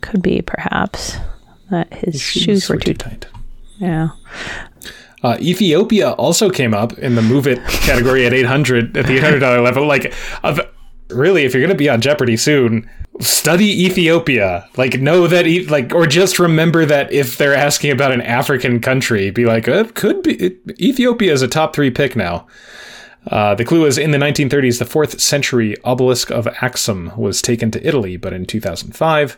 could 0.00 0.22
be 0.22 0.42
perhaps 0.42 1.16
that 1.70 1.92
his 1.94 2.20
shoes, 2.20 2.68
were 2.68 2.76
too. 2.78 2.94
tight. 2.94 3.26
Yeah. 3.78 4.10
Uh, 5.22 5.36
Ethiopia 5.40 6.12
also 6.12 6.50
came 6.50 6.72
up 6.72 6.98
in 6.98 7.14
the 7.14 7.22
Move 7.22 7.46
It 7.46 7.62
category 7.66 8.26
at 8.26 8.32
800 8.32 8.96
at 8.96 9.06
the 9.06 9.18
$800 9.18 9.40
level. 9.64 9.86
Like, 9.86 10.14
of, 10.42 10.60
really, 11.08 11.44
if 11.44 11.52
you're 11.52 11.60
going 11.60 11.68
to 11.68 11.78
be 11.78 11.90
on 11.90 12.00
Jeopardy 12.00 12.36
soon, 12.36 12.88
study 13.20 13.84
Ethiopia. 13.84 14.68
Like, 14.76 15.00
know 15.00 15.26
that, 15.26 15.46
e- 15.46 15.66
like, 15.66 15.92
or 15.94 16.06
just 16.06 16.38
remember 16.38 16.86
that 16.86 17.12
if 17.12 17.36
they're 17.36 17.54
asking 17.54 17.90
about 17.90 18.12
an 18.12 18.22
African 18.22 18.80
country, 18.80 19.30
be 19.30 19.44
like, 19.44 19.68
it 19.68 19.94
could 19.94 20.22
be. 20.22 20.34
It, 20.34 20.80
Ethiopia 20.80 21.32
is 21.32 21.42
a 21.42 21.48
top 21.48 21.74
three 21.74 21.90
pick 21.90 22.16
now. 22.16 22.46
Uh, 23.26 23.54
the 23.54 23.66
clue 23.66 23.84
is 23.84 23.98
in 23.98 24.12
the 24.12 24.18
1930s, 24.18 24.78
the 24.78 24.86
fourth 24.86 25.20
century 25.20 25.76
obelisk 25.84 26.30
of 26.30 26.48
Axum 26.62 27.12
was 27.18 27.42
taken 27.42 27.70
to 27.70 27.86
Italy, 27.86 28.16
but 28.16 28.32
in 28.32 28.46
2005, 28.46 29.36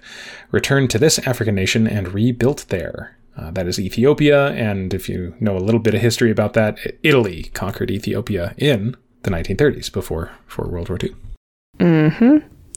returned 0.53 0.89
to 0.91 0.99
this 1.01 1.18
African 1.26 1.57
nation 1.57 1.89
and 1.89 2.14
rebuilt 2.14 2.66
there. 2.68 3.16
Uh, 3.37 3.51
that 3.51 3.66
is 3.66 3.78
Ethiopia, 3.80 4.49
and 4.53 4.93
if 4.93 5.09
you 5.09 5.35
know 5.41 5.57
a 5.57 5.59
little 5.59 5.80
bit 5.80 5.95
of 5.95 6.01
history 6.01 6.30
about 6.30 6.53
that, 6.53 6.78
Italy 7.03 7.45
conquered 7.55 7.91
Ethiopia 7.91 8.55
in 8.59 8.95
the 9.22 9.30
1930s 9.30 9.91
before, 9.91 10.30
before 10.47 10.68
World 10.68 10.89
War 10.91 10.99
II. 11.03 11.14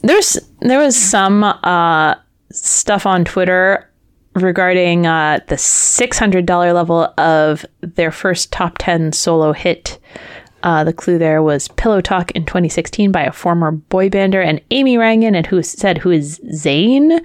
There's 0.02 0.38
there 0.60 0.78
was 0.78 0.96
some 0.96 1.42
uh, 1.44 2.14
stuff 2.52 3.06
on 3.06 3.24
Twitter 3.24 3.90
regarding 4.34 5.06
uh, 5.06 5.40
the 5.48 5.58
six 5.58 6.18
hundred 6.18 6.46
dollar 6.46 6.72
level 6.72 7.12
of 7.18 7.64
their 7.80 8.12
first 8.12 8.52
top 8.52 8.78
ten 8.78 9.12
solo 9.12 9.52
hit. 9.52 9.98
Uh, 10.62 10.84
the 10.84 10.92
clue 10.92 11.18
there 11.18 11.42
was 11.42 11.68
"Pillow 11.68 12.00
Talk" 12.00 12.30
in 12.32 12.44
2016 12.44 13.12
by 13.12 13.22
a 13.22 13.32
former 13.32 13.72
boy 13.72 14.08
bander, 14.08 14.44
and 14.44 14.60
Amy 14.70 14.98
rang 14.98 15.22
in 15.22 15.34
and 15.34 15.46
who 15.46 15.62
said, 15.62 15.98
"Who 15.98 16.10
is 16.10 16.40
Zayn? 16.52 17.24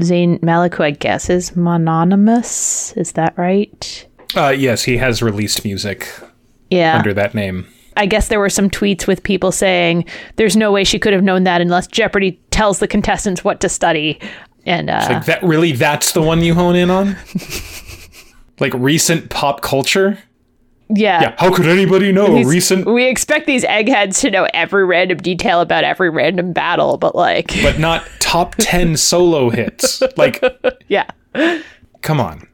Zayn 0.00 0.42
Malik, 0.42 0.74
who 0.74 0.82
I 0.82 0.90
guess 0.90 1.30
is 1.30 1.56
mononymous. 1.56 2.92
Is 2.96 3.12
that 3.12 3.36
right? 3.36 4.06
Uh, 4.34 4.50
yes, 4.50 4.82
he 4.84 4.96
has 4.98 5.22
released 5.22 5.64
music 5.64 6.08
Yeah. 6.70 6.96
under 6.96 7.14
that 7.14 7.34
name. 7.34 7.66
I 7.96 8.04
guess 8.04 8.28
there 8.28 8.38
were 8.40 8.50
some 8.50 8.68
tweets 8.68 9.06
with 9.06 9.22
people 9.22 9.50
saying 9.52 10.04
there's 10.36 10.56
no 10.56 10.70
way 10.70 10.84
she 10.84 10.98
could 10.98 11.14
have 11.14 11.22
known 11.24 11.44
that 11.44 11.62
unless 11.62 11.86
Jeopardy 11.86 12.38
tells 12.50 12.78
the 12.78 12.86
contestants 12.88 13.42
what 13.42 13.60
to 13.60 13.70
study. 13.70 14.20
And 14.66 14.90
uh, 14.90 15.06
Like 15.08 15.24
that, 15.26 15.42
really, 15.42 15.72
that's 15.72 16.12
the 16.12 16.20
one 16.20 16.42
you 16.42 16.52
hone 16.54 16.76
in 16.76 16.90
on? 16.90 17.16
like 18.60 18.74
recent 18.74 19.30
pop 19.30 19.62
culture? 19.62 20.18
Yeah, 20.88 21.20
Yeah, 21.22 21.34
how 21.38 21.54
could 21.54 21.66
anybody 21.66 22.12
know 22.12 22.34
These- 22.34 22.46
recent, 22.46 22.86
We 22.86 23.04
expect 23.06 23.46
these 23.46 23.64
eggheads 23.64 24.20
to 24.20 24.30
know 24.30 24.46
every 24.54 24.84
random 24.84 25.18
detail 25.18 25.60
about 25.60 25.84
every 25.84 26.10
random 26.10 26.52
battle, 26.52 26.96
but 26.96 27.14
like, 27.14 27.48
but 27.62 27.78
not 27.78 28.04
top 28.20 28.54
10 28.58 28.96
solo 28.96 29.50
hits? 29.50 30.02
Like, 30.16 30.42
yeah, 30.88 31.06
come 32.02 32.20
on. 32.20 32.46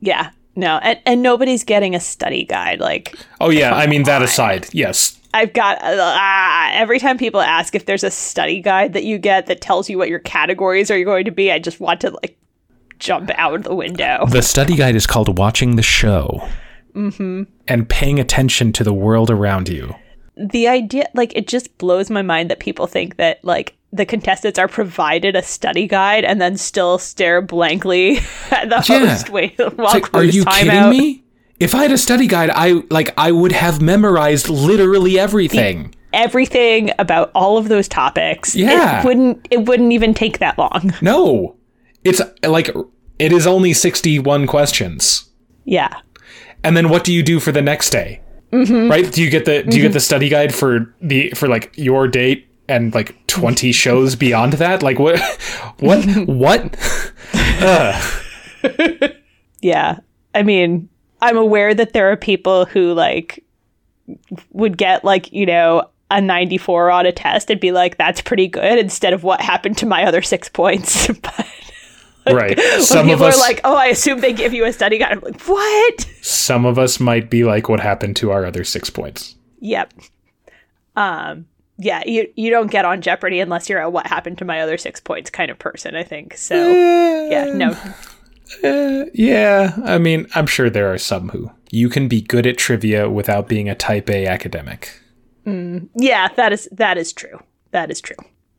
yeah, 0.00 0.30
no, 0.54 0.78
and 0.82 0.98
and 1.04 1.22
nobody's 1.22 1.64
getting 1.64 1.94
a 1.94 2.00
study 2.00 2.44
guide. 2.44 2.80
Like, 2.80 3.14
Oh, 3.40 3.50
yeah, 3.50 3.74
I 3.74 3.86
mean, 3.86 4.04
that 4.04 4.22
aside, 4.22 4.68
yes. 4.72 5.20
I've 5.34 5.52
got 5.52 5.82
uh, 5.82 6.70
every 6.72 6.98
time 6.98 7.18
people 7.18 7.42
ask 7.42 7.74
if 7.74 7.84
there's 7.84 8.04
a 8.04 8.10
study 8.10 8.62
guide 8.62 8.94
that 8.94 9.04
you 9.04 9.18
get 9.18 9.46
that 9.48 9.60
tells 9.60 9.90
you 9.90 9.98
what 9.98 10.08
your 10.08 10.20
categories 10.20 10.90
are 10.90 11.04
going 11.04 11.26
to 11.26 11.30
be, 11.30 11.52
I 11.52 11.58
just 11.58 11.78
want 11.78 12.00
to 12.00 12.10
like 12.10 12.38
jump 12.98 13.30
out 13.34 13.62
the 13.64 13.74
window. 13.74 14.24
The 14.30 14.40
study 14.40 14.76
guide 14.76 14.96
is 14.96 15.06
called 15.06 15.36
Watching 15.36 15.76
the 15.76 15.82
Show. 15.82 16.48
Mm-hmm. 16.96 17.42
And 17.68 17.88
paying 17.88 18.18
attention 18.18 18.72
to 18.72 18.82
the 18.84 18.94
world 18.94 19.30
around 19.30 19.68
you. 19.68 19.94
the 20.36 20.66
idea 20.68 21.06
like 21.14 21.32
it 21.36 21.46
just 21.46 21.76
blows 21.78 22.10
my 22.10 22.22
mind 22.22 22.50
that 22.50 22.58
people 22.58 22.86
think 22.86 23.16
that 23.16 23.42
like 23.44 23.74
the 23.92 24.04
contestants 24.04 24.58
are 24.58 24.68
provided 24.68 25.34
a 25.36 25.42
study 25.42 25.86
guide 25.86 26.24
and 26.24 26.40
then 26.40 26.56
still 26.56 26.98
stare 26.98 27.40
blankly 27.40 28.18
at 28.50 28.68
the 28.68 28.84
Yeah. 28.88 29.06
host 29.06 29.30
wait 29.30 29.58
while 29.58 29.92
like, 29.94 30.12
are 30.14 30.24
you 30.24 30.44
kidding 30.44 30.70
out. 30.70 30.90
me? 30.90 31.22
If 31.58 31.74
I 31.74 31.82
had 31.82 31.92
a 31.92 31.96
study 31.98 32.26
guide, 32.26 32.50
I 32.52 32.82
like 32.90 33.14
I 33.16 33.32
would 33.32 33.52
have 33.52 33.80
memorized 33.80 34.48
literally 34.50 35.18
everything. 35.18 35.94
everything 36.12 36.90
about 36.98 37.30
all 37.34 37.56
of 37.58 37.68
those 37.68 37.88
topics 37.88 38.54
Yeah. 38.54 39.00
it 39.00 39.04
wouldn't 39.06 39.46
it 39.50 39.64
wouldn't 39.66 39.92
even 39.92 40.12
take 40.14 40.38
that 40.38 40.58
long 40.58 40.92
No. 41.00 41.56
It's 42.04 42.20
like 42.46 42.68
it 43.18 43.32
is 43.32 43.46
only 43.46 43.72
61 43.72 44.46
questions. 44.46 45.30
yeah 45.64 46.00
and 46.66 46.76
then 46.76 46.88
what 46.88 47.04
do 47.04 47.12
you 47.12 47.22
do 47.22 47.40
for 47.40 47.52
the 47.52 47.62
next 47.62 47.90
day? 47.90 48.20
Mm-hmm. 48.52 48.90
Right? 48.90 49.10
Do 49.10 49.22
you 49.22 49.30
get 49.30 49.44
the 49.44 49.62
do 49.62 49.76
you 49.76 49.82
get 49.82 49.92
the 49.92 50.00
study 50.00 50.28
guide 50.28 50.54
for 50.54 50.94
the 51.00 51.30
for 51.30 51.48
like 51.48 51.72
your 51.76 52.06
date 52.08 52.48
and 52.68 52.94
like 52.94 53.26
20 53.26 53.72
shows 53.72 54.16
beyond 54.16 54.54
that? 54.54 54.82
Like 54.82 54.98
what 54.98 55.18
what 55.78 56.04
what? 56.26 56.76
Yeah. 59.62 59.98
I 60.34 60.42
mean, 60.42 60.88
I'm 61.20 61.36
aware 61.36 61.74
that 61.74 61.92
there 61.92 62.12
are 62.12 62.16
people 62.16 62.66
who 62.66 62.92
like 62.92 63.44
would 64.52 64.78
get 64.78 65.04
like, 65.04 65.32
you 65.32 65.46
know, 65.46 65.90
a 66.10 66.20
94 66.20 66.90
on 66.90 67.06
a 67.06 67.12
test 67.12 67.50
and 67.50 67.60
be 67.60 67.72
like, 67.72 67.98
that's 67.98 68.20
pretty 68.20 68.46
good 68.46 68.78
instead 68.78 69.12
of 69.12 69.24
what 69.24 69.40
happened 69.40 69.76
to 69.78 69.86
my 69.86 70.04
other 70.04 70.22
six 70.22 70.48
points. 70.48 71.08
but 71.08 71.46
right. 72.30 72.58
Some 72.80 73.08
of 73.08 73.14
people 73.14 73.26
us 73.26 73.36
are 73.36 73.40
like, 73.40 73.60
oh, 73.64 73.76
I 73.76 73.86
assume 73.86 74.20
they 74.20 74.32
give 74.32 74.52
you 74.52 74.64
a 74.64 74.72
study 74.72 74.98
guide. 74.98 75.12
I'm 75.12 75.20
like, 75.20 75.40
what? 75.42 76.00
some 76.22 76.64
of 76.64 76.78
us 76.78 76.98
might 77.00 77.30
be 77.30 77.44
like 77.44 77.68
what 77.68 77.80
happened 77.80 78.16
to 78.16 78.30
our 78.30 78.44
other 78.44 78.64
6 78.64 78.90
points. 78.90 79.36
Yep. 79.60 79.92
Um, 80.96 81.46
yeah, 81.78 82.02
you 82.06 82.28
you 82.36 82.50
don't 82.50 82.70
get 82.70 82.84
on 82.84 83.02
Jeopardy 83.02 83.40
unless 83.40 83.68
you're 83.68 83.80
a 83.80 83.90
what 83.90 84.06
happened 84.06 84.38
to 84.38 84.44
my 84.44 84.60
other 84.60 84.78
six 84.78 84.98
points 84.98 85.28
kind 85.28 85.50
of 85.50 85.58
person, 85.58 85.94
I 85.94 86.04
think. 86.04 86.36
So 86.36 86.54
yeah, 87.30 87.52
no. 87.52 87.76
Uh, 88.64 89.06
yeah, 89.12 89.76
I 89.84 89.98
mean, 89.98 90.26
I'm 90.34 90.46
sure 90.46 90.70
there 90.70 90.92
are 90.92 90.98
some 90.98 91.28
who 91.30 91.50
you 91.70 91.88
can 91.88 92.08
be 92.08 92.22
good 92.22 92.46
at 92.46 92.56
trivia 92.56 93.10
without 93.10 93.48
being 93.48 93.68
a 93.68 93.74
type 93.74 94.08
A 94.08 94.26
academic. 94.26 95.00
Yeah, 95.44 96.28
that 96.36 96.52
is 96.52 96.68
that 96.72 96.96
is 96.96 97.12
true. 97.12 97.42
That 97.72 97.90
is 97.90 98.00
true. 98.00 98.16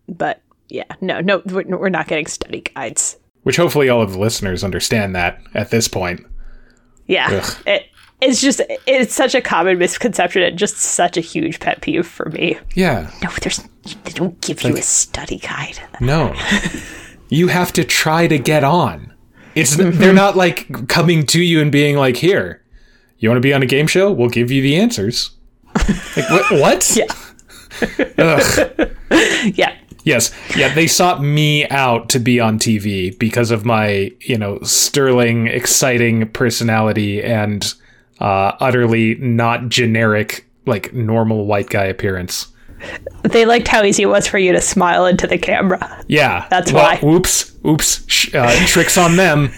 But 0.08 0.42
yeah, 0.70 0.84
no, 1.02 1.22
no, 1.22 1.42
we're, 1.46 1.64
we're 1.78 1.90
not 1.90 2.08
getting 2.08 2.28
study 2.28 2.62
guides. 2.62 3.18
Which 3.48 3.56
hopefully 3.56 3.88
all 3.88 4.02
of 4.02 4.12
the 4.12 4.20
listeners 4.20 4.62
understand 4.62 5.16
that 5.16 5.40
at 5.54 5.70
this 5.70 5.88
point. 5.88 6.26
Yeah, 7.06 7.46
it 7.66 7.86
it's 8.20 8.42
just 8.42 8.60
it's 8.86 9.14
such 9.16 9.34
a 9.36 9.40
common 9.40 9.78
misconception 9.78 10.42
and 10.42 10.58
just 10.60 10.76
such 10.76 11.16
a 11.16 11.22
huge 11.22 11.62
pet 11.62 11.80
peeve 11.80 12.06
for 12.06 12.30
me. 12.32 12.58
Yeah, 12.76 13.10
No, 13.24 13.30
there's 13.42 13.60
they 14.04 14.12
don't 14.12 14.42
give 14.42 14.64
you 14.64 14.76
a 14.76 14.82
study 14.82 15.38
guide. 15.38 15.80
no. 16.02 16.36
you 17.30 17.48
have 17.48 17.72
to 17.72 17.86
try 17.86 18.28
to 18.28 18.38
get 18.38 18.66
on. 18.66 19.14
It's 19.56 19.78
they're 19.78 20.12
not 20.12 20.36
like 20.36 20.90
coming 20.90 21.26
to 21.28 21.42
you 21.42 21.62
and 21.62 21.72
being 21.72 21.96
like, 21.96 22.18
"Here, 22.18 22.62
you 23.20 23.30
want 23.30 23.38
to 23.38 23.42
be 23.48 23.54
on 23.54 23.64
a 23.64 23.66
game 23.66 23.88
show? 23.88 24.12
We'll 24.12 24.28
give 24.28 24.52
you 24.52 24.62
the 24.62 24.76
answers." 24.76 25.32
Like 25.74 26.30
what? 26.30 26.52
What? 26.52 26.98
Yeah. 26.98 27.08
Ugh. 28.18 28.92
Yeah, 29.56 29.74
Yes. 30.08 30.32
Yeah, 30.56 30.74
they 30.74 30.88
sought 30.88 31.22
me 31.22 31.68
out 31.68 32.08
to 32.10 32.20
be 32.20 32.40
on 32.40 32.60
TV 32.60 33.18
because 33.20 33.52
of 33.52 33.66
my, 33.66 34.14
you 34.22 34.38
know, 34.38 34.58
sterling, 34.62 35.48
exciting 35.48 36.30
personality 36.30 37.22
and 37.22 37.74
uh, 38.22 38.54
utterly 38.62 39.16
not 39.16 39.68
generic, 39.68 40.48
like 40.66 40.94
normal 40.94 41.46
white 41.46 41.70
guy 41.70 41.84
appearance. 41.84 42.48
they 43.24 43.46
liked 43.46 43.68
how 43.68 43.84
easy 43.84 44.04
it 44.04 44.08
was 44.08 44.26
for 44.28 44.38
you 44.38 44.54
to 44.54 44.62
smile 44.62 45.06
into 45.06 45.28
the 45.28 45.38
camera. 45.38 46.06
Yeah. 46.08 46.48
That's 46.50 46.72
well, 46.72 46.86
why. 46.86 47.02
Oops. 47.06 47.58
Oops. 47.66 48.06
Sh- 48.08 48.34
uh, 48.34 48.66
tricks 48.66 48.98
on 48.98 49.18
them. 49.18 49.52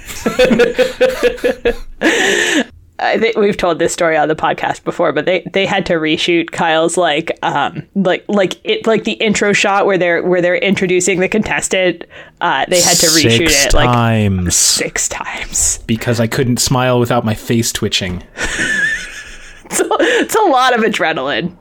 I 3.01 3.17
think 3.17 3.37
we've 3.37 3.55
told 3.57 3.79
this 3.79 3.93
story 3.93 4.17
on 4.17 4.27
the 4.27 4.35
podcast 4.35 4.83
before, 4.83 5.13
but 5.13 5.25
they 5.25 5.47
they 5.53 5.65
had 5.65 5.85
to 5.87 5.93
reshoot 5.93 6.51
Kyle's 6.51 6.97
like 6.97 7.31
um 7.43 7.83
like 7.95 8.25
like 8.27 8.57
it 8.65 8.85
like 8.85 9.05
the 9.05 9.13
intro 9.13 9.53
shot 9.53 9.85
where 9.85 9.97
they're 9.97 10.21
where 10.23 10.41
they're 10.41 10.57
introducing 10.57 11.19
the 11.19 11.29
contestant. 11.29 12.03
Uh, 12.41 12.65
they 12.67 12.81
had 12.81 12.97
to 12.97 13.07
reshoot 13.07 13.49
Six 13.49 13.65
it 13.67 13.73
like 13.73 13.85
times 13.87 14.55
six 14.55 15.07
times. 15.07 15.79
because 15.87 16.19
I 16.19 16.27
couldn't 16.27 16.57
smile 16.57 16.99
without 16.99 17.23
my 17.25 17.33
face 17.35 17.71
twitching. 17.71 18.23
It's 19.71 19.79
a, 19.81 19.87
it's 19.99 20.33
a 20.35 20.41
lot 20.41 20.73
of 20.75 20.81
adrenaline. 20.83 21.53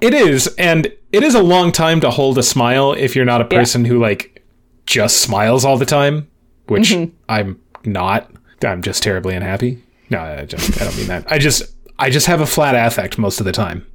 It 0.00 0.12
is, 0.12 0.48
and 0.58 0.86
it 1.12 1.22
is 1.22 1.36
a 1.36 1.42
long 1.42 1.70
time 1.70 2.00
to 2.00 2.10
hold 2.10 2.36
a 2.36 2.42
smile 2.42 2.94
if 2.94 3.14
you're 3.14 3.24
not 3.24 3.40
a 3.42 3.44
person 3.44 3.84
who 3.84 4.00
like 4.00 4.44
just 4.86 5.18
smiles 5.18 5.64
all 5.64 5.78
the 5.78 5.86
time, 5.86 6.28
which 6.66 6.90
Mm-hmm. 6.90 7.14
I'm 7.28 7.60
not. 7.84 8.28
I'm 8.64 8.82
just 8.82 9.04
terribly 9.04 9.36
unhappy. 9.36 9.84
No, 10.14 10.20
I 10.42 10.44
just 10.46 10.80
I 10.80 10.84
don't 10.84 10.96
mean 10.96 11.06
that. 11.08 11.30
I 11.30 11.38
just 11.38 11.62
I 11.98 12.10
just 12.10 12.26
have 12.26 12.40
a 12.40 12.46
flat 12.46 12.74
affect 12.74 13.18
most 13.18 13.40
of 13.40 13.46
the 13.46 13.52
time, 13.52 13.86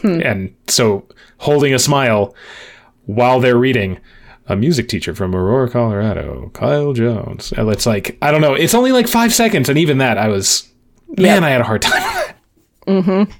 Hmm. 0.00 0.20
and 0.22 0.54
so 0.68 1.06
holding 1.38 1.74
a 1.74 1.78
smile 1.78 2.34
while 3.06 3.40
they're 3.40 3.58
reading. 3.58 3.98
A 4.48 4.56
music 4.56 4.88
teacher 4.88 5.14
from 5.14 5.36
Aurora, 5.36 5.70
Colorado, 5.70 6.50
Kyle 6.52 6.92
Jones. 6.92 7.52
It's 7.56 7.86
like 7.86 8.18
I 8.20 8.32
don't 8.32 8.40
know. 8.40 8.54
It's 8.54 8.74
only 8.74 8.90
like 8.90 9.06
five 9.06 9.32
seconds, 9.32 9.68
and 9.68 9.78
even 9.78 9.98
that, 9.98 10.18
I 10.18 10.26
was 10.28 10.68
man, 11.16 11.44
I 11.44 11.50
had 11.50 11.60
a 11.60 11.64
hard 11.64 11.82
time. 11.82 12.34
Mm-hmm. 12.88 13.30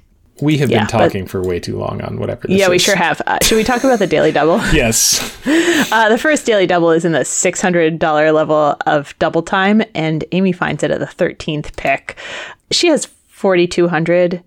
We 0.42 0.58
have 0.58 0.70
Yeah, 0.70 0.78
been 0.80 0.86
but- 0.86 1.04
talking 1.04 1.26
for 1.26 1.40
way 1.42 1.60
too 1.60 1.78
long 1.78 2.02
on 2.02 2.18
whatever. 2.18 2.42
This 2.48 2.56
is. 2.56 2.60
Yeah, 2.60 2.68
we 2.68 2.76
is. 2.76 2.82
sure 2.82 2.96
have. 2.96 3.22
Uh, 3.26 3.38
should 3.42 3.56
we 3.56 3.64
talk 3.64 3.84
about 3.84 3.98
the 4.00 4.06
daily 4.06 4.32
double? 4.32 4.60
Yes. 4.72 5.20
Uh, 5.92 6.08
the 6.08 6.16
first 6.16 6.46
daily 6.46 6.66
double 6.66 6.90
is 6.90 7.04
in 7.04 7.12
the 7.12 7.24
six 7.24 7.60
hundred 7.60 7.98
dollar 7.98 8.32
level 8.32 8.76
of 8.86 9.14
double 9.18 9.42
time, 9.42 9.82
and 9.94 10.24
Amy 10.32 10.52
finds 10.52 10.82
it 10.82 10.90
at 10.90 11.00
the 11.00 11.06
thirteenth 11.06 11.76
pick. 11.76 12.16
She 12.70 12.86
has 12.88 13.06
forty 13.28 13.66
two 13.66 13.88
hundred 13.88 14.42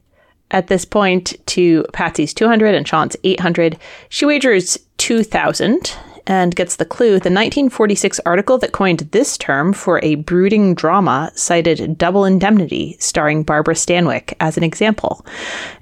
at 0.52 0.68
this 0.68 0.86
point 0.86 1.34
to 1.48 1.84
Patsy's 1.94 2.34
two 2.34 2.48
hundred 2.48 2.74
and 2.74 2.88
Sean's 2.88 3.16
eight 3.24 3.40
hundred. 3.42 3.78
She 4.10 4.26
wagers 4.26 4.80
two 4.98 5.24
thousand 5.24 5.94
and 6.28 6.56
gets 6.56 6.76
the 6.76 6.86
clue. 6.86 7.12
The 7.12 7.32
1946 7.32 8.20
article 8.26 8.58
that 8.60 8.72
coined 8.72 9.00
this 9.12 9.38
term 9.38 9.74
for 9.74 10.00
a 10.04 10.16
brooding 10.16 10.76
drama 10.76 11.32
cited 11.36 11.98
Double 11.98 12.26
Indemnity, 12.26 12.98
starring 13.00 13.44
Barbara 13.44 13.76
Stanwyck, 13.76 14.34
as 14.40 14.58
an 14.58 14.64
example. 14.64 15.26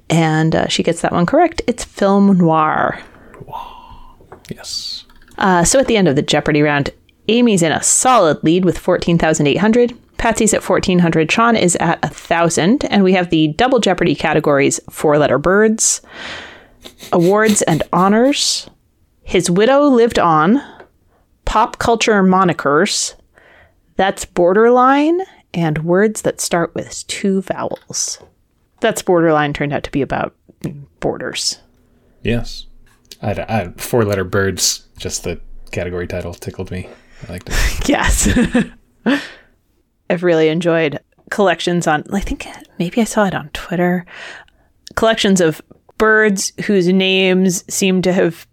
And 0.10 0.56
uh, 0.56 0.68
she 0.68 0.84
gets 0.84 1.02
that 1.02 1.12
one 1.12 1.26
correct. 1.26 1.62
It's 1.68 1.84
film 1.84 2.38
noir. 2.38 3.00
Yes. 4.50 5.06
Uh, 5.38 5.64
so 5.64 5.80
at 5.80 5.88
the 5.88 5.98
end 5.98 6.08
of 6.08 6.16
the 6.16 6.22
Jeopardy 6.22 6.62
round, 6.62 6.92
Amy's 7.28 7.64
in 7.64 7.72
a 7.72 7.82
solid 7.82 8.44
lead 8.44 8.66
with 8.66 8.78
14,800. 8.78 9.98
Patsy's 10.18 10.54
at 10.54 10.68
1,400. 10.68 11.32
Sean 11.32 11.56
is 11.56 11.76
at 11.78 12.02
1,000. 12.02 12.86
And 12.86 13.04
we 13.04 13.14
have 13.14 13.30
the 13.30 13.50
double 13.50 13.80
Jeopardy 13.80 14.16
categories 14.16 14.80
four 14.90 15.18
letter 15.18 15.38
birds, 15.38 16.02
awards 17.12 17.62
and 17.64 17.84
honors, 17.92 18.70
his 19.24 19.50
widow 19.50 19.84
lived 19.84 20.20
on, 20.20 20.62
pop 21.46 21.80
culture 21.80 22.22
monikers, 22.24 23.16
that's 23.96 24.26
borderline, 24.26 25.22
and 25.54 25.84
words 25.84 26.24
that 26.24 26.42
start 26.42 26.74
with 26.76 27.06
two 27.08 27.42
vowels. 27.42 28.20
That's 28.80 29.02
borderline 29.02 29.54
turned 29.54 29.74
out 29.74 29.84
to 29.84 29.92
be 29.92 30.02
about 30.02 30.36
borders. 31.00 31.60
Yes. 32.22 32.66
I 33.22 33.32
I 33.32 33.74
four 33.78 34.04
letter 34.04 34.24
birds. 34.24 34.88
Just 34.98 35.24
the 35.24 35.40
category 35.72 36.08
title 36.08 36.34
tickled 36.34 36.72
me. 36.72 36.90
I 37.28 37.32
liked 37.32 37.50
it. 37.50 37.56
Yes. 37.90 38.30
I've 40.10 40.24
really 40.24 40.50
enjoyed 40.50 41.00
collections 41.30 41.88
on, 41.88 42.04
I 42.12 42.20
think 42.20 42.46
maybe 42.78 43.02
I 43.02 43.06
saw 43.06 43.26
it 43.26 43.34
on 43.34 43.50
Twitter. 43.50 44.06
Collections 44.96 45.42
of 45.42 45.62
birds 45.98 46.52
whose 46.66 46.88
names 46.88 47.64
seem 47.74 48.02
to 48.02 48.14
have 48.14 48.46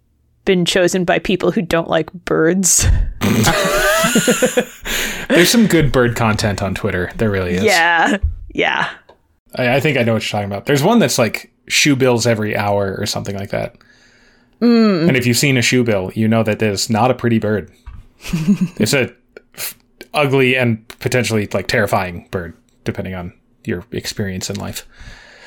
been 0.45 0.65
chosen 0.65 1.05
by 1.05 1.19
people 1.19 1.51
who 1.51 1.61
don't 1.61 1.89
like 1.89 2.11
birds. 2.13 2.85
There's 5.29 5.49
some 5.49 5.67
good 5.67 5.91
bird 5.91 6.15
content 6.15 6.61
on 6.61 6.75
Twitter. 6.75 7.11
There 7.15 7.29
really 7.29 7.53
is. 7.53 7.63
Yeah. 7.63 8.17
Yeah. 8.53 8.89
I, 9.55 9.75
I 9.75 9.79
think 9.79 9.97
I 9.97 10.03
know 10.03 10.13
what 10.13 10.23
you're 10.23 10.31
talking 10.31 10.51
about. 10.51 10.65
There's 10.65 10.83
one 10.83 10.99
that's 10.99 11.17
like 11.17 11.51
shoe 11.67 11.95
bills 11.95 12.27
every 12.27 12.55
hour 12.55 12.95
or 12.97 13.05
something 13.05 13.35
like 13.35 13.51
that. 13.51 13.75
Mm. 14.61 15.07
And 15.07 15.17
if 15.17 15.25
you've 15.25 15.37
seen 15.37 15.57
a 15.57 15.61
shoe 15.61 15.83
bill, 15.83 16.11
you 16.13 16.27
know 16.27 16.43
that 16.43 16.61
is 16.61 16.89
not 16.89 17.11
a 17.11 17.15
pretty 17.15 17.39
bird. 17.39 17.71
it's 18.77 18.93
a 18.93 19.13
f- 19.55 19.77
ugly 20.13 20.55
and 20.55 20.87
potentially 20.99 21.47
like 21.53 21.67
terrifying 21.67 22.27
bird, 22.31 22.55
depending 22.83 23.15
on 23.15 23.33
your 23.65 23.83
experience 23.91 24.49
in 24.49 24.57
life. 24.57 24.87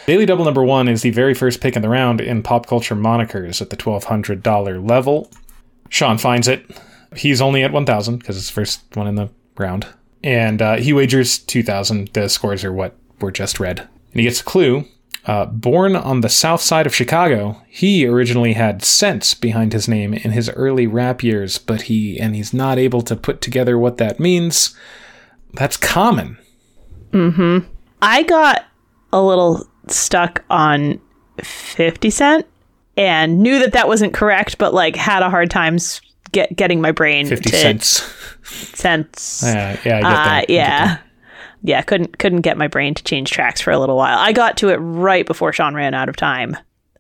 Daily 0.07 0.27
Double 0.27 0.45
number 0.45 0.63
one 0.63 0.87
is 0.87 1.03
the 1.03 1.11
very 1.11 1.33
first 1.33 1.61
pick 1.61 1.77
in 1.77 1.83
the 1.83 1.89
round 1.89 2.21
in 2.21 2.43
pop 2.43 2.67
culture 2.67 2.95
monikers 2.95 3.63
at 3.63 3.71
the 3.71 3.77
$1,200 3.77 4.89
level. 4.89 5.31
Sean 5.89 6.19
finds 6.19 6.47
it. 6.47 6.67
He's 7.17 7.41
only 7.41 7.63
at 7.63 7.73
1,000 7.73 8.19
because 8.19 8.37
it's 8.37 8.49
the 8.49 8.53
first 8.53 8.83
one 8.95 9.07
in 9.07 9.15
the 9.15 9.31
round. 9.57 9.87
And 10.23 10.61
uh, 10.61 10.77
he 10.77 10.93
wagers 10.93 11.39
2,000. 11.39 12.09
The 12.09 12.29
scores 12.29 12.65
are 12.65 12.73
what 12.73 12.97
were 13.21 13.31
just 13.33 13.59
read. 13.59 13.81
And 13.81 14.21
he 14.21 14.25
gets 14.25 14.41
a 14.41 14.45
clue. 14.45 14.85
Uh, 15.27 15.47
born 15.47 15.97
on 15.97 16.21
the 16.21 16.29
south 16.29 16.61
side 16.61 16.87
of 16.87 16.95
Chicago, 16.95 17.63
he 17.67 18.07
originally 18.07 18.53
had 18.53 18.83
sense 18.83 19.33
behind 19.33 19.73
his 19.73 19.89
name 19.89 20.13
in 20.13 20.33
his 20.33 20.51
early 20.51 20.87
rap 20.87 21.23
years, 21.23 21.57
but 21.57 21.83
he 21.83 22.21
and 22.21 22.35
he's 22.35 22.53
not 22.53 22.79
able 22.79 23.01
to 23.01 23.17
put 23.17 23.41
together 23.41 23.79
what 23.79 23.97
that 23.97 24.21
means. 24.21 24.77
That's 25.55 25.79
common. 25.79 26.37
Mhm. 27.13 27.65
I 28.03 28.23
got 28.25 28.65
a 29.15 29.23
little 29.23 29.67
stuck 29.89 30.45
on 30.51 31.01
50 31.43 32.11
Cent 32.11 32.47
and 32.97 33.41
knew 33.43 33.59
that 33.59 33.73
that 33.73 33.89
wasn't 33.89 34.15
correct, 34.15 34.59
but 34.59 34.73
like 34.75 34.97
had 34.97 35.23
a 35.23 35.31
hard 35.31 35.51
time 35.51 35.79
get, 36.33 36.55
getting 36.57 36.81
my 36.81 36.93
brain 36.93 37.27
50 37.27 37.51
to 37.51 37.57
cents. 37.57 38.03
sense. 38.45 39.43
Yeah, 39.45 39.79
yeah, 39.85 39.97
I 39.99 40.01
get 40.01 40.05
Uh, 40.05 40.25
that. 40.25 40.51
yeah. 40.51 40.99
yeah, 41.63 41.83
couldn't 41.83 42.19
couldn't 42.19 42.43
get 42.43 42.57
my 42.59 42.69
brain 42.69 42.95
to 42.95 43.03
change 43.03 43.31
tracks 43.31 43.61
for 43.61 43.71
a 43.73 43.79
little 43.79 43.97
while. 43.97 44.19
I 44.19 44.33
got 44.33 44.57
to 44.59 44.69
it 44.69 44.77
right 44.77 45.27
before 45.27 45.53
Sean 45.53 45.75
ran 45.75 45.95
out 45.95 46.09
of 46.09 46.17
time. 46.17 46.57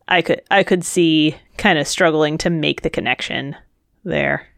I 0.08 0.20
could 0.22 0.42
I 0.50 0.62
could 0.64 0.84
see 0.84 1.36
kind 1.58 1.78
of 1.78 1.86
struggling 1.86 2.38
to 2.38 2.50
make 2.50 2.82
the 2.82 2.90
connection 2.90 3.56
there. 4.04 4.48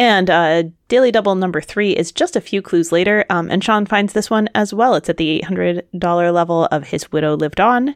And 0.00 0.30
uh, 0.30 0.62
Daily 0.88 1.12
Double 1.12 1.34
number 1.34 1.60
three 1.60 1.92
is 1.92 2.10
just 2.10 2.34
a 2.34 2.40
few 2.40 2.62
clues 2.62 2.90
later, 2.90 3.26
um, 3.28 3.50
and 3.50 3.62
Sean 3.62 3.84
finds 3.84 4.14
this 4.14 4.30
one 4.30 4.48
as 4.54 4.72
well. 4.72 4.94
It's 4.94 5.10
at 5.10 5.18
the 5.18 5.42
$800 5.44 6.32
level 6.32 6.64
of 6.72 6.88
His 6.88 7.12
Widow 7.12 7.36
Lived 7.36 7.60
On, 7.60 7.94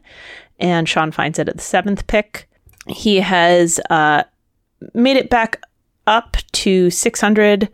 and 0.59 0.87
Sean 0.87 1.11
finds 1.11 1.39
it 1.39 1.49
at 1.49 1.55
the 1.55 1.63
seventh 1.63 2.05
pick. 2.05 2.47
He 2.87 3.21
has 3.21 3.79
uh, 3.89 4.23
made 4.93 5.17
it 5.17 5.31
back 5.31 5.59
up 6.05 6.37
to 6.51 6.91
600. 6.91 7.69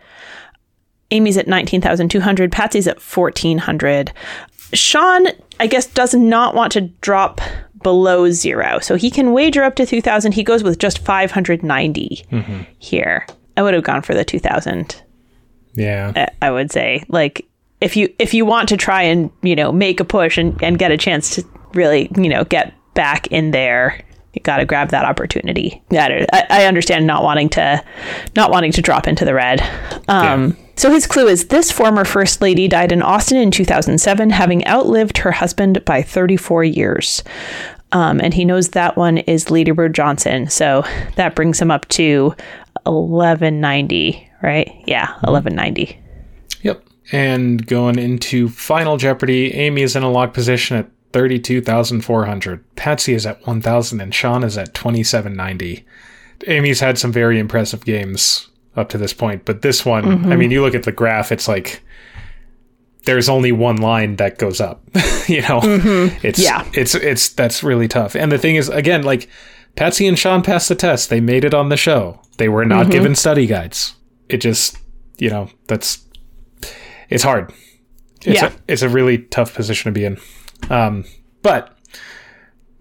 Amy's 1.12 1.36
at 1.36 1.50
19,200. 1.50 2.54
Patsy's 2.54 2.88
at 2.88 3.02
1,400. 3.02 4.14
Sean, 4.72 5.28
I 5.60 5.68
guess, 5.68 5.88
does 5.88 6.14
not 6.14 6.56
want 6.56 6.72
to 6.72 6.88
drop 7.02 7.42
below 7.84 8.32
zero. 8.32 8.80
So 8.80 8.96
he 8.96 9.12
can 9.12 9.34
wager 9.34 9.64
up 9.64 9.76
to 9.76 9.86
2,000. 9.86 10.32
He 10.32 10.44
goes 10.46 10.64
with 10.64 10.80
just 10.80 11.00
590 11.00 12.26
mm-hmm. 12.32 12.62
here. 12.80 13.28
I 13.58 13.64
would 13.64 13.74
have 13.74 13.84
gone 13.84 14.02
for 14.02 14.14
the 14.14 14.26
2000. 14.26 15.02
Yeah. 15.74 16.30
I 16.42 16.52
would 16.52 16.72
say 16.72 17.04
like 17.08 17.48
if 17.80 17.96
you 17.96 18.14
if 18.20 18.34
you 18.34 18.46
want 18.46 18.70
to 18.70 18.78
try 18.78 19.04
and, 19.04 19.32
you 19.42 19.56
know, 19.56 19.72
make 19.72 20.00
a 20.00 20.06
push 20.06 20.38
and, 20.38 20.62
and 20.64 20.78
get 20.78 20.92
a 20.92 20.98
chance 20.98 21.36
to 21.36 21.44
really, 21.74 22.10
you 22.16 22.30
know, 22.30 22.44
get 22.44 22.74
back 22.94 23.28
in 23.28 23.52
there, 23.52 24.04
you 24.34 24.42
got 24.42 24.58
to 24.58 24.66
grab 24.66 24.90
that 24.90 25.06
opportunity. 25.06 25.82
Yeah, 25.90 26.26
I, 26.32 26.46
I, 26.50 26.66
understand 26.66 27.06
not 27.06 27.24
wanting 27.24 27.50
to 27.50 27.84
not 28.36 28.52
wanting 28.52 28.72
to 28.74 28.82
drop 28.82 29.08
into 29.08 29.26
the 29.26 29.34
red. 29.34 29.62
Um, 30.08 30.52
yeah. 30.52 30.66
So 30.78 30.90
his 30.92 31.06
clue 31.06 31.28
is 31.28 31.48
this 31.48 31.72
former 31.72 32.06
first 32.06 32.42
lady 32.42 32.68
died 32.68 32.92
in 32.92 33.02
Austin 33.02 33.38
in 33.38 33.52
2007, 33.52 34.30
having 34.30 34.66
outlived 34.68 35.18
her 35.20 35.32
husband 35.32 35.84
by 35.86 36.02
34 36.02 36.64
years. 36.64 37.24
Um, 37.92 38.22
and 38.22 38.34
he 38.34 38.46
knows 38.46 38.70
that 38.70 38.96
one 38.96 39.18
is 39.20 39.52
Lady 39.52 39.72
Bird 39.72 39.94
Johnson. 39.94 40.50
So 40.50 40.86
that 41.18 41.36
brings 41.36 41.62
him 41.62 41.70
up 41.70 41.88
to 41.90 42.34
1190, 42.84 44.30
right? 44.42 44.72
Yeah, 44.86 45.08
1190. 45.22 46.00
Yep. 46.62 46.84
And 47.12 47.66
going 47.66 48.00
into 48.00 48.50
Final 48.50 48.98
Jeopardy, 48.98 49.54
Amy 49.54 49.82
is 49.82 49.96
in 49.96 50.04
a 50.04 50.12
lock 50.12 50.34
position 50.34 50.78
at 50.78 50.90
32,400. 51.14 52.76
Patsy 52.76 53.14
is 53.14 53.26
at 53.26 53.46
1,000 53.46 54.02
and 54.02 54.14
Sean 54.14 54.44
is 54.44 54.58
at 54.58 54.74
2790. 54.74 55.86
Amy's 56.48 56.80
had 56.80 56.98
some 56.98 57.12
very 57.12 57.38
impressive 57.40 57.86
games 57.86 58.48
up 58.76 58.90
to 58.90 58.98
this 58.98 59.14
point, 59.14 59.46
but 59.46 59.62
this 59.62 59.86
one, 59.86 60.04
mm-hmm. 60.04 60.32
I 60.32 60.36
mean, 60.36 60.52
you 60.52 60.62
look 60.62 60.76
at 60.76 60.84
the 60.84 60.92
graph, 60.92 61.32
it's 61.32 61.48
like 61.48 61.84
there's 63.04 63.30
only 63.30 63.52
one 63.52 63.78
line 63.78 64.16
that 64.18 64.38
goes 64.38 64.62
up. 64.62 64.82
you 65.28 65.42
know, 65.42 65.60
mm-hmm. 65.60 66.26
it's 66.26 66.40
yeah, 66.40 66.68
it's 66.74 66.96
it's 66.96 67.30
that's 67.30 67.64
really 67.64 67.88
tough. 67.88 68.16
And 68.16 68.32
the 68.32 68.38
thing 68.38 68.56
is, 68.56 68.70
again, 68.70 69.04
like 69.04 69.30
Patsy 69.76 70.08
and 70.08 70.18
Sean 70.18 70.42
passed 70.42 70.70
the 70.70 70.76
test. 70.76 71.10
They 71.10 71.22
made 71.22 71.44
it 71.44 71.54
on 71.54 71.70
the 71.70 71.78
show. 71.78 72.22
They 72.38 72.50
were 72.50 72.66
not 72.66 72.84
mm-hmm. 72.84 72.92
given 72.92 73.16
study 73.16 73.48
guides. 73.48 73.96
It 74.30 74.38
just, 74.38 74.78
you 75.18 75.30
know, 75.30 75.50
that's 75.68 76.06
it's 77.10 77.24
hard. 77.24 77.54
It's 78.24 78.42
yeah. 78.42 78.48
a, 78.48 78.52
it's 78.68 78.82
a 78.82 78.90
really 78.90 79.20
tough 79.20 79.54
position 79.54 79.92
to 79.92 80.00
be 80.00 80.06
in. 80.06 80.18
Um, 80.70 81.06
but 81.42 81.78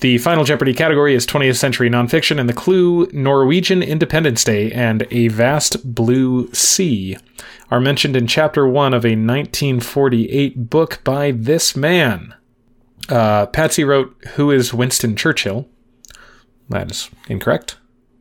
the 0.00 0.18
final 0.18 0.44
Jeopardy 0.44 0.72
category 0.72 1.14
is 1.14 1.26
20th 1.26 1.56
century 1.56 1.90
nonfiction, 1.90 2.40
and 2.40 2.48
the 2.48 2.54
clue 2.54 3.06
Norwegian 3.12 3.82
Independence 3.82 4.44
Day 4.44 4.72
and 4.72 5.06
A 5.10 5.28
Vast 5.28 5.94
Blue 5.94 6.50
Sea 6.52 7.18
are 7.70 7.80
mentioned 7.80 8.16
in 8.16 8.26
chapter 8.26 8.66
one 8.66 8.94
of 8.94 9.04
a 9.04 9.10
1948 9.10 10.70
book 10.70 11.00
by 11.04 11.30
this 11.32 11.76
man. 11.76 12.34
Uh, 13.08 13.46
Patsy 13.46 13.84
wrote, 13.84 14.16
Who 14.36 14.50
is 14.50 14.72
Winston 14.72 15.16
Churchill? 15.16 15.68
That 16.70 16.90
is 16.90 17.10
incorrect. 17.28 17.76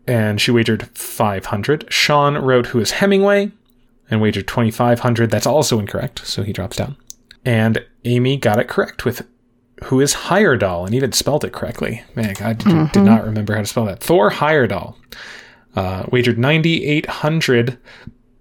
And 0.07 0.41
she 0.41 0.51
wagered 0.51 0.89
500. 0.97 1.91
Sean 1.91 2.37
wrote, 2.37 2.67
Who 2.67 2.79
is 2.79 2.91
Hemingway? 2.91 3.51
And 4.09 4.21
wagered 4.21 4.47
2500. 4.47 5.29
That's 5.29 5.45
also 5.45 5.79
incorrect, 5.79 6.25
so 6.25 6.43
he 6.43 6.51
drops 6.51 6.77
down. 6.77 6.97
And 7.45 7.85
Amy 8.05 8.37
got 8.37 8.59
it 8.59 8.67
correct 8.67 9.05
with 9.05 9.27
who 9.85 10.01
is 10.01 10.13
Heyerdahl 10.13 10.85
and 10.85 10.93
even 10.93 11.11
spelled 11.13 11.45
it 11.45 11.53
correctly. 11.53 12.03
Man, 12.15 12.35
I 12.41 12.53
did, 12.53 12.67
mm-hmm. 12.67 12.91
did 12.91 13.03
not 13.03 13.23
remember 13.23 13.53
how 13.53 13.61
to 13.61 13.67
spell 13.67 13.85
that. 13.85 14.01
Thor 14.01 14.31
Heyerdahl. 14.31 14.95
Uh, 15.75 16.05
wagered 16.11 16.39
9,800, 16.39 17.77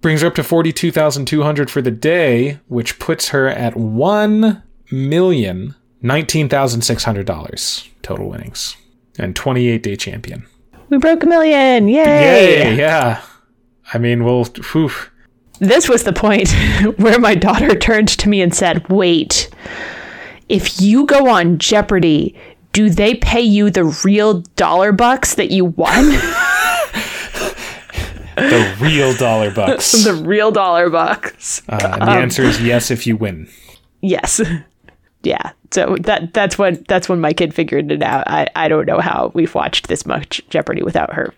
brings 0.01 0.23
her 0.23 0.29
up 0.29 0.35
to 0.35 0.43
42,200 0.43 1.71
for 1.71 1.83
the 1.83 1.91
day, 1.91 2.59
which 2.67 2.99
puts 2.99 3.29
her 3.29 3.47
at 3.47 3.77
one 3.77 4.63
million 4.91 5.75
nineteen 6.01 6.49
thousand 6.49 6.83
six 6.83 7.05
hundred 7.05 7.27
dollars 7.27 7.89
total 8.03 8.29
winnings 8.29 8.77
and 9.19 9.37
28 9.37 9.83
day 9.83 9.97
champion. 9.97 10.47
We 10.89 10.99
broke 10.99 11.23
a 11.23 11.27
million! 11.27 11.89
Yay! 11.89 12.05
Yay! 12.05 12.77
Yeah. 12.77 13.23
I 13.93 13.99
mean, 13.99 14.25
we'll. 14.25 14.45
Whew. 14.45 14.91
This 15.59 15.89
was 15.89 16.05
the 16.05 16.13
point 16.13 16.51
where 16.97 17.19
my 17.19 17.35
daughter 17.35 17.75
turned 17.75 18.09
to 18.09 18.29
me 18.29 18.41
and 18.41 18.55
said, 18.55 18.89
"Wait." 18.89 19.51
if 20.49 20.81
you 20.81 21.07
go 21.07 21.29
on 21.29 21.59
Jeopardy, 21.59 22.35
do 22.73 22.91
they 22.91 23.15
pay 23.15 23.41
you 23.41 23.71
the 23.71 23.85
real 24.05 24.41
dollar 24.57 24.93
bucks 24.93 25.35
that 25.35 25.51
you 25.51 25.67
won? 25.67 26.05
the 28.37 28.77
real 28.81 29.15
dollar 29.15 29.51
bucks. 29.51 30.05
the 30.05 30.15
real 30.15 30.51
dollar 30.51 30.91
bucks. 30.91 31.63
Uh, 31.69 31.79
and 31.83 32.03
the 32.03 32.11
um, 32.11 32.19
answer 32.19 32.43
is 32.43 32.63
yes 32.63 32.91
if 32.91 33.07
you 33.07 33.17
win. 33.17 33.49
Yes. 34.01 34.41
Yeah. 35.29 35.53
So 35.71 35.97
that 36.01 36.33
that's 36.33 36.57
when 36.57 36.83
that's 36.89 37.09
when 37.09 37.21
my 37.21 37.35
kid 37.35 37.53
figured 37.53 37.93
it 37.93 38.03
out. 38.03 38.27
I, 38.27 38.49
I 38.57 38.69
don't 38.69 38.87
know 38.87 39.01
how 39.01 39.31
we've 39.35 39.55
watched 39.55 39.89
this 39.89 40.07
much 40.07 40.41
Jeopardy 40.49 40.83
without 40.83 41.13
her 41.13 41.35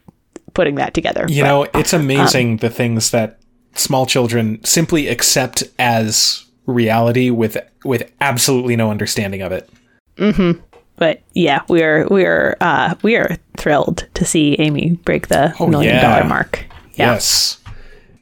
putting 0.55 0.77
that 0.77 0.95
together. 0.95 1.27
You 1.29 1.43
but, 1.43 1.49
know, 1.49 1.67
it's 1.75 1.93
amazing 1.93 2.53
um, 2.53 2.57
the 2.59 2.71
things 2.71 3.11
that 3.11 3.41
small 3.75 4.07
children 4.07 4.63
simply 4.65 5.09
accept 5.09 5.65
as 5.81 6.45
reality 6.67 7.31
with 7.31 7.57
with 7.85 8.11
absolutely 8.21 8.77
no 8.77 8.93
understanding 8.93 9.43
of 9.43 9.51
it. 9.51 9.69
Mm-hmm. 10.17 10.61
But 10.95 11.23
yeah, 11.35 11.63
we 11.69 11.83
are 11.83 12.07
we 12.09 12.25
are 12.25 12.57
uh, 12.61 12.95
we 13.03 13.17
are 13.17 13.37
thrilled 13.57 14.07
to 14.15 14.25
see 14.25 14.55
Amy 14.61 14.93
break 15.05 15.27
the 15.27 15.53
oh, 15.59 15.67
million 15.67 15.97
yeah. 15.97 16.03
dollar 16.03 16.29
mark. 16.29 16.65
Yeah. 16.95 17.15
Yes. 17.15 17.59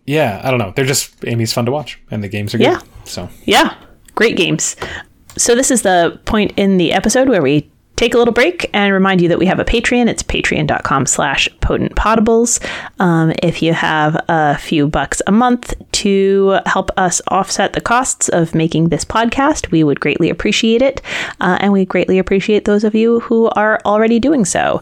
Yeah, 0.06 0.40
I 0.42 0.50
don't 0.50 0.58
know. 0.58 0.72
They're 0.74 0.86
just 0.86 1.22
Amy's 1.26 1.52
fun 1.52 1.66
to 1.66 1.70
watch, 1.70 2.00
and 2.10 2.24
the 2.24 2.28
games 2.28 2.54
are 2.54 2.58
good. 2.58 2.64
Yeah. 2.64 2.80
So 3.04 3.28
yeah, 3.44 3.74
great 4.14 4.38
games. 4.38 4.74
So 5.38 5.54
this 5.54 5.70
is 5.70 5.82
the 5.82 6.20
point 6.24 6.52
in 6.56 6.76
the 6.76 6.92
episode 6.92 7.28
where 7.28 7.42
we 7.42 7.70
take 7.94 8.14
a 8.14 8.18
little 8.18 8.34
break 8.34 8.70
and 8.72 8.92
remind 8.92 9.20
you 9.20 9.28
that 9.28 9.38
we 9.38 9.46
have 9.46 9.58
a 9.58 9.64
Patreon. 9.64 10.08
It's 10.08 10.22
patreon.com 10.22 11.06
slash 11.06 11.48
potentpotables. 11.60 12.64
Um, 13.00 13.32
if 13.42 13.62
you 13.62 13.72
have 13.72 14.16
a 14.28 14.56
few 14.56 14.86
bucks 14.86 15.20
a 15.26 15.32
month 15.32 15.74
to 15.92 16.58
help 16.66 16.90
us 16.96 17.20
offset 17.28 17.72
the 17.72 17.80
costs 17.80 18.28
of 18.28 18.54
making 18.54 18.88
this 18.88 19.04
podcast, 19.04 19.70
we 19.70 19.82
would 19.82 20.00
greatly 20.00 20.30
appreciate 20.30 20.82
it. 20.82 21.02
Uh, 21.40 21.58
and 21.60 21.72
we 21.72 21.84
greatly 21.84 22.18
appreciate 22.18 22.64
those 22.64 22.84
of 22.84 22.94
you 22.94 23.20
who 23.20 23.48
are 23.50 23.80
already 23.84 24.20
doing 24.20 24.44
so 24.44 24.80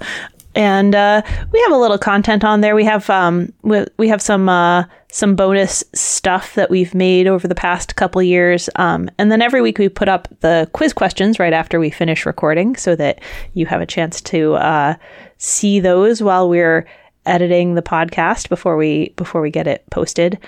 and 0.56 0.94
uh, 0.94 1.20
we 1.52 1.60
have 1.60 1.72
a 1.72 1.76
little 1.76 1.98
content 1.98 2.42
on 2.42 2.62
there. 2.62 2.74
We 2.74 2.84
have 2.84 3.08
um, 3.10 3.52
we, 3.62 3.84
we 3.98 4.08
have 4.08 4.22
some 4.22 4.48
uh, 4.48 4.84
some 5.16 5.34
bonus 5.34 5.82
stuff 5.94 6.54
that 6.56 6.68
we've 6.68 6.94
made 6.94 7.26
over 7.26 7.48
the 7.48 7.54
past 7.54 7.96
couple 7.96 8.22
years, 8.22 8.68
um, 8.76 9.08
and 9.16 9.32
then 9.32 9.40
every 9.40 9.62
week 9.62 9.78
we 9.78 9.88
put 9.88 10.10
up 10.10 10.28
the 10.40 10.68
quiz 10.74 10.92
questions 10.92 11.38
right 11.38 11.54
after 11.54 11.80
we 11.80 11.88
finish 11.88 12.26
recording, 12.26 12.76
so 12.76 12.94
that 12.94 13.22
you 13.54 13.64
have 13.64 13.80
a 13.80 13.86
chance 13.86 14.20
to 14.20 14.56
uh, 14.56 14.94
see 15.38 15.80
those 15.80 16.22
while 16.22 16.50
we're 16.50 16.86
editing 17.24 17.76
the 17.76 17.82
podcast 17.82 18.50
before 18.50 18.76
we 18.76 19.14
before 19.16 19.40
we 19.40 19.50
get 19.50 19.66
it 19.66 19.82
posted. 19.90 20.38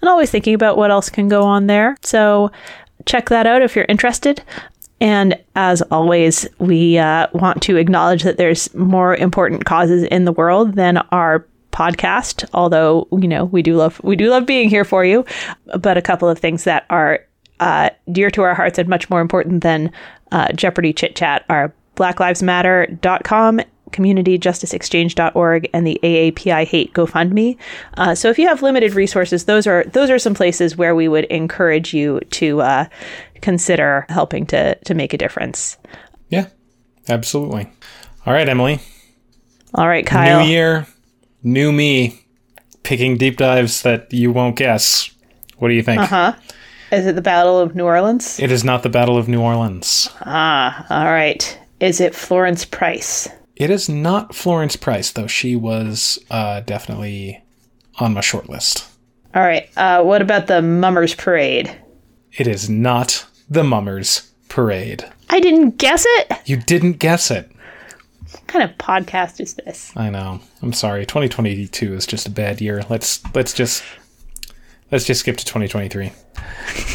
And 0.00 0.08
always 0.08 0.32
thinking 0.32 0.54
about 0.54 0.76
what 0.76 0.90
else 0.90 1.08
can 1.08 1.28
go 1.28 1.44
on 1.44 1.68
there. 1.68 1.96
So 2.02 2.50
check 3.06 3.28
that 3.28 3.46
out 3.46 3.62
if 3.62 3.76
you're 3.76 3.86
interested. 3.88 4.42
And 5.00 5.38
as 5.54 5.80
always, 5.92 6.48
we 6.58 6.98
uh, 6.98 7.28
want 7.34 7.62
to 7.62 7.76
acknowledge 7.76 8.24
that 8.24 8.36
there's 8.36 8.74
more 8.74 9.14
important 9.14 9.64
causes 9.64 10.02
in 10.02 10.24
the 10.24 10.32
world 10.32 10.74
than 10.74 10.96
our 11.12 11.46
podcast. 11.72 12.44
Although 12.54 13.08
you 13.12 13.28
know 13.28 13.46
we 13.46 13.62
do 13.62 13.76
love 13.76 14.00
we 14.04 14.16
do 14.16 14.30
love 14.30 14.46
being 14.46 14.68
here 14.68 14.84
for 14.84 15.04
you, 15.04 15.24
but 15.78 15.96
a 15.96 16.02
couple 16.02 16.28
of 16.28 16.38
things 16.38 16.64
that 16.64 16.86
are 16.90 17.24
uh, 17.60 17.90
dear 18.10 18.30
to 18.30 18.42
our 18.42 18.54
hearts 18.54 18.78
and 18.78 18.88
much 18.88 19.10
more 19.10 19.20
important 19.20 19.62
than 19.62 19.90
uh, 20.30 20.52
Jeopardy 20.52 20.92
chit 20.92 21.16
chat 21.16 21.44
are 21.48 21.72
BlackLivesMatter.com 21.96 23.60
communityjusticeexchange.org 23.92 25.68
and 25.72 25.86
the 25.86 26.00
AAPI 26.02 26.64
hate 26.64 26.92
GoFundMe. 26.94 27.56
Uh, 27.96 28.14
so 28.14 28.30
if 28.30 28.38
you 28.38 28.48
have 28.48 28.62
limited 28.62 28.94
resources, 28.94 29.44
those 29.44 29.66
are 29.66 29.84
those 29.84 30.10
are 30.10 30.18
some 30.18 30.34
places 30.34 30.76
where 30.76 30.94
we 30.94 31.08
would 31.08 31.24
encourage 31.26 31.94
you 31.94 32.20
to 32.30 32.62
uh, 32.62 32.86
consider 33.40 34.06
helping 34.08 34.46
to 34.46 34.74
to 34.74 34.94
make 34.94 35.12
a 35.12 35.18
difference. 35.18 35.76
Yeah, 36.28 36.48
absolutely. 37.08 37.70
All 38.26 38.32
right, 38.32 38.48
Emily. 38.48 38.80
All 39.74 39.88
right, 39.88 40.06
Kyle. 40.06 40.44
New 40.44 40.50
year, 40.50 40.86
new 41.42 41.72
me, 41.72 42.24
picking 42.82 43.16
deep 43.16 43.36
dives 43.36 43.82
that 43.82 44.12
you 44.12 44.32
won't 44.32 44.56
guess. 44.56 45.10
What 45.58 45.68
do 45.68 45.74
you 45.74 45.82
think? 45.82 46.02
Uh 46.02 46.06
huh. 46.06 46.32
Is 46.90 47.06
it 47.06 47.14
the 47.14 47.22
Battle 47.22 47.58
of 47.58 47.74
New 47.74 47.84
Orleans? 47.84 48.38
It 48.38 48.52
is 48.52 48.64
not 48.64 48.82
the 48.82 48.90
Battle 48.90 49.16
of 49.16 49.28
New 49.28 49.40
Orleans. 49.40 50.10
Ah, 50.22 50.86
all 50.90 51.10
right. 51.10 51.58
Is 51.80 52.00
it 52.00 52.14
Florence 52.14 52.64
Price? 52.64 53.28
It 53.56 53.70
is 53.70 53.88
not 53.88 54.34
Florence 54.34 54.76
Price, 54.76 55.10
though 55.12 55.26
she 55.26 55.56
was 55.56 56.18
uh, 56.30 56.60
definitely 56.60 57.42
on 57.98 58.14
my 58.14 58.20
short 58.20 58.48
list. 58.48 58.88
All 59.34 59.42
right. 59.42 59.70
Uh, 59.76 60.02
what 60.02 60.20
about 60.20 60.46
the 60.48 60.60
Mummers 60.60 61.14
Parade? 61.14 61.74
It 62.32 62.46
is 62.46 62.68
not 62.68 63.24
the 63.48 63.64
Mummers 63.64 64.30
Parade. 64.48 65.04
I 65.30 65.40
didn't 65.40 65.78
guess 65.78 66.04
it. 66.06 66.32
You 66.44 66.58
didn't 66.58 66.94
guess 66.94 67.30
it. 67.30 67.50
What 68.32 68.46
kind 68.46 68.64
of 68.68 68.76
podcast 68.78 69.40
is 69.40 69.54
this? 69.54 69.92
I 69.96 70.10
know. 70.10 70.40
I'm 70.62 70.72
sorry. 70.72 71.06
2022 71.06 71.94
is 71.94 72.06
just 72.06 72.26
a 72.26 72.30
bad 72.30 72.60
year. 72.60 72.82
Let's 72.88 73.22
let's 73.34 73.52
just 73.52 73.82
let's 74.90 75.04
just 75.04 75.20
skip 75.20 75.36
to 75.36 75.44
2023. 75.44 76.12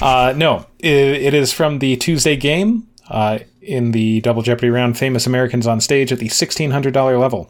Uh, 0.02 0.34
no, 0.36 0.66
it, 0.80 0.92
it 0.92 1.34
is 1.34 1.54
from 1.54 1.80
the 1.80 1.96
Tuesday 1.98 2.36
game. 2.36 2.88
Uh, 3.10 3.40
in 3.62 3.92
the 3.92 4.22
Double 4.22 4.42
Jeopardy 4.42 4.70
round, 4.70 4.98
famous 4.98 5.28
Americans 5.28 5.68
on 5.68 5.82
stage 5.82 6.12
at 6.12 6.20
the 6.20 6.30
$1,600 6.30 7.20
level. 7.20 7.50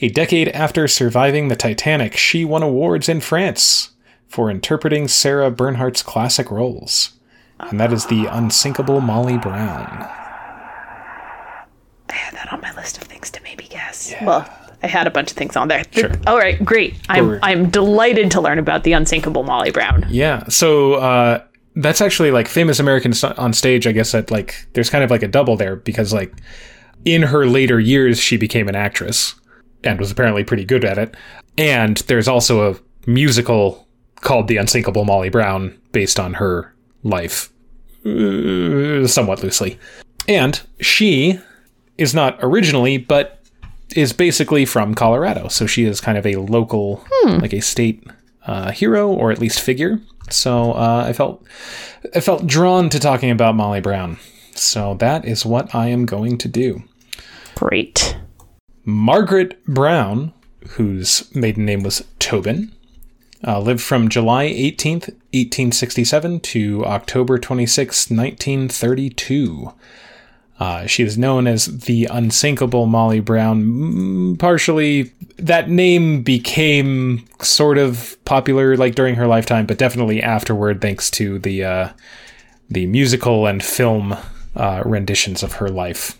A 0.00 0.08
decade 0.08 0.48
after 0.48 0.86
surviving 0.86 1.48
the 1.48 1.56
Titanic, 1.56 2.16
she 2.16 2.44
won 2.44 2.62
awards 2.62 3.08
in 3.08 3.20
France 3.20 3.90
for 4.28 4.50
interpreting 4.50 5.08
Sarah 5.08 5.50
Bernhardt's 5.50 6.02
classic 6.02 6.50
roles. 6.50 7.14
And 7.58 7.80
that 7.80 7.92
is 7.92 8.06
the 8.06 8.26
unsinkable 8.26 9.00
Molly 9.00 9.38
Brown. 9.38 10.08
I 12.08 12.14
had 12.14 12.34
that 12.34 12.52
on 12.52 12.60
my 12.60 12.74
list 12.74 12.96
of 12.98 13.04
things 13.04 13.30
to 13.32 13.42
maybe 13.42 13.64
guess. 13.68 14.14
Well, 14.22 14.48
I 14.82 14.86
had 14.86 15.06
a 15.06 15.10
bunch 15.10 15.30
of 15.32 15.36
things 15.36 15.56
on 15.56 15.68
there. 15.68 15.82
Sure. 15.90 16.12
All 16.26 16.38
right, 16.38 16.62
great. 16.64 16.94
I'm 17.08 17.26
we're- 17.28 17.38
I'm 17.42 17.70
delighted 17.70 18.30
to 18.32 18.40
learn 18.40 18.58
about 18.58 18.84
the 18.84 18.92
unsinkable 18.92 19.42
Molly 19.42 19.70
Brown. 19.70 20.06
Yeah. 20.08 20.44
So 20.48 20.94
uh, 20.94 21.42
that's 21.74 22.00
actually 22.00 22.30
like 22.30 22.46
famous 22.48 22.78
Americans 22.78 23.24
on 23.24 23.52
stage. 23.52 23.86
I 23.86 23.92
guess 23.92 24.12
that 24.12 24.30
like 24.30 24.66
there's 24.74 24.90
kind 24.90 25.02
of 25.02 25.10
like 25.10 25.22
a 25.22 25.28
double 25.28 25.56
there 25.56 25.76
because 25.76 26.12
like 26.12 26.32
in 27.04 27.22
her 27.22 27.46
later 27.46 27.80
years 27.80 28.18
she 28.20 28.36
became 28.36 28.68
an 28.68 28.76
actress 28.76 29.34
and 29.84 29.98
was 29.98 30.10
apparently 30.10 30.44
pretty 30.44 30.64
good 30.64 30.84
at 30.84 30.98
it. 30.98 31.14
And 31.58 31.96
there's 32.08 32.28
also 32.28 32.72
a 32.72 32.76
musical 33.10 33.86
called 34.16 34.48
The 34.48 34.56
Unsinkable 34.56 35.04
Molly 35.04 35.28
Brown 35.30 35.78
based 35.92 36.18
on 36.20 36.34
her 36.34 36.74
life, 37.02 37.50
uh, 38.04 39.06
somewhat 39.06 39.42
loosely. 39.42 39.78
And 40.28 40.60
she 40.80 41.38
is 41.98 42.14
not 42.14 42.38
originally, 42.40 42.98
but 42.98 43.40
is 43.94 44.12
basically 44.12 44.64
from 44.64 44.94
Colorado. 44.94 45.48
So 45.48 45.66
she 45.66 45.84
is 45.84 46.00
kind 46.00 46.18
of 46.18 46.26
a 46.26 46.36
local, 46.36 47.04
like 47.24 47.52
a 47.52 47.60
state 47.60 48.04
uh, 48.46 48.70
hero 48.72 49.08
or 49.08 49.30
at 49.30 49.38
least 49.38 49.60
figure. 49.60 50.00
So 50.30 50.72
uh, 50.72 51.04
I 51.06 51.12
felt 51.12 51.44
I 52.14 52.20
felt 52.20 52.46
drawn 52.46 52.88
to 52.90 52.98
talking 52.98 53.30
about 53.30 53.54
Molly 53.54 53.80
Brown. 53.80 54.18
So 54.54 54.94
that 54.94 55.24
is 55.24 55.44
what 55.46 55.74
I 55.74 55.88
am 55.88 56.06
going 56.06 56.38
to 56.38 56.48
do. 56.48 56.82
Great. 57.54 58.16
Margaret 58.84 59.62
Brown, 59.64 60.32
whose 60.70 61.34
maiden 61.34 61.64
name 61.64 61.82
was 61.82 62.04
Tobin, 62.18 62.72
uh, 63.46 63.60
lived 63.60 63.82
from 63.82 64.08
July 64.08 64.46
18th, 64.46 65.08
1867 65.32 66.40
to 66.40 66.84
October 66.84 67.38
26, 67.38 68.10
1932. 68.10 69.72
Uh, 70.58 70.86
she 70.86 71.02
is 71.02 71.18
known 71.18 71.46
as 71.46 71.66
the 71.66 72.06
unsinkable 72.10 72.86
Molly 72.86 73.20
Brown. 73.20 73.64
Mm, 73.64 74.38
Partially, 74.38 75.12
that 75.36 75.68
name 75.68 76.22
became 76.22 77.26
sort 77.40 77.76
of 77.76 78.16
popular 78.24 78.76
like 78.76 78.94
during 78.94 79.16
her 79.16 79.26
lifetime, 79.26 79.66
but 79.66 79.78
definitely 79.78 80.22
afterward, 80.22 80.80
thanks 80.80 81.10
to 81.10 81.38
the 81.38 81.62
uh, 81.62 81.88
the 82.70 82.86
musical 82.86 83.46
and 83.46 83.62
film 83.62 84.16
uh, 84.56 84.82
renditions 84.84 85.42
of 85.42 85.54
her 85.54 85.68
life. 85.68 86.18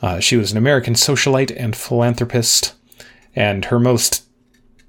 Uh, 0.00 0.20
she 0.20 0.36
was 0.36 0.52
an 0.52 0.58
American 0.58 0.94
socialite 0.94 1.54
and 1.56 1.74
philanthropist, 1.74 2.74
and 3.34 3.64
her 3.66 3.80
most 3.80 4.22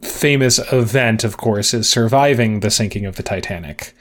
famous 0.01 0.59
event, 0.71 1.23
of 1.23 1.37
course, 1.37 1.73
is 1.73 1.89
surviving 1.89 2.59
the 2.59 2.69
sinking 2.69 3.05
of 3.05 3.15
the 3.15 3.23
Titanic, 3.23 3.95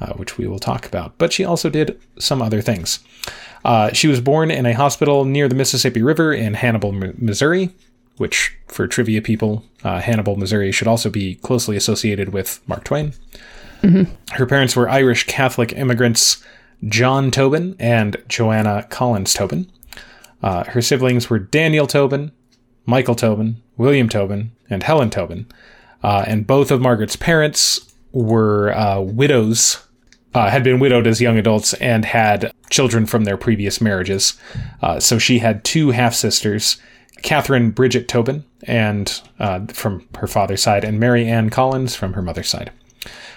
uh, 0.00 0.12
which 0.14 0.36
we 0.36 0.48
will 0.48 0.58
talk 0.58 0.84
about. 0.84 1.16
But 1.16 1.32
she 1.32 1.44
also 1.44 1.70
did 1.70 2.00
some 2.18 2.42
other 2.42 2.60
things. 2.60 2.98
Uh, 3.64 3.92
she 3.92 4.08
was 4.08 4.20
born 4.20 4.50
in 4.50 4.66
a 4.66 4.74
hospital 4.74 5.24
near 5.24 5.48
the 5.48 5.54
Mississippi 5.54 6.02
River 6.02 6.32
in 6.32 6.54
Hannibal, 6.54 6.92
Missouri, 6.92 7.70
which, 8.18 8.56
for 8.68 8.86
trivia 8.86 9.22
people, 9.22 9.64
uh, 9.82 10.00
Hannibal, 10.00 10.36
Missouri 10.36 10.70
should 10.70 10.88
also 10.88 11.10
be 11.10 11.36
closely 11.36 11.76
associated 11.76 12.32
with 12.32 12.60
Mark 12.68 12.84
Twain. 12.84 13.14
Her 14.32 14.46
parents 14.46 14.74
were 14.74 14.88
Irish 14.88 15.26
Catholic 15.26 15.72
immigrants 15.74 16.42
John 16.88 17.30
Tobin 17.30 17.76
and 17.78 18.16
Joanna 18.28 18.86
Collins 18.88 19.34
Tobin. 19.34 19.70
Uh, 20.42 20.64
her 20.64 20.80
siblings 20.80 21.28
were 21.28 21.38
Daniel 21.38 21.86
Tobin, 21.86 22.32
Michael 22.86 23.14
Tobin, 23.14 23.56
William 23.76 24.08
Tobin, 24.08 24.52
and 24.70 24.82
Helen 24.82 25.10
Tobin. 25.10 25.46
Uh, 26.02 26.24
and 26.26 26.46
both 26.46 26.70
of 26.70 26.80
Margaret's 26.80 27.16
parents 27.16 27.92
were 28.12 28.74
uh, 28.76 29.00
widows, 29.00 29.83
uh, 30.34 30.50
had 30.50 30.64
been 30.64 30.80
widowed 30.80 31.06
as 31.06 31.20
young 31.20 31.38
adults, 31.38 31.74
and 31.74 32.04
had 32.04 32.52
children 32.70 33.06
from 33.06 33.24
their 33.24 33.36
previous 33.36 33.80
marriages. 33.80 34.38
Uh, 34.82 34.98
so 34.98 35.18
she 35.18 35.38
had 35.38 35.64
two 35.64 35.90
half 35.90 36.14
sisters, 36.14 36.76
Catherine 37.22 37.70
Bridget 37.70 38.08
Tobin, 38.08 38.44
and 38.64 39.20
uh, 39.38 39.60
from 39.66 40.06
her 40.16 40.26
father's 40.26 40.62
side, 40.62 40.84
and 40.84 40.98
Mary 40.98 41.26
Ann 41.26 41.50
Collins 41.50 41.94
from 41.94 42.14
her 42.14 42.22
mother's 42.22 42.48
side. 42.48 42.70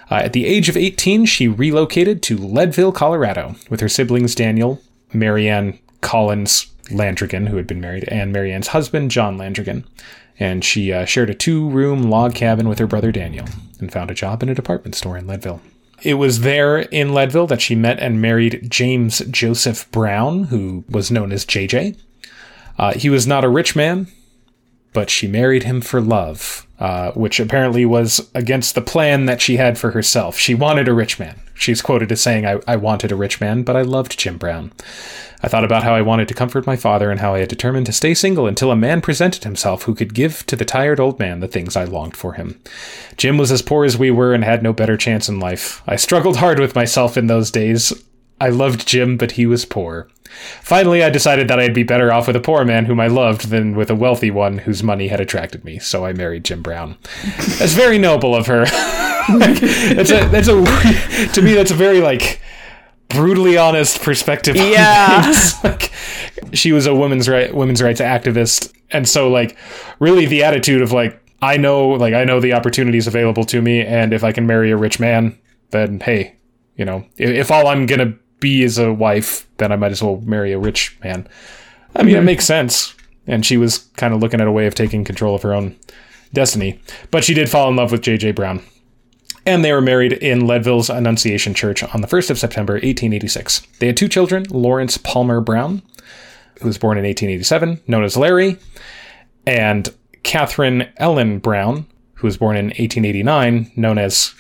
Uh, 0.09 0.15
at 0.15 0.33
the 0.33 0.45
age 0.45 0.69
of 0.69 0.77
18, 0.77 1.25
she 1.25 1.47
relocated 1.47 2.23
to 2.23 2.37
Leadville, 2.37 2.91
Colorado, 2.91 3.55
with 3.69 3.81
her 3.81 3.89
siblings 3.89 4.35
Daniel, 4.35 4.81
Marianne 5.13 5.77
Collins 6.01 6.67
Landrigan, 6.89 7.49
who 7.49 7.57
had 7.57 7.67
been 7.67 7.81
married, 7.81 8.05
and 8.05 8.31
Marianne's 8.31 8.69
husband, 8.69 9.11
John 9.11 9.37
Landrigan. 9.37 9.83
And 10.39 10.63
she 10.63 10.93
uh, 10.93 11.05
shared 11.05 11.29
a 11.29 11.33
two 11.33 11.69
room 11.69 12.03
log 12.03 12.35
cabin 12.35 12.69
with 12.69 12.79
her 12.79 12.87
brother 12.87 13.11
Daniel 13.11 13.47
and 13.79 13.91
found 13.91 14.11
a 14.11 14.13
job 14.13 14.43
in 14.43 14.49
a 14.49 14.55
department 14.55 14.95
store 14.95 15.17
in 15.17 15.27
Leadville. 15.27 15.61
It 16.03 16.15
was 16.15 16.41
there 16.41 16.79
in 16.79 17.13
Leadville 17.13 17.47
that 17.47 17.61
she 17.61 17.75
met 17.75 17.99
and 17.99 18.21
married 18.21 18.67
James 18.69 19.19
Joseph 19.31 19.89
Brown, 19.91 20.45
who 20.45 20.83
was 20.89 21.09
known 21.09 21.31
as 21.31 21.45
JJ. 21.45 21.97
Uh, 22.77 22.93
he 22.93 23.09
was 23.09 23.25
not 23.25 23.43
a 23.43 23.49
rich 23.49 23.75
man, 23.75 24.07
but 24.93 25.09
she 25.09 25.27
married 25.27 25.63
him 25.63 25.81
for 25.81 25.99
love, 25.99 26.67
uh, 26.79 27.11
which 27.11 27.39
apparently 27.39 27.85
was 27.85 28.29
against 28.35 28.75
the 28.75 28.81
plan 28.81 29.25
that 29.25 29.41
she 29.41 29.57
had 29.57 29.77
for 29.77 29.91
herself. 29.91 30.37
She 30.37 30.53
wanted 30.53 30.87
a 30.87 30.93
rich 30.93 31.17
man. 31.19 31.39
She's 31.57 31.81
quoted 31.81 32.11
as 32.11 32.21
saying, 32.21 32.45
I, 32.45 32.59
I 32.67 32.75
wanted 32.75 33.11
a 33.11 33.15
rich 33.15 33.41
man, 33.41 33.63
but 33.63 33.75
I 33.75 33.81
loved 33.81 34.17
Jim 34.17 34.37
Brown. 34.37 34.71
I 35.41 35.47
thought 35.47 35.63
about 35.63 35.83
how 35.83 35.93
I 35.93 36.01
wanted 36.01 36.27
to 36.29 36.33
comfort 36.33 36.65
my 36.65 36.75
father 36.75 37.11
and 37.11 37.19
how 37.19 37.35
I 37.35 37.39
had 37.39 37.49
determined 37.49 37.85
to 37.87 37.91
stay 37.91 38.13
single 38.13 38.47
until 38.47 38.71
a 38.71 38.75
man 38.75 39.01
presented 39.01 39.43
himself 39.43 39.83
who 39.83 39.93
could 39.93 40.13
give 40.13 40.45
to 40.47 40.55
the 40.55 40.65
tired 40.65 40.99
old 40.99 41.19
man 41.19 41.39
the 41.39 41.47
things 41.47 41.75
I 41.75 41.83
longed 41.83 42.17
for 42.17 42.33
him. 42.33 42.59
Jim 43.17 43.37
was 43.37 43.51
as 43.51 43.61
poor 43.61 43.85
as 43.85 43.97
we 43.97 44.09
were 44.09 44.33
and 44.33 44.43
had 44.43 44.63
no 44.63 44.73
better 44.73 44.97
chance 44.97 45.29
in 45.29 45.39
life. 45.39 45.83
I 45.87 45.95
struggled 45.95 46.37
hard 46.37 46.59
with 46.59 46.75
myself 46.75 47.17
in 47.17 47.27
those 47.27 47.51
days. 47.51 47.93
I 48.39 48.49
loved 48.49 48.87
Jim, 48.87 49.17
but 49.17 49.31
he 49.31 49.45
was 49.45 49.65
poor. 49.65 50.07
Finally, 50.61 51.03
I 51.03 51.09
decided 51.09 51.47
that 51.47 51.59
I'd 51.59 51.73
be 51.73 51.83
better 51.83 52.11
off 52.11 52.27
with 52.27 52.35
a 52.35 52.41
poor 52.41 52.63
man 52.65 52.85
whom 52.85 52.99
I 52.99 53.07
loved 53.07 53.49
than 53.49 53.75
with 53.75 53.89
a 53.89 53.95
wealthy 53.95 54.29
one 54.29 54.59
whose 54.59 54.83
money 54.83 55.07
had 55.07 55.19
attracted 55.19 55.63
me, 55.63 55.79
so 55.79 56.05
I 56.05 56.13
married 56.13 56.43
Jim 56.43 56.61
Brown. 56.61 56.97
That's 57.57 57.73
very 57.73 57.97
noble 57.97 58.35
of 58.35 58.47
her. 58.47 58.65
Like, 59.29 59.59
that's 59.59 60.11
a 60.11 60.25
that's 60.29 60.47
a 60.47 61.33
to 61.33 61.41
me 61.41 61.53
that's 61.53 61.71
a 61.71 61.75
very 61.75 61.99
like 61.99 62.39
brutally 63.09 63.57
honest 63.57 64.01
perspective. 64.01 64.55
Yeah. 64.55 65.33
like 65.63 65.91
she 66.53 66.71
was 66.71 66.85
a 66.85 66.95
women's 66.95 67.27
right 67.27 67.53
women's 67.53 67.81
rights 67.81 67.99
activist, 67.99 68.73
and 68.91 69.07
so 69.07 69.29
like 69.29 69.57
really 69.99 70.25
the 70.25 70.43
attitude 70.43 70.81
of 70.81 70.91
like 70.93 71.21
I 71.41 71.57
know 71.57 71.89
like 71.89 72.13
I 72.13 72.23
know 72.23 72.39
the 72.39 72.53
opportunities 72.53 73.07
available 73.07 73.43
to 73.45 73.61
me, 73.61 73.81
and 73.81 74.13
if 74.13 74.23
I 74.23 74.31
can 74.31 74.47
marry 74.47 74.71
a 74.71 74.77
rich 74.77 74.99
man, 74.99 75.37
then 75.71 75.99
hey, 75.99 76.37
you 76.75 76.85
know, 76.85 77.05
if, 77.17 77.29
if 77.29 77.51
all 77.51 77.67
I'm 77.67 77.85
gonna 77.85 78.17
be 78.39 78.63
is 78.63 78.77
a 78.77 78.93
wife, 78.93 79.47
then 79.57 79.71
I 79.71 79.75
might 79.75 79.91
as 79.91 80.03
well 80.03 80.21
marry 80.21 80.51
a 80.51 80.59
rich 80.59 80.97
man. 81.03 81.27
I 81.95 82.03
mean, 82.03 82.15
it 82.15 82.21
makes 82.21 82.45
sense. 82.45 82.93
And 83.25 83.45
she 83.45 83.57
was 83.57 83.79
kind 83.97 84.13
of 84.13 84.21
looking 84.21 84.39
at 84.39 84.47
a 84.47 84.51
way 84.51 84.67
of 84.67 84.75
taking 84.75 85.03
control 85.03 85.35
of 85.35 85.41
her 85.41 85.53
own 85.53 85.75
destiny. 86.33 86.79
But 87.11 87.23
she 87.23 87.33
did 87.33 87.49
fall 87.49 87.69
in 87.69 87.75
love 87.75 87.91
with 87.91 88.01
J.J. 88.01 88.31
Brown. 88.31 88.63
And 89.45 89.63
they 89.63 89.71
were 89.71 89.81
married 89.81 90.13
in 90.13 90.45
Leadville's 90.45 90.89
Annunciation 90.89 91.53
Church 91.53 91.81
on 91.81 92.01
the 92.01 92.07
1st 92.07 92.31
of 92.31 92.39
September, 92.39 92.73
1886. 92.73 93.61
They 93.79 93.87
had 93.87 93.97
two 93.97 94.09
children 94.09 94.45
Lawrence 94.49 94.97
Palmer 94.97 95.41
Brown, 95.41 95.81
who 96.59 96.67
was 96.67 96.77
born 96.77 96.97
in 96.97 97.05
1887, 97.05 97.81
known 97.87 98.03
as 98.03 98.17
Larry, 98.17 98.57
and 99.45 99.89
Catherine 100.23 100.89
Ellen 100.97 101.39
Brown, 101.39 101.85
who 102.15 102.27
was 102.27 102.37
born 102.37 102.57
in 102.57 102.65
1889, 102.65 103.71
known 103.75 103.97
as. 103.97 104.33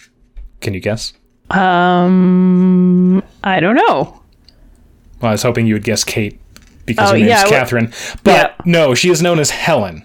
Can 0.59 0.73
you 0.73 0.79
guess? 0.79 1.13
Um, 1.49 3.23
I 3.43 3.59
don't 3.59 3.75
know. 3.75 4.21
Well, 5.21 5.29
I 5.29 5.31
was 5.31 5.43
hoping 5.43 5.65
you 5.67 5.73
would 5.75 5.83
guess 5.83 6.03
Kate 6.03 6.39
because 6.85 7.09
Oh, 7.09 7.13
her 7.13 7.17
name's 7.17 7.29
yeah, 7.29 7.47
Catherine. 7.47 7.91
But 8.23 8.55
yeah. 8.57 8.65
no, 8.65 8.93
she 8.95 9.09
is 9.09 9.21
known 9.21 9.39
as 9.39 9.49
Helen. 9.49 10.03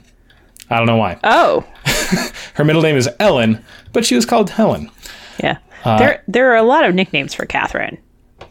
I 0.70 0.78
don't 0.78 0.86
know 0.86 0.96
why. 0.96 1.18
Oh, 1.24 1.64
Her 2.54 2.64
middle 2.64 2.82
name 2.82 2.96
is 2.96 3.08
Ellen, 3.18 3.64
but 3.92 4.04
she 4.04 4.14
was 4.14 4.24
called 4.26 4.50
Helen. 4.50 4.90
yeah. 5.42 5.58
Uh, 5.84 5.98
there, 5.98 6.22
there 6.28 6.52
are 6.52 6.56
a 6.56 6.62
lot 6.62 6.84
of 6.84 6.94
nicknames 6.94 7.34
for 7.34 7.44
Catherine. 7.44 7.98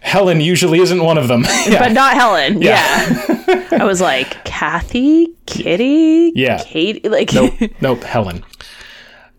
Helen 0.02 0.42
usually 0.42 0.80
isn't 0.80 1.02
one 1.02 1.18
of 1.18 1.28
them, 1.30 1.44
yeah. 1.68 1.80
but 1.80 1.92
not 1.94 2.14
Helen. 2.16 2.62
Yeah, 2.62 3.34
yeah. 3.48 3.68
I 3.80 3.86
was 3.86 4.02
like 4.02 4.44
Kathy, 4.44 5.34
Kitty, 5.46 6.32
yeah, 6.36 6.62
Katie. 6.64 7.08
Like, 7.08 7.32
nope, 7.34 7.54
nope, 7.82 8.04
Helen. 8.04 8.44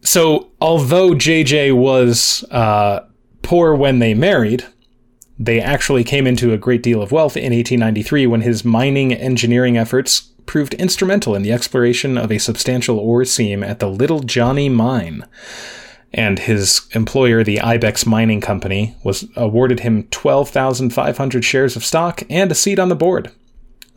So, 0.03 0.50
although 0.61 1.11
JJ 1.11 1.76
was 1.76 2.44
uh, 2.50 3.00
poor 3.53 3.74
when 3.74 3.98
they 3.98 4.14
married, 4.14 4.64
they 5.38 5.61
actually 5.61 6.03
came 6.03 6.26
into 6.26 6.55
a 6.55 6.57
great 6.57 6.82
deal 6.82 7.03
of 7.03 7.12
wealth 7.12 7.36
in 7.36 7.53
1893 7.53 8.26
when 8.26 8.40
his 8.40 8.64
mining 8.64 9.12
engineering 9.12 9.76
efforts 9.76 10.20
proved 10.46 10.72
instrumental 10.72 11.34
in 11.34 11.42
the 11.42 11.53
exploration 11.53 12.16
of 12.16 12.32
a 12.32 12.38
substantial 12.38 12.98
ore 12.98 13.26
seam 13.26 13.62
at 13.62 13.78
the 13.78 13.90
Little 13.90 14.20
Johnny 14.20 14.70
mine. 14.70 15.26
And 16.14 16.38
his 16.38 16.88
employer, 16.92 17.44
the 17.44 17.61
Ibex 17.61 18.07
Mining 18.07 18.40
Company, 18.40 18.96
was 19.05 19.28
awarded 19.36 19.80
him 19.80 20.05
12,500 20.05 21.44
shares 21.44 21.76
of 21.76 21.84
stock 21.84 22.22
and 22.30 22.50
a 22.50 22.55
seat 22.55 22.78
on 22.78 22.88
the 22.88 22.96
board. 22.96 23.32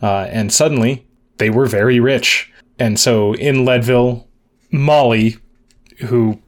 Uh, 0.01 0.27
and 0.29 0.51
suddenly, 0.51 1.07
they 1.37 1.49
were 1.49 1.65
very 1.65 2.01
rich. 2.01 2.51
And 2.77 2.99
so 2.99 3.31
in 3.35 3.63
Leadville, 3.63 4.27
Molly, 4.69 5.37
who 6.07 6.41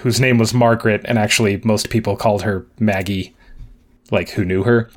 whose 0.00 0.20
name 0.20 0.38
was 0.38 0.54
Margaret, 0.54 1.02
and 1.04 1.18
actually 1.18 1.60
most 1.64 1.90
people 1.90 2.16
called 2.16 2.42
her 2.42 2.66
Maggie, 2.78 3.34
like 4.10 4.30
who 4.30 4.44
knew 4.44 4.62
her, 4.64 4.90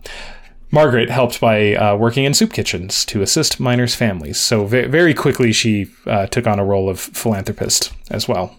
Margaret 0.72 1.10
helped 1.10 1.39
by 1.39 1.74
uh, 1.76 1.96
working 1.96 2.26
in 2.26 2.34
soup 2.34 2.52
kitchens 2.52 3.06
to 3.06 3.22
assist 3.22 3.60
miners' 3.60 3.96
families. 3.96 4.39
So 4.39 4.66
v- 4.66 4.88
very 4.88 5.14
quickly, 5.14 5.52
she 5.52 5.88
uh, 6.06 6.28
took 6.28 6.48
on 6.48 6.60
a 6.60 6.66
role 6.66 6.89
of 6.89 7.00
philanthropist 7.00 7.93
as 8.10 8.28
well. 8.28 8.56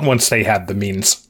Once 0.00 0.28
they 0.28 0.44
had 0.44 0.66
the 0.66 0.74
means. 0.74 1.26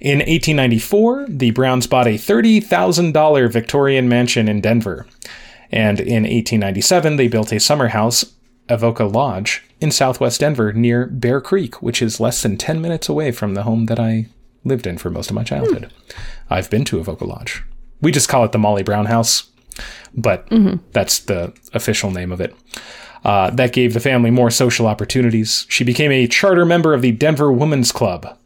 In 0.00 0.18
1894, 0.18 1.26
the 1.28 1.50
Browns 1.52 1.86
bought 1.86 2.06
a 2.06 2.18
$30,000 2.18 3.50
Victorian 3.50 4.08
mansion 4.08 4.48
in 4.48 4.60
Denver. 4.60 5.06
And 5.70 5.98
in 5.98 6.24
1897, 6.24 7.16
they 7.16 7.28
built 7.28 7.52
a 7.52 7.58
summer 7.58 7.88
house, 7.88 8.24
Avoca 8.68 9.04
Lodge, 9.04 9.62
in 9.80 9.90
southwest 9.90 10.40
Denver 10.40 10.72
near 10.72 11.06
Bear 11.06 11.40
Creek, 11.40 11.82
which 11.82 12.00
is 12.00 12.20
less 12.20 12.42
than 12.42 12.56
10 12.56 12.80
minutes 12.80 13.08
away 13.08 13.32
from 13.32 13.54
the 13.54 13.64
home 13.64 13.86
that 13.86 14.00
I 14.00 14.26
lived 14.64 14.86
in 14.86 14.98
for 14.98 15.10
most 15.10 15.30
of 15.30 15.36
my 15.36 15.44
childhood. 15.44 15.84
Hmm. 15.84 16.54
I've 16.54 16.70
been 16.70 16.84
to 16.86 16.98
Avoca 16.98 17.24
Lodge. 17.24 17.62
We 18.00 18.12
just 18.12 18.28
call 18.28 18.44
it 18.44 18.52
the 18.52 18.58
Molly 18.58 18.82
Brown 18.82 19.06
House, 19.06 19.50
but 20.14 20.48
mm-hmm. 20.50 20.76
that's 20.92 21.18
the 21.20 21.52
official 21.72 22.10
name 22.10 22.32
of 22.32 22.40
it. 22.40 22.54
Uh, 23.24 23.50
that 23.50 23.72
gave 23.72 23.94
the 23.94 24.00
family 24.00 24.30
more 24.30 24.50
social 24.50 24.86
opportunities. 24.86 25.66
She 25.68 25.84
became 25.84 26.12
a 26.12 26.26
charter 26.26 26.66
member 26.66 26.92
of 26.92 27.00
the 27.00 27.12
Denver 27.12 27.50
Women's 27.50 27.92
Club, 27.92 28.38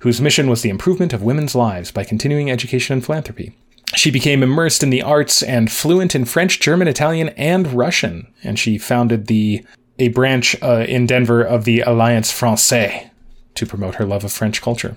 whose 0.00 0.20
mission 0.20 0.48
was 0.48 0.62
the 0.62 0.70
improvement 0.70 1.12
of 1.12 1.22
women's 1.22 1.54
lives 1.54 1.90
by 1.90 2.04
continuing 2.04 2.50
education 2.50 2.94
and 2.94 3.04
philanthropy. 3.04 3.56
She 3.94 4.10
became 4.10 4.42
immersed 4.42 4.82
in 4.82 4.90
the 4.90 5.02
arts 5.02 5.42
and 5.42 5.70
fluent 5.70 6.14
in 6.14 6.24
French, 6.24 6.60
German, 6.60 6.88
Italian, 6.88 7.30
and 7.30 7.72
Russian, 7.72 8.32
and 8.42 8.58
she 8.58 8.78
founded 8.78 9.26
the 9.26 9.64
a 9.98 10.08
branch 10.08 10.56
uh, 10.62 10.86
in 10.88 11.06
Denver 11.06 11.42
of 11.42 11.64
the 11.64 11.80
Alliance 11.80 12.32
Francaise 12.32 13.10
to 13.54 13.66
promote 13.66 13.96
her 13.96 14.06
love 14.06 14.24
of 14.24 14.32
French 14.32 14.62
culture 14.62 14.96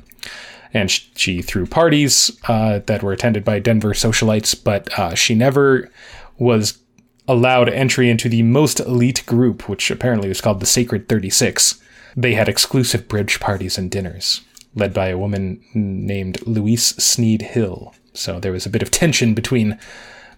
and 0.74 0.90
she 1.16 1.42
threw 1.42 1.66
parties 1.66 2.38
uh, 2.48 2.80
that 2.88 3.04
were 3.04 3.14
attended 3.14 3.46
by 3.46 3.60
Denver 3.60 3.94
socialites, 3.94 4.62
but 4.62 4.98
uh, 4.98 5.14
she 5.14 5.36
never 5.36 5.90
was 6.38 6.80
allowed 7.28 7.70
entry 7.70 8.10
into 8.10 8.28
the 8.28 8.44
most 8.44 8.80
elite 8.80 9.24
group, 9.26 9.70
which 9.70 9.92
apparently 9.92 10.28
was 10.28 10.42
called 10.42 10.60
the 10.60 10.66
Sacred 10.66 11.08
36. 11.08 11.80
They 12.18 12.34
had 12.34 12.50
exclusive 12.50 13.08
bridge 13.08 13.40
parties 13.40 13.78
and 13.78 13.90
dinners, 13.90 14.42
led 14.76 14.94
by 14.94 15.08
a 15.08 15.18
woman 15.18 15.64
named 15.74 16.46
Louise 16.46 17.02
Sneed 17.02 17.44
Hill. 17.44 17.94
So 18.14 18.40
there 18.40 18.52
was 18.52 18.66
a 18.66 18.70
bit 18.70 18.82
of 18.82 18.92
tension 18.92 19.34
between 19.34 19.80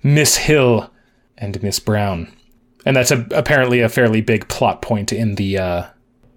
Miss 0.03 0.37
Hill 0.37 0.91
and 1.37 1.61
Miss 1.61 1.79
Brown. 1.79 2.31
And 2.85 2.95
that's 2.95 3.11
a, 3.11 3.25
apparently 3.31 3.81
a 3.81 3.89
fairly 3.89 4.21
big 4.21 4.47
plot 4.47 4.81
point 4.81 5.11
in 5.11 5.35
the 5.35 5.57
uh, 5.57 5.85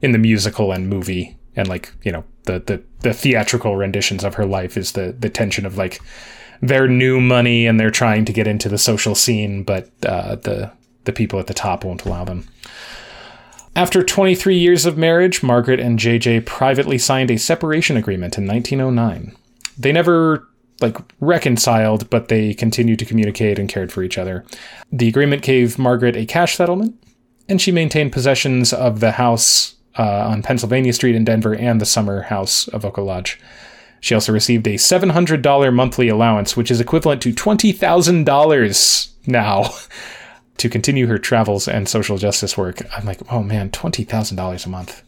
in 0.00 0.12
the 0.12 0.18
musical 0.18 0.72
and 0.72 0.88
movie 0.88 1.36
and 1.56 1.68
like 1.68 1.92
you 2.02 2.12
know 2.12 2.24
the 2.44 2.60
the 2.60 2.82
the 3.00 3.12
theatrical 3.12 3.76
renditions 3.76 4.24
of 4.24 4.34
her 4.34 4.46
life 4.46 4.76
is 4.76 4.92
the 4.92 5.14
the 5.18 5.28
tension 5.28 5.66
of 5.66 5.76
like 5.76 6.00
their 6.60 6.88
new 6.88 7.20
money 7.20 7.66
and 7.66 7.78
they're 7.78 7.90
trying 7.90 8.24
to 8.24 8.32
get 8.32 8.46
into 8.46 8.68
the 8.68 8.78
social 8.78 9.14
scene, 9.14 9.62
but 9.62 9.90
uh, 10.06 10.36
the 10.36 10.72
the 11.04 11.12
people 11.12 11.38
at 11.38 11.46
the 11.46 11.54
top 11.54 11.84
won't 11.84 12.04
allow 12.04 12.24
them. 12.24 12.48
After 13.76 14.02
23 14.02 14.58
years 14.58 14.86
of 14.86 14.98
marriage, 14.98 15.42
Margaret 15.42 15.78
and 15.78 15.98
JJ 15.98 16.46
privately 16.46 16.98
signed 16.98 17.30
a 17.30 17.38
separation 17.38 17.96
agreement 17.96 18.36
in 18.36 18.46
1909. 18.46 19.36
They 19.78 19.92
never 19.92 20.47
like 20.80 20.96
reconciled, 21.20 22.08
but 22.10 22.28
they 22.28 22.54
continued 22.54 22.98
to 23.00 23.04
communicate 23.04 23.58
and 23.58 23.68
cared 23.68 23.92
for 23.92 24.02
each 24.02 24.18
other. 24.18 24.44
The 24.92 25.08
agreement 25.08 25.42
gave 25.42 25.78
Margaret 25.78 26.16
a 26.16 26.26
cash 26.26 26.56
settlement, 26.56 26.94
and 27.48 27.60
she 27.60 27.72
maintained 27.72 28.12
possessions 28.12 28.72
of 28.72 29.00
the 29.00 29.12
house 29.12 29.74
uh, 29.98 30.28
on 30.28 30.42
Pennsylvania 30.42 30.92
Street 30.92 31.16
in 31.16 31.24
Denver 31.24 31.54
and 31.54 31.80
the 31.80 31.86
summer 31.86 32.22
house 32.22 32.68
Avoca 32.68 33.00
Lodge. 33.00 33.38
She 34.00 34.14
also 34.14 34.32
received 34.32 34.66
a 34.66 34.74
$700 34.74 35.74
monthly 35.74 36.08
allowance, 36.08 36.56
which 36.56 36.70
is 36.70 36.80
equivalent 36.80 37.20
to 37.22 37.32
$20,000 37.32 39.08
now, 39.26 39.70
to 40.58 40.68
continue 40.68 41.06
her 41.06 41.18
travels 41.18 41.68
and 41.68 41.88
social 41.88 42.18
justice 42.18 42.56
work. 42.56 42.80
I'm 42.96 43.06
like, 43.06 43.20
oh 43.32 43.42
man, 43.42 43.70
$20,000 43.70 44.66
a 44.66 44.68
month. 44.68 45.02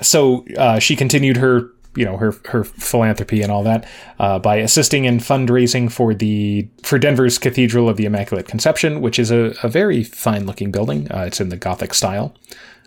So 0.00 0.46
uh, 0.56 0.78
she 0.78 0.96
continued 0.96 1.36
her, 1.38 1.70
you 1.94 2.04
know, 2.04 2.16
her 2.16 2.34
her 2.46 2.64
philanthropy 2.64 3.42
and 3.42 3.52
all 3.52 3.62
that 3.62 3.86
uh, 4.18 4.38
by 4.38 4.56
assisting 4.56 5.04
in 5.04 5.18
fundraising 5.18 5.90
for 5.90 6.14
the 6.14 6.68
for 6.82 6.98
Denver's 6.98 7.38
Cathedral 7.38 7.88
of 7.88 7.96
the 7.96 8.04
Immaculate 8.04 8.46
Conception, 8.46 9.00
which 9.00 9.18
is 9.18 9.30
a, 9.30 9.54
a 9.62 9.68
very 9.68 10.02
fine 10.02 10.46
looking 10.46 10.70
building. 10.70 11.10
Uh, 11.10 11.24
it's 11.26 11.40
in 11.40 11.48
the 11.48 11.56
Gothic 11.56 11.94
style. 11.94 12.34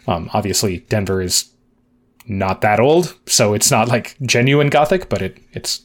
Um, 0.07 0.29
obviously, 0.33 0.79
Denver 0.89 1.21
is 1.21 1.51
not 2.27 2.61
that 2.61 2.79
old, 2.79 3.15
so 3.27 3.53
it's 3.53 3.69
not 3.69 3.87
like 3.87 4.15
genuine 4.21 4.69
Gothic, 4.69 5.09
but 5.09 5.21
it 5.21 5.37
it's 5.53 5.81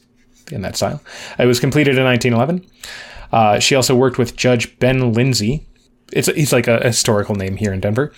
in 0.51 0.61
that 0.61 0.75
style. 0.75 1.01
It 1.37 1.45
was 1.45 1.59
completed 1.59 1.97
in 1.97 2.03
1911. 2.03 2.67
Uh, 3.31 3.59
she 3.59 3.75
also 3.75 3.95
worked 3.95 4.17
with 4.17 4.35
Judge 4.35 4.77
Ben 4.79 5.13
Lindsey. 5.13 5.65
It's 6.11 6.27
he's 6.27 6.53
like 6.53 6.67
a 6.67 6.85
historical 6.85 7.35
name 7.35 7.57
here 7.57 7.73
in 7.73 7.79
Denver 7.79 8.11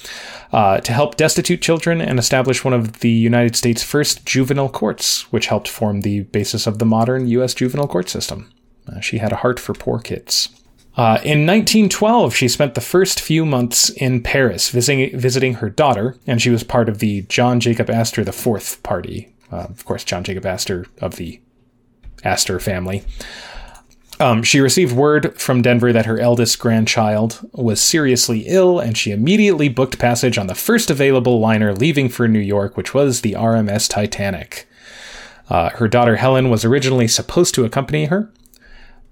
uh, 0.51 0.79
to 0.79 0.93
help 0.93 1.15
destitute 1.15 1.61
children 1.61 2.01
and 2.01 2.19
establish 2.19 2.63
one 2.63 2.73
of 2.73 2.99
the 2.99 3.09
United 3.09 3.55
States' 3.55 3.83
first 3.83 4.25
juvenile 4.25 4.69
courts, 4.69 5.31
which 5.31 5.47
helped 5.47 5.67
form 5.67 6.01
the 6.01 6.21
basis 6.21 6.67
of 6.67 6.79
the 6.79 6.85
modern 6.85 7.27
U.S. 7.27 7.53
juvenile 7.53 7.87
court 7.87 8.09
system. 8.09 8.51
Uh, 8.87 8.99
she 8.99 9.17
had 9.17 9.31
a 9.31 9.37
heart 9.37 9.59
for 9.59 9.73
poor 9.73 9.99
kids. 9.99 10.49
Uh, 10.95 11.17
in 11.23 11.47
1912, 11.47 12.35
she 12.35 12.47
spent 12.47 12.75
the 12.75 12.81
first 12.81 13.19
few 13.19 13.45
months 13.45 13.89
in 13.89 14.21
Paris 14.21 14.69
visiting, 14.69 15.17
visiting 15.17 15.55
her 15.55 15.69
daughter, 15.69 16.15
and 16.27 16.39
she 16.41 16.51
was 16.51 16.63
part 16.63 16.87
of 16.87 16.99
the 16.99 17.23
John 17.23 17.59
Jacob 17.59 17.89
Astor 17.89 18.21
IV 18.21 18.83
party. 18.83 19.33
Uh, 19.51 19.67
of 19.69 19.85
course, 19.85 20.03
John 20.03 20.23
Jacob 20.23 20.45
Astor 20.45 20.85
of 21.01 21.15
the 21.15 21.41
Astor 22.23 22.59
family. 22.59 23.03
Um, 24.20 24.43
she 24.43 24.59
received 24.59 24.95
word 24.95 25.39
from 25.39 25.61
Denver 25.61 25.91
that 25.91 26.05
her 26.05 26.20
eldest 26.20 26.59
grandchild 26.59 27.47
was 27.51 27.82
seriously 27.82 28.41
ill, 28.47 28.80
and 28.80 28.97
she 28.97 29.11
immediately 29.11 29.70
booked 29.70 29.99
passage 29.99 30.38
on 30.38 30.47
the 30.47 30.55
first 30.55 30.89
available 30.89 31.39
liner 31.39 31.74
leaving 31.74 32.09
for 32.09 32.28
New 32.28 32.39
York, 32.39 32.78
which 32.78 32.93
was 32.93 33.22
the 33.22 33.34
RMS 33.34 33.89
Titanic. 33.89 34.68
Uh, 35.49 35.70
her 35.72 35.88
daughter 35.88 36.16
Helen 36.16 36.49
was 36.49 36.64
originally 36.64 37.07
supposed 37.07 37.53
to 37.55 37.66
accompany 37.66 38.05
her, 38.05 38.32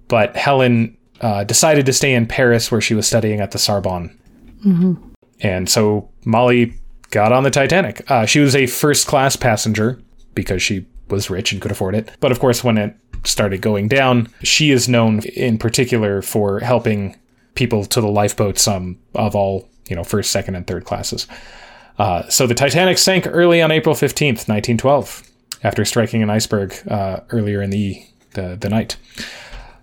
but 0.08 0.36
Helen 0.36 0.97
uh, 1.20 1.43
decided 1.43 1.86
to 1.86 1.93
stay 1.93 2.14
in 2.14 2.26
Paris 2.26 2.72
where 2.72 2.82
she 2.82 2.93
was 2.93 3.08
studying 3.08 3.41
at 3.41 3.52
the 3.52 3.60
Sorbonne. 3.60 4.18
Mm-hmm. 4.66 4.93
And 5.41 5.70
so 5.70 6.10
Molly 6.26 6.74
got 7.10 7.32
on 7.32 7.43
the 7.43 7.52
Titanic. 7.52 8.10
Uh, 8.10 8.26
she 8.26 8.39
was 8.39 8.56
a 8.56 8.68
first 8.68 9.08
class 9.08 9.36
passenger 9.36 10.02
because 10.34 10.62
she 10.62 10.86
was 11.10 11.30
rich 11.30 11.52
and 11.52 11.62
could 11.62 11.72
afford 11.72 11.95
it. 11.95 12.10
But 12.20 12.32
of 12.32 12.39
course, 12.39 12.64
when 12.64 12.78
it 12.78 12.95
started 13.24 13.61
going 13.61 13.88
down, 13.88 14.30
she 14.43 14.72
is 14.72 14.89
known 14.89 15.19
in 15.36 15.57
particular 15.57 16.22
for 16.22 16.59
helping 16.59 17.15
people 17.55 17.86
to 17.86 18.01
the 18.01 18.07
lifeboats 18.07 18.67
um, 18.67 18.97
of 19.13 19.36
all, 19.36 19.67
you 19.88 19.95
know, 19.95 20.03
first, 20.03 20.32
second, 20.32 20.55
and 20.55 20.65
third 20.65 20.86
classes. 20.86 21.28
Uh, 21.99 22.28
so 22.30 22.47
the 22.47 22.55
Titanic 22.55 22.97
sank 22.97 23.28
early 23.28 23.61
on 23.61 23.72
April 23.72 23.93
15th, 23.93 24.47
1912, 24.47 25.24
after 25.63 25.86
striking 25.86 26.24
an 26.24 26.30
iceberg 26.30 26.76
uh, 26.89 27.19
earlier 27.30 27.61
in 27.61 27.69
the, 27.69 28.03
the, 28.34 28.57
the 28.59 28.69
night. 28.69 28.97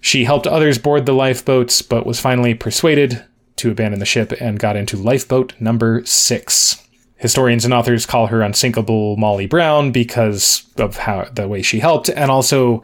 She 0.01 0.24
helped 0.24 0.47
others 0.47 0.78
board 0.78 1.07
the 1.07 1.12
lifeboats, 1.12 1.82
but 1.82 2.07
was 2.07 2.20
finally 2.20 2.55
persuaded 2.55 3.24
to 3.57 3.70
abandon 3.70 4.01
the 4.01 4.07
ship 4.07 4.32
and 4.41 4.59
got 4.59 4.76
into 4.76 4.97
lifeboat 4.97 5.55
number 5.61 6.05
six. 6.05 6.84
Historians 7.16 7.64
and 7.64 7.74
authors 7.74 8.07
call 8.07 8.28
her 8.28 8.43
unsinkable 8.43 9.16
Molly 9.16 9.47
Brown 9.47 9.91
because 9.91 10.64
of 10.76 10.99
how 10.99 11.24
the 11.32 11.49
way 11.49 11.62
she 11.62 11.80
helped, 11.80 12.09
and 12.09 12.30
also 12.30 12.82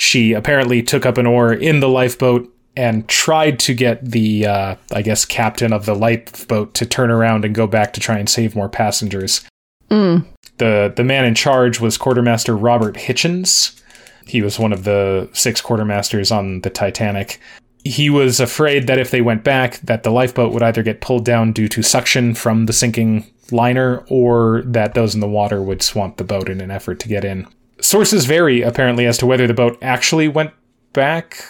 she 0.00 0.32
apparently 0.32 0.82
took 0.82 1.04
up 1.04 1.18
an 1.18 1.26
oar 1.26 1.52
in 1.52 1.80
the 1.80 1.88
lifeboat 1.88 2.50
and 2.74 3.06
tried 3.06 3.58
to 3.58 3.74
get 3.74 4.02
the, 4.02 4.46
uh, 4.46 4.76
I 4.92 5.02
guess, 5.02 5.26
captain 5.26 5.74
of 5.74 5.84
the 5.84 5.94
lifeboat 5.94 6.72
to 6.74 6.86
turn 6.86 7.10
around 7.10 7.44
and 7.44 7.54
go 7.54 7.66
back 7.66 7.92
to 7.92 8.00
try 8.00 8.16
and 8.16 8.28
save 8.28 8.56
more 8.56 8.70
passengers. 8.70 9.46
Mm. 9.90 10.24
The 10.56 10.92
the 10.96 11.04
man 11.04 11.26
in 11.26 11.34
charge 11.34 11.80
was 11.80 11.98
quartermaster 11.98 12.56
Robert 12.56 12.94
Hichens, 12.94 13.78
He 14.26 14.40
was 14.40 14.58
one 14.58 14.72
of 14.72 14.84
the 14.84 15.28
six 15.32 15.60
quartermasters 15.60 16.34
on 16.34 16.62
the 16.62 16.70
Titanic. 16.70 17.38
He 17.84 18.08
was 18.08 18.40
afraid 18.40 18.86
that 18.86 18.98
if 18.98 19.10
they 19.10 19.20
went 19.20 19.44
back, 19.44 19.80
that 19.80 20.02
the 20.02 20.10
lifeboat 20.10 20.52
would 20.52 20.62
either 20.62 20.82
get 20.82 21.00
pulled 21.02 21.24
down 21.26 21.52
due 21.52 21.68
to 21.68 21.82
suction 21.82 22.34
from 22.34 22.66
the 22.66 22.72
sinking 22.72 23.26
liner, 23.50 24.04
or 24.08 24.62
that 24.64 24.94
those 24.94 25.14
in 25.14 25.20
the 25.20 25.28
water 25.28 25.60
would 25.60 25.82
swamp 25.82 26.16
the 26.16 26.24
boat 26.24 26.48
in 26.48 26.60
an 26.60 26.70
effort 26.70 27.00
to 27.00 27.08
get 27.08 27.24
in. 27.24 27.46
Sources 27.80 28.24
vary 28.26 28.62
apparently 28.62 29.06
as 29.06 29.18
to 29.18 29.26
whether 29.26 29.46
the 29.46 29.54
boat 29.54 29.78
actually 29.82 30.28
went 30.28 30.52
back 30.92 31.44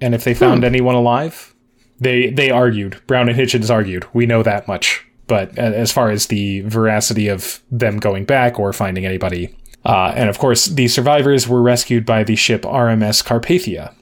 and 0.00 0.14
if 0.14 0.24
they 0.24 0.34
found 0.34 0.60
hmm. 0.60 0.64
anyone 0.64 0.94
alive. 0.94 1.54
They 1.98 2.30
they 2.30 2.50
argued. 2.50 3.00
Brown 3.06 3.28
and 3.28 3.38
Hichens 3.38 3.70
argued. 3.70 4.06
We 4.12 4.26
know 4.26 4.42
that 4.42 4.68
much. 4.68 5.06
But 5.26 5.56
as 5.58 5.90
far 5.90 6.10
as 6.10 6.26
the 6.26 6.60
veracity 6.60 7.26
of 7.28 7.60
them 7.70 7.98
going 7.98 8.26
back 8.26 8.60
or 8.60 8.72
finding 8.72 9.04
anybody, 9.04 9.56
uh, 9.84 10.12
and 10.14 10.28
of 10.28 10.38
course, 10.38 10.66
the 10.66 10.86
survivors 10.88 11.48
were 11.48 11.62
rescued 11.62 12.06
by 12.06 12.22
the 12.22 12.36
ship 12.36 12.62
RMS 12.62 13.24
Carpathia, 13.24 13.92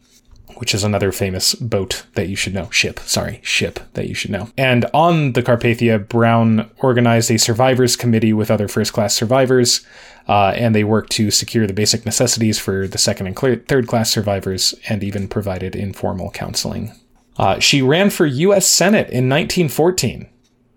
which 0.57 0.75
is 0.75 0.85
another 0.85 1.13
famous 1.13 1.55
boat 1.55 2.05
that 2.15 2.29
you 2.29 2.37
should 2.37 2.55
know. 2.55 2.71
Ship, 2.71 2.99
sorry, 3.01 3.41
ship 3.43 3.81
that 3.95 4.09
you 4.09 4.15
should 4.15 4.31
know. 4.31 4.51
And 4.57 4.87
on 4.95 5.33
the 5.33 5.43
Carpathia, 5.43 6.09
Brown 6.09 6.71
organized 6.79 7.31
a 7.31 7.39
survivors 7.39 7.97
committee 7.97 8.33
with 8.33 8.51
other 8.51 8.69
first 8.69 8.93
class 8.93 9.15
survivors, 9.15 9.85
uh, 10.29 10.53
and 10.57 10.75
they 10.75 10.85
worked 10.85 11.13
to 11.13 11.31
secure 11.31 11.67
the 11.67 11.73
basic 11.73 12.05
necessities 12.05 12.59
for 12.59 12.87
the 12.89 12.99
second 12.99 13.27
and 13.27 13.39
cl- 13.39 13.61
third 13.69 13.87
class 13.87 14.11
survivors 14.11 14.75
and 14.89 15.05
even 15.05 15.29
provided 15.29 15.77
informal 15.77 16.31
counseling. 16.31 16.93
Uh, 17.37 17.59
she 17.59 17.83
ran 17.83 18.11
for 18.11 18.27
U.S. 18.27 18.67
Senate 18.67 19.11
in 19.11 19.29
1914 19.29 20.29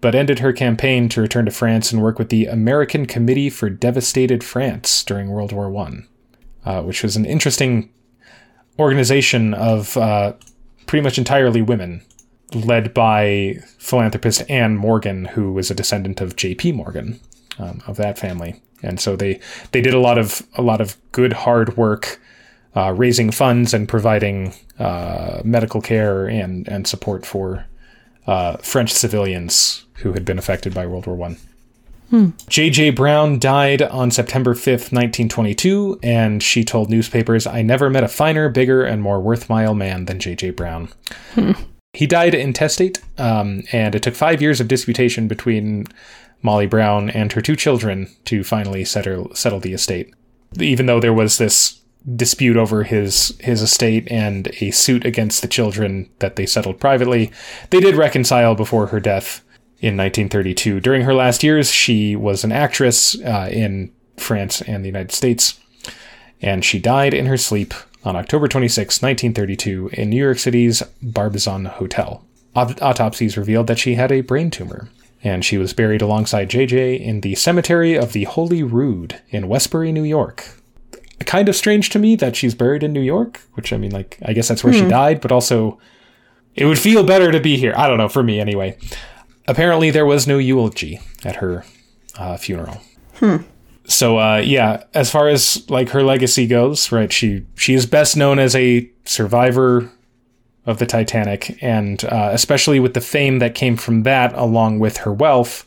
but 0.02 0.16
ended 0.16 0.40
her 0.40 0.54
campaign 0.54 1.10
to 1.10 1.22
return 1.22 1.46
to 1.46 1.52
France 1.52 1.92
and 1.92 2.02
work 2.02 2.20
with 2.20 2.30
the 2.30 2.46
American 2.46 3.06
Committee 3.06 3.50
for 3.50 3.70
Devastated 3.70 4.44
France 4.44 5.04
during 5.04 5.30
World 5.30 5.52
War 5.52 5.76
I, 5.76 6.70
uh, 6.70 6.84
which 6.84 7.04
was 7.04 7.16
an 7.16 7.26
interesting 7.26 7.92
organization 8.80 9.54
of 9.54 9.98
uh, 9.98 10.34
pretty 10.86 11.04
much 11.04 11.18
entirely 11.18 11.62
women, 11.62 12.04
led 12.54 12.94
by 12.94 13.60
philanthropist 13.78 14.44
Anne 14.50 14.76
Morgan, 14.78 15.26
who 15.26 15.54
was 15.54 15.70
a 15.70 15.76
descendant 15.76 16.22
of 16.22 16.36
J.P. 16.36 16.72
Morgan, 16.74 17.20
um, 17.60 17.82
of 17.88 17.98
that 17.98 18.18
family. 18.18 18.62
And 18.84 19.00
so 19.00 19.16
they 19.16 19.40
they 19.72 19.82
did 19.82 19.94
a 19.94 20.00
lot 20.00 20.18
of 20.18 20.44
a 20.56 20.62
lot 20.62 20.82
of 20.82 20.98
good 21.12 21.34
hard 21.34 21.78
work, 21.78 22.22
uh, 22.76 22.94
raising 22.94 23.32
funds 23.32 23.74
and 23.74 23.90
providing 23.90 24.54
uh, 24.78 25.42
medical 25.44 25.82
care 25.82 26.28
and 26.28 26.68
and 26.68 26.88
support 26.88 27.26
for 27.26 27.66
uh, 28.28 28.58
French 28.58 28.92
civilians 28.92 29.86
who 29.96 30.14
had 30.14 30.26
been 30.26 30.38
affected 30.38 30.74
by 30.74 30.86
World 30.86 31.08
War 31.08 31.16
One. 31.16 31.38
J.J. 32.48 32.92
Brown 32.92 33.40
died 33.40 33.82
on 33.82 34.12
September 34.12 34.54
5th, 34.54 34.94
1922, 34.94 36.00
and 36.02 36.42
she 36.42 36.64
told 36.64 36.90
newspapers, 36.90 37.46
I 37.46 37.62
never 37.62 37.90
met 37.90 38.04
a 38.04 38.08
finer, 38.08 38.50
bigger, 38.50 38.84
and 38.84 39.02
more 39.02 39.20
worthwhile 39.20 39.74
man 39.74 40.06
than 40.06 40.20
J.J. 40.20 40.52
Brown. 40.52 40.90
Hmm. 41.34 41.52
He 41.94 42.08
died 42.08 42.34
intestate, 42.34 43.02
um, 43.18 43.64
and 43.72 43.96
it 43.96 44.04
took 44.04 44.16
five 44.16 44.42
years 44.42 44.62
of 44.62 44.68
disputation 44.68 45.28
between 45.28 45.86
Molly 46.42 46.68
Brown 46.68 47.10
and 47.10 47.32
her 47.34 47.42
two 47.42 47.56
children 47.56 48.08
to 48.26 48.44
finally 48.44 48.86
settle, 48.86 49.34
settle 49.34 49.60
the 49.60 49.74
estate. 49.74 50.14
Even 50.60 50.86
though 50.86 51.00
there 51.00 51.14
was 51.14 51.38
this 51.38 51.82
dispute 52.16 52.56
over 52.56 52.84
his 52.84 53.38
his 53.42 53.62
estate 53.62 54.08
and 54.10 54.48
a 54.62 54.72
suit 54.72 55.04
against 55.04 55.42
the 55.42 55.48
children 55.48 56.10
that 56.20 56.38
they 56.38 56.46
settled 56.46 56.80
privately, 56.80 57.32
they 57.70 57.80
did 57.80 57.96
reconcile 57.96 58.56
before 58.56 58.88
her 58.88 59.00
death 59.00 59.44
in 59.80 59.96
1932. 59.96 60.80
During 60.80 61.04
her 61.04 61.14
last 61.14 61.44
years, 61.44 61.72
she 61.72 62.16
was 62.16 62.44
an 62.44 62.52
actress 62.52 63.20
uh, 63.22 63.48
in 63.52 63.92
France 64.18 64.62
and 64.62 64.84
the 64.84 64.90
United 64.90 65.12
States, 65.12 65.60
and 66.42 66.66
she 66.66 66.80
died 66.80 67.14
in 67.14 67.28
her 67.28 67.38
sleep 67.38 67.74
on 68.04 68.16
October 68.16 68.48
26, 68.48 69.02
1932, 69.02 69.90
in 69.94 70.10
New 70.10 70.24
York 70.24 70.40
City's 70.40 70.82
Barbizon 71.02 71.66
Hotel. 71.66 72.24
autopsies 72.56 73.38
revealed 73.38 73.68
that 73.68 73.78
she 73.78 73.96
had 73.96 74.12
a 74.12 74.22
brain 74.22 74.50
tumor, 74.50 74.90
and 75.24 75.46
she 75.46 75.58
was 75.58 75.74
buried 75.74 76.02
alongside 76.02 76.50
JJ 76.50 77.00
in 77.00 77.22
the 77.22 77.36
cemetery 77.36 77.96
of 77.96 78.14
the 78.14 78.24
Holy 78.24 78.64
Rood 78.64 79.22
in 79.30 79.48
Westbury, 79.48 79.92
New 79.92 80.04
York. 80.04 80.48
Kind 81.26 81.50
of 81.50 81.56
strange 81.56 81.90
to 81.92 82.00
me 82.00 82.16
that 82.16 82.36
she's 82.36 82.56
buried 82.56 82.84
in 82.84 82.94
New 82.94 83.02
York, 83.02 83.42
which 83.54 83.74
I 83.74 83.78
mean, 83.78 83.92
like, 83.92 84.18
I 84.26 84.34
guess 84.34 84.48
that's 84.48 84.64
where 84.64 84.74
hmm. 84.74 84.80
she 84.80 84.88
died, 84.88 85.22
but 85.22 85.32
also 85.32 85.78
it 86.56 86.66
would 86.66 86.80
feel 86.80 87.04
better 87.04 87.32
to 87.32 87.40
be 87.40 87.58
here. 87.58 87.74
I 87.76 87.88
don't 87.88 87.98
know, 87.98 88.10
for 88.10 88.24
me 88.24 88.40
anyway 88.40 88.78
apparently 89.48 89.92
there 89.92 90.06
was 90.06 90.28
no 90.28 90.38
eulogy 90.38 91.00
at 91.24 91.38
her 91.38 91.64
uh, 92.18 92.38
funeral. 92.38 92.82
Hmm. 93.16 93.38
So 93.86 94.20
uh, 94.20 94.38
yeah, 94.38 94.84
as 94.94 95.10
far 95.10 95.30
as 95.30 95.68
like 95.70 95.90
her 95.90 96.04
legacy 96.04 96.46
goes, 96.46 96.92
right? 96.92 97.12
She 97.12 97.46
she 97.56 97.74
is 97.74 97.86
best 97.86 98.18
known 98.18 98.38
as 98.38 98.56
a 98.56 98.90
survivor 99.06 99.90
of 100.66 100.80
the 100.80 100.86
Titanic, 100.86 101.58
and 101.64 102.04
uh, 102.04 102.30
especially 102.34 102.80
with 102.80 102.94
the 102.94 103.02
fame 103.02 103.40
that 103.40 103.56
came 103.56 103.78
from 103.78 104.04
that, 104.04 104.34
along 104.34 104.80
with 104.80 104.98
her 104.98 105.14
wealth. 105.14 105.66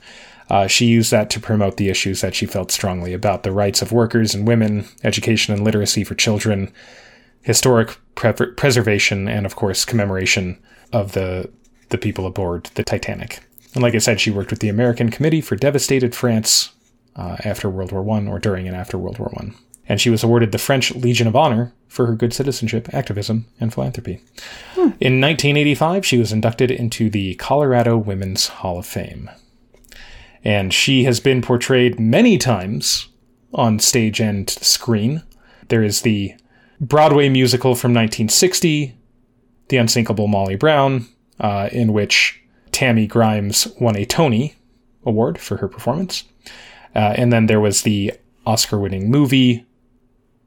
Uh, 0.51 0.67
she 0.67 0.87
used 0.87 1.13
that 1.13 1.31
to 1.31 1.41
promote 1.41 1.77
the 1.77 1.89
issues 1.89 2.21
that 2.21 2.35
she 2.35 2.45
felt 2.45 2.73
strongly 2.73 3.15
about 3.15 3.45
the 3.45 3.53
rights 3.53 3.81
of 3.83 3.93
workers 3.93 4.35
and 4.35 4.49
women, 4.49 4.87
education 5.05 5.55
and 5.55 5.65
literacy 5.65 6.03
for 6.03 6.17
children, 6.17 6.73
historic 7.43 7.97
pre- 8.17 8.33
preservation, 8.33 9.29
and 9.29 9.47
of 9.47 9.57
course 9.57 9.85
commemoration 9.87 10.59
of 10.93 11.13
the 11.13 11.51
the 11.89 11.99
people 11.99 12.27
aboard 12.27 12.65
the 12.75 12.85
Titanic. 12.85 13.41
And 13.75 13.83
like 13.83 13.95
I 13.95 13.99
said, 13.99 14.21
she 14.21 14.31
worked 14.31 14.51
with 14.51 14.61
the 14.61 14.69
American 14.69 15.11
Committee 15.11 15.41
for 15.41 15.57
Devastated 15.57 16.15
France 16.15 16.73
uh, 17.17 17.37
after 17.45 17.71
World 17.71 17.93
War 17.93 18.09
I 18.17 18.27
or 18.27 18.39
during 18.39 18.67
and 18.67 18.77
after 18.77 18.99
World 18.99 19.19
War 19.19 19.33
I. 19.39 19.53
And 19.89 20.01
she 20.01 20.11
was 20.11 20.23
awarded 20.23 20.53
the 20.53 20.59
French 20.59 20.95
Legion 20.95 21.27
of 21.27 21.37
Honor 21.37 21.73
for 21.89 22.07
her 22.07 22.15
good 22.15 22.33
citizenship, 22.33 22.93
activism, 22.95 23.47
and 23.59 23.75
philanthropy. 23.75 24.21
Hmm. 24.75 24.91
In 25.01 25.21
1985, 25.21 26.07
she 26.07 26.19
was 26.19 26.33
inducted 26.33 26.71
into 26.71 27.11
the 27.11 27.35
Colorado 27.37 27.97
Women's 27.97 28.47
Hall 28.47 28.79
of 28.79 28.87
Fame. 28.87 29.31
And 30.45 30.73
she 30.73 31.05
has 31.05 31.21
been 31.21 31.43
portrayed 31.43 31.99
many 31.99 32.39
times 32.39 33.09
on 33.53 33.79
stage 33.79 34.21
and 34.21 34.49
screen. 34.49 35.23
There 35.69 35.83
is 35.83 36.03
the 36.03 36.35
Broadway 36.81 37.29
musical 37.29 37.75
from 37.75 37.93
1960, 37.93 38.95
The 39.69 39.77
Unsinkable 39.77 40.29
Molly 40.29 40.57
Brown, 40.57 41.07
uh, 41.39 41.69
in 41.73 41.93
which 41.93 42.41
Tammy 42.81 43.07
Grimes 43.07 43.69
won 43.79 43.95
a 43.95 44.07
Tony 44.07 44.55
Award 45.05 45.37
for 45.37 45.59
her 45.59 45.69
performance. 45.69 46.25
Uh, 46.95 47.13
and 47.15 47.31
then 47.31 47.45
there 47.45 47.61
was 47.61 47.83
the 47.83 48.15
Oscar 48.47 48.79
winning 48.79 49.11
movie 49.11 49.67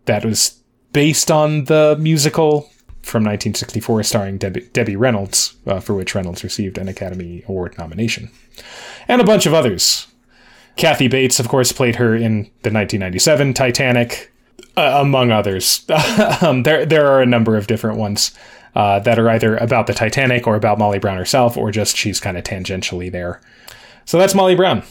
that 0.06 0.26
was 0.26 0.60
based 0.94 1.30
on 1.30 1.66
the 1.66 1.96
musical 2.00 2.62
from 3.04 3.24
1964 3.24 4.02
starring 4.02 4.40
Debbie, 4.40 4.96
Reynolds, 4.96 5.58
uh, 5.68 5.80
for 5.80 5.94
which 5.94 6.16
Reynolds 6.16 6.44
received 6.44 6.80
an 6.80 6.88
Academy 6.88 7.44
Award 7.48 7.78
nomination. 7.78 8.32
And 9.08 9.22
a 9.22 9.26
bunch 9.26 9.46
of 9.46 9.54
others. 9.54 10.08
Kathy 10.76 11.08
Bates, 11.08 11.40
of 11.40 11.48
course, 11.48 11.72
played 11.72 11.98
her 11.98 12.16
in 12.16 12.46
the 12.64 12.72
1997 12.72 13.54
Titanic, 13.54 14.34
uh, 14.76 14.98
among 15.00 15.30
others. 15.30 15.88
um, 16.42 16.64
there, 16.64 16.84
there 16.84 17.06
are 17.06 17.22
a 17.22 17.28
number 17.28 17.56
of 17.56 17.68
different 17.68 18.00
ones 18.00 18.36
uh, 18.76 19.00
that 19.00 19.20
are 19.20 19.30
either 19.30 19.58
about 19.58 19.88
the 19.88 19.94
Titanic 19.94 20.48
or 20.48 20.56
about 20.56 20.80
Molly 20.80 21.00
Brown 21.00 21.18
herself, 21.18 21.58
or 21.58 21.72
just 21.72 21.96
she's 21.96 22.20
kind 22.20 22.38
of 22.38 22.44
tangentially 22.44 23.12
there. 23.12 23.42
So 24.06 24.18
that's 24.18 24.36
Molly 24.36 24.56
Brown. 24.56 24.84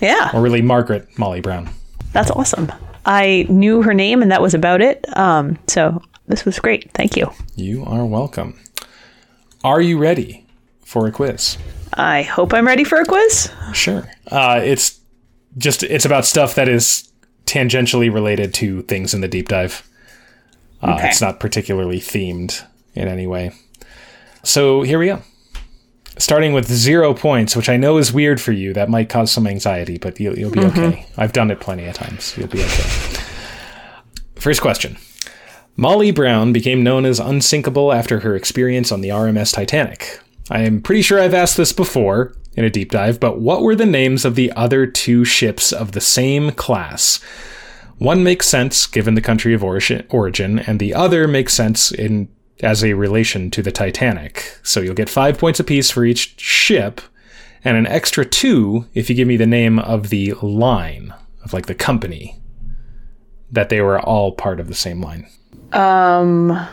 Yeah. 0.00 0.30
Or 0.34 0.42
really 0.42 0.62
Margaret 0.62 1.18
Molly 1.18 1.40
Brown. 1.40 1.70
That's 2.12 2.30
awesome. 2.30 2.70
I 3.06 3.46
knew 3.48 3.82
her 3.82 3.94
name 3.94 4.22
and 4.22 4.30
that 4.30 4.42
was 4.42 4.54
about 4.54 4.80
it. 4.80 5.04
Um, 5.16 5.58
so 5.66 6.02
this 6.28 6.44
was 6.44 6.58
great. 6.58 6.90
Thank 6.92 7.16
you. 7.16 7.30
You 7.56 7.84
are 7.84 8.04
welcome. 8.04 8.58
Are 9.64 9.80
you 9.80 9.98
ready 9.98 10.46
for 10.84 11.06
a 11.06 11.12
quiz? 11.12 11.56
I 11.94 12.22
hope 12.22 12.52
I'm 12.52 12.66
ready 12.66 12.84
for 12.84 13.00
a 13.00 13.04
quiz. 13.04 13.50
Sure. 13.72 14.08
Uh, 14.26 14.60
it's 14.62 15.00
just 15.58 15.82
it's 15.82 16.04
about 16.04 16.24
stuff 16.24 16.54
that 16.54 16.68
is 16.68 17.10
tangentially 17.44 18.12
related 18.12 18.54
to 18.54 18.82
things 18.82 19.14
in 19.14 19.20
the 19.20 19.28
deep 19.28 19.48
dive. 19.48 19.88
Uh, 20.82 20.94
okay. 20.94 21.08
It's 21.08 21.20
not 21.20 21.38
particularly 21.38 21.98
themed 21.98 22.64
in 22.94 23.08
any 23.08 23.26
way. 23.26 23.52
So 24.42 24.82
here 24.82 24.98
we 24.98 25.06
go. 25.06 25.22
Starting 26.18 26.52
with 26.52 26.70
zero 26.70 27.14
points, 27.14 27.56
which 27.56 27.68
I 27.68 27.76
know 27.76 27.96
is 27.96 28.12
weird 28.12 28.40
for 28.40 28.52
you. 28.52 28.74
That 28.74 28.90
might 28.90 29.08
cause 29.08 29.32
some 29.32 29.46
anxiety, 29.46 29.98
but 29.98 30.20
you'll, 30.20 30.38
you'll 30.38 30.50
be 30.50 30.60
mm-hmm. 30.60 30.80
okay. 30.80 31.06
I've 31.16 31.32
done 31.32 31.50
it 31.50 31.60
plenty 31.60 31.86
of 31.86 31.94
times. 31.94 32.36
You'll 32.36 32.48
be 32.48 32.62
okay. 32.62 33.20
First 34.36 34.60
question. 34.60 34.98
Molly 35.76 36.10
Brown 36.10 36.52
became 36.52 36.82
known 36.82 37.06
as 37.06 37.18
unsinkable 37.18 37.92
after 37.92 38.20
her 38.20 38.36
experience 38.36 38.92
on 38.92 39.00
the 39.00 39.08
RMS 39.08 39.54
Titanic. 39.54 40.20
I 40.50 40.60
am 40.60 40.82
pretty 40.82 41.00
sure 41.00 41.18
I've 41.18 41.32
asked 41.32 41.56
this 41.56 41.72
before 41.72 42.34
in 42.54 42.64
a 42.64 42.70
deep 42.70 42.90
dive, 42.90 43.18
but 43.18 43.40
what 43.40 43.62
were 43.62 43.74
the 43.74 43.86
names 43.86 44.26
of 44.26 44.34
the 44.34 44.52
other 44.52 44.86
two 44.86 45.24
ships 45.24 45.72
of 45.72 45.92
the 45.92 46.00
same 46.00 46.50
class? 46.50 47.20
One 47.96 48.22
makes 48.22 48.48
sense 48.48 48.86
given 48.86 49.14
the 49.14 49.22
country 49.22 49.54
of 49.54 49.64
origin, 49.64 50.58
and 50.58 50.78
the 50.78 50.92
other 50.92 51.26
makes 51.26 51.54
sense 51.54 51.90
in 51.90 52.28
as 52.62 52.84
a 52.84 52.94
relation 52.94 53.50
to 53.50 53.62
the 53.62 53.72
Titanic. 53.72 54.58
So 54.62 54.80
you'll 54.80 54.94
get 54.94 55.10
five 55.10 55.38
points 55.38 55.60
apiece 55.60 55.90
for 55.90 56.04
each 56.04 56.40
ship, 56.40 57.00
and 57.64 57.76
an 57.76 57.86
extra 57.86 58.24
two 58.24 58.86
if 58.94 59.10
you 59.10 59.16
give 59.16 59.28
me 59.28 59.36
the 59.36 59.46
name 59.46 59.78
of 59.78 60.08
the 60.08 60.34
line, 60.42 61.12
of 61.44 61.52
like 61.52 61.66
the 61.66 61.74
company 61.74 62.40
that 63.50 63.68
they 63.68 63.80
were 63.80 64.00
all 64.00 64.32
part 64.32 64.60
of 64.60 64.68
the 64.68 64.74
same 64.74 65.00
line. 65.00 65.28
Um. 65.72 66.68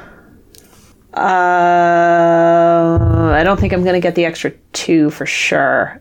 Uh, 1.12 1.22
I 3.34 3.42
don't 3.44 3.60
think 3.60 3.74
I'm 3.74 3.82
going 3.84 3.96
to 3.96 4.00
get 4.00 4.14
the 4.14 4.26
extra 4.26 4.52
two 4.74 5.10
for 5.10 5.26
sure. 5.26 6.00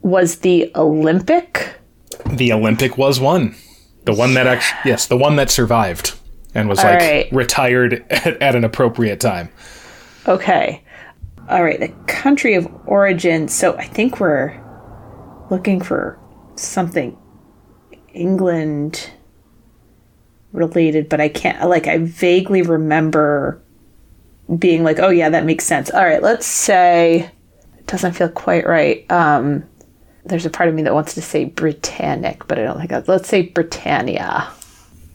Was 0.00 0.36
the 0.36 0.72
Olympic? 0.74 1.74
The 2.26 2.52
Olympic 2.54 2.96
was 2.96 3.20
one. 3.20 3.54
The 4.04 4.14
one 4.14 4.32
that 4.34 4.46
actually, 4.46 4.80
yes, 4.86 5.06
the 5.06 5.16
one 5.16 5.36
that 5.36 5.50
survived 5.50 6.14
and 6.54 6.68
was 6.68 6.78
All 6.80 6.86
like 6.86 7.00
right. 7.00 7.32
retired 7.32 8.04
at, 8.10 8.40
at 8.42 8.56
an 8.56 8.64
appropriate 8.64 9.20
time. 9.20 9.48
Okay. 10.26 10.82
All 11.48 11.62
right. 11.64 11.80
The 11.80 11.88
country 12.06 12.54
of 12.54 12.68
origin. 12.86 13.48
So 13.48 13.76
I 13.76 13.84
think 13.84 14.20
we're 14.20 14.58
looking 15.50 15.80
for 15.80 16.18
something 16.56 17.16
England 18.12 19.10
related, 20.52 21.08
but 21.08 21.20
I 21.20 21.28
can't, 21.28 21.68
like, 21.68 21.86
I 21.86 21.98
vaguely 21.98 22.62
remember 22.62 23.60
being 24.58 24.82
like, 24.82 24.98
oh, 24.98 25.10
yeah, 25.10 25.28
that 25.28 25.44
makes 25.44 25.64
sense. 25.64 25.90
All 25.90 26.04
right. 26.04 26.22
Let's 26.22 26.46
say 26.46 27.30
it 27.78 27.86
doesn't 27.86 28.12
feel 28.12 28.28
quite 28.28 28.66
right. 28.66 29.10
Um, 29.10 29.64
there's 30.24 30.46
a 30.46 30.50
part 30.50 30.68
of 30.68 30.74
me 30.74 30.82
that 30.82 30.94
wants 30.94 31.14
to 31.14 31.22
say 31.22 31.44
Britannic, 31.44 32.46
but 32.46 32.58
I 32.58 32.62
don't 32.62 32.78
think 32.78 32.90
that. 32.90 33.08
Let's 33.08 33.28
say 33.28 33.42
Britannia. 33.42 34.48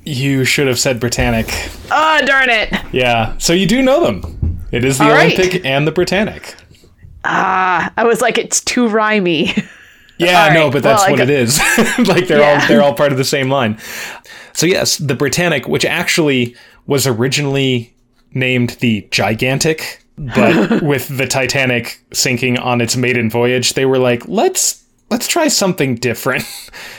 You 0.06 0.46
should 0.46 0.68
have 0.68 0.80
said 0.80 1.00
Britannic. 1.00 1.48
Oh, 1.92 2.22
darn 2.26 2.50
it. 2.50 2.74
Yeah, 2.92 3.36
so 3.38 3.54
you 3.54 3.66
do 3.66 3.82
know 3.82 4.06
them. 4.06 4.60
It 4.72 4.86
is 4.86 4.98
the 5.00 5.06
All 5.06 5.10
right. 5.12 5.34
Olympic 5.38 5.66
and 5.66 5.88
the 5.88 5.92
Britannic. 5.92 6.56
Ah, 7.24 7.92
I 7.98 8.04
was 8.04 8.22
like, 8.22 8.38
it's 8.38 8.62
too 8.62 8.88
rhymey. 8.88 9.68
Yeah, 10.18 10.46
All 10.48 10.54
no, 10.54 10.64
right, 10.64 10.72
but 10.72 10.84
that's 10.84 11.02
well, 11.02 11.12
what 11.12 11.18
got- 11.18 11.30
it 11.30 11.40
is. 11.42 11.60
like 12.08 12.30
they're 12.30 12.40
Yeah. 12.40 12.62
all 12.62 12.68
they're 12.70 12.82
all 12.82 12.94
part 12.94 13.12
of 13.12 13.18
the 13.18 13.26
same 13.26 13.50
line. 13.50 13.78
So 14.54 14.66
yes, 14.66 14.96
the 14.96 15.14
Britannic, 15.14 15.68
which 15.68 15.84
actually 15.84 16.56
was 16.88 17.06
originally 17.06 17.94
named 18.32 18.78
the 18.80 19.06
Gigantic, 19.12 20.06
but 20.18 20.82
with 20.84 21.18
the 21.18 21.28
Titanic 21.28 22.02
sinking 22.14 22.58
on 22.58 22.80
its 22.80 22.96
maiden 22.96 23.30
voyage, 23.30 23.74
they 23.74 23.86
were 23.86 23.98
like, 24.00 24.26
let's 24.26 24.86
let's 25.12 25.28
try 25.28 25.50
something 25.50 25.96
different. 25.96 26.46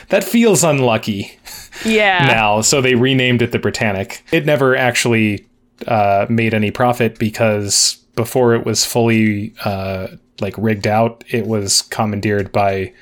that 0.09 0.23
feels 0.23 0.63
unlucky 0.63 1.36
yeah. 1.85 2.25
now, 2.27 2.61
so 2.61 2.81
they 2.81 2.95
renamed 2.95 3.41
it 3.41 3.51
the 3.51 3.59
Britannic. 3.59 4.23
It 4.31 4.45
never 4.45 4.75
actually 4.75 5.47
uh, 5.87 6.25
made 6.29 6.53
any 6.53 6.71
profit 6.71 7.19
because 7.19 7.95
before 8.15 8.55
it 8.55 8.65
was 8.65 8.85
fully 8.85 9.53
uh, 9.63 10.07
like 10.39 10.55
rigged 10.57 10.87
out, 10.87 11.23
it 11.29 11.47
was 11.47 11.83
commandeered 11.83 12.51
by 12.51 12.93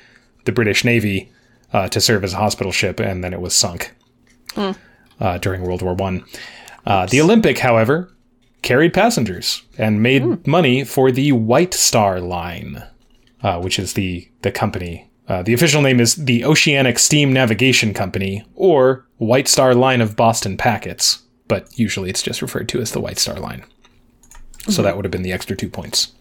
the 0.44 0.52
British 0.52 0.84
Navy 0.84 1.30
uh, 1.72 1.88
to 1.88 2.00
serve 2.00 2.24
as 2.24 2.32
a 2.32 2.36
hospital 2.36 2.72
ship, 2.72 3.00
and 3.00 3.22
then 3.22 3.32
it 3.32 3.40
was 3.40 3.54
sunk 3.54 3.94
uh, 5.20 5.38
during 5.38 5.62
World 5.62 5.82
War 5.82 5.94
One. 5.94 6.24
Uh, 6.84 7.06
the 7.06 7.20
Olympic, 7.20 7.58
however, 7.58 8.12
carried 8.62 8.94
passengers 8.94 9.62
and 9.76 10.02
made 10.02 10.46
money 10.46 10.84
for 10.84 11.10
the 11.10 11.32
White 11.32 11.74
Star 11.74 12.20
Line, 12.20 12.84
uh, 13.42 13.60
which 13.60 13.78
is 13.78 13.94
the 13.94 14.28
the 14.42 14.52
company. 14.52 15.10
Uh, 15.28 15.42
the 15.42 15.52
official 15.54 15.82
name 15.82 15.98
is 16.00 16.14
the 16.14 16.44
Oceanic 16.44 16.98
Steam 16.98 17.32
Navigation 17.32 17.92
Company, 17.92 18.44
or 18.54 19.06
White 19.18 19.48
Star 19.48 19.74
Line 19.74 20.00
of 20.00 20.14
Boston 20.16 20.56
Packets, 20.56 21.22
but 21.48 21.68
usually 21.78 22.10
it's 22.10 22.22
just 22.22 22.42
referred 22.42 22.68
to 22.70 22.80
as 22.80 22.92
the 22.92 23.00
White 23.00 23.18
Star 23.18 23.38
Line. 23.40 23.64
So 24.68 24.82
that 24.82 24.94
would 24.96 25.04
have 25.04 25.12
been 25.12 25.22
the 25.22 25.32
extra 25.32 25.56
two 25.56 25.68
points. 25.68 26.12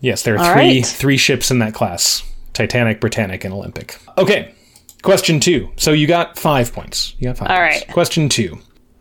Yes, 0.00 0.22
there 0.22 0.34
are 0.36 0.38
All 0.38 0.52
three 0.52 0.78
right. 0.78 0.86
three 0.86 1.16
ships 1.16 1.50
in 1.50 1.58
that 1.60 1.74
class: 1.74 2.22
Titanic, 2.52 3.00
Britannic, 3.00 3.44
and 3.44 3.52
Olympic. 3.54 3.98
Okay, 4.18 4.54
question 5.02 5.40
two. 5.40 5.70
So 5.76 5.92
you 5.92 6.06
got 6.06 6.38
five 6.38 6.72
points. 6.72 7.14
You 7.18 7.28
got 7.28 7.38
five. 7.38 7.50
All 7.50 7.56
points. 7.58 7.80
right. 7.86 7.92
Question 7.92 8.28
two. 8.28 8.58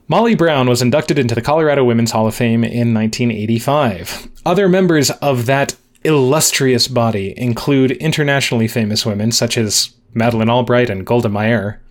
Molly 0.08 0.34
Brown 0.36 0.68
was 0.68 0.82
inducted 0.82 1.20
into 1.20 1.36
the 1.36 1.42
Colorado 1.42 1.84
Women's 1.86 2.12
Hall 2.12 2.26
of 2.28 2.34
Fame 2.34 2.64
in 2.64 2.94
1985. 2.96 4.28
Other 4.46 4.68
members 4.68 5.12
of 5.12 5.46
that 5.46 5.76
illustrious 6.04 6.88
body 6.88 7.34
include 7.38 7.92
internationally 7.92 8.68
famous 8.68 9.06
women 9.06 9.32
such 9.32 9.58
as 9.58 9.94
Madeleine 10.14 10.50
Albright 10.50 10.90
and 10.90 11.06
Golda 11.06 11.30
Meir. 11.30 11.82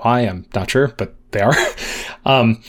Why, 0.00 0.20
I'm 0.20 0.46
not 0.54 0.70
sure, 0.70 0.88
but 0.96 1.14
they 1.32 1.40
are. 1.40 1.54
um, 2.24 2.62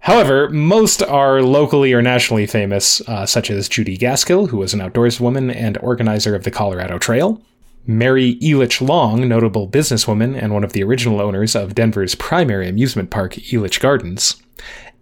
however, 0.00 0.48
most 0.50 1.02
are 1.02 1.42
locally 1.42 1.92
or 1.92 2.02
nationally 2.02 2.46
famous, 2.46 3.00
uh, 3.08 3.26
such 3.26 3.50
as 3.50 3.68
Gudy 3.68 3.96
Gaskill, 3.98 4.48
who 4.48 4.58
was 4.58 4.72
an 4.72 4.80
outdoors 4.80 5.20
woman 5.20 5.50
and 5.50 5.78
organizer 5.78 6.34
of 6.34 6.44
the 6.44 6.50
Colorado 6.50 6.98
Trail. 6.98 7.42
Mary 7.88 8.36
Elitch 8.40 8.86
Long, 8.86 9.28
notable 9.28 9.68
businesswoman 9.68 10.40
and 10.40 10.52
one 10.52 10.64
of 10.64 10.72
the 10.72 10.82
original 10.82 11.20
owners 11.20 11.54
of 11.54 11.74
Denver's 11.74 12.16
primary 12.16 12.68
amusement 12.68 13.10
park, 13.10 13.34
Elitch 13.34 13.78
Gardens. 13.78 14.42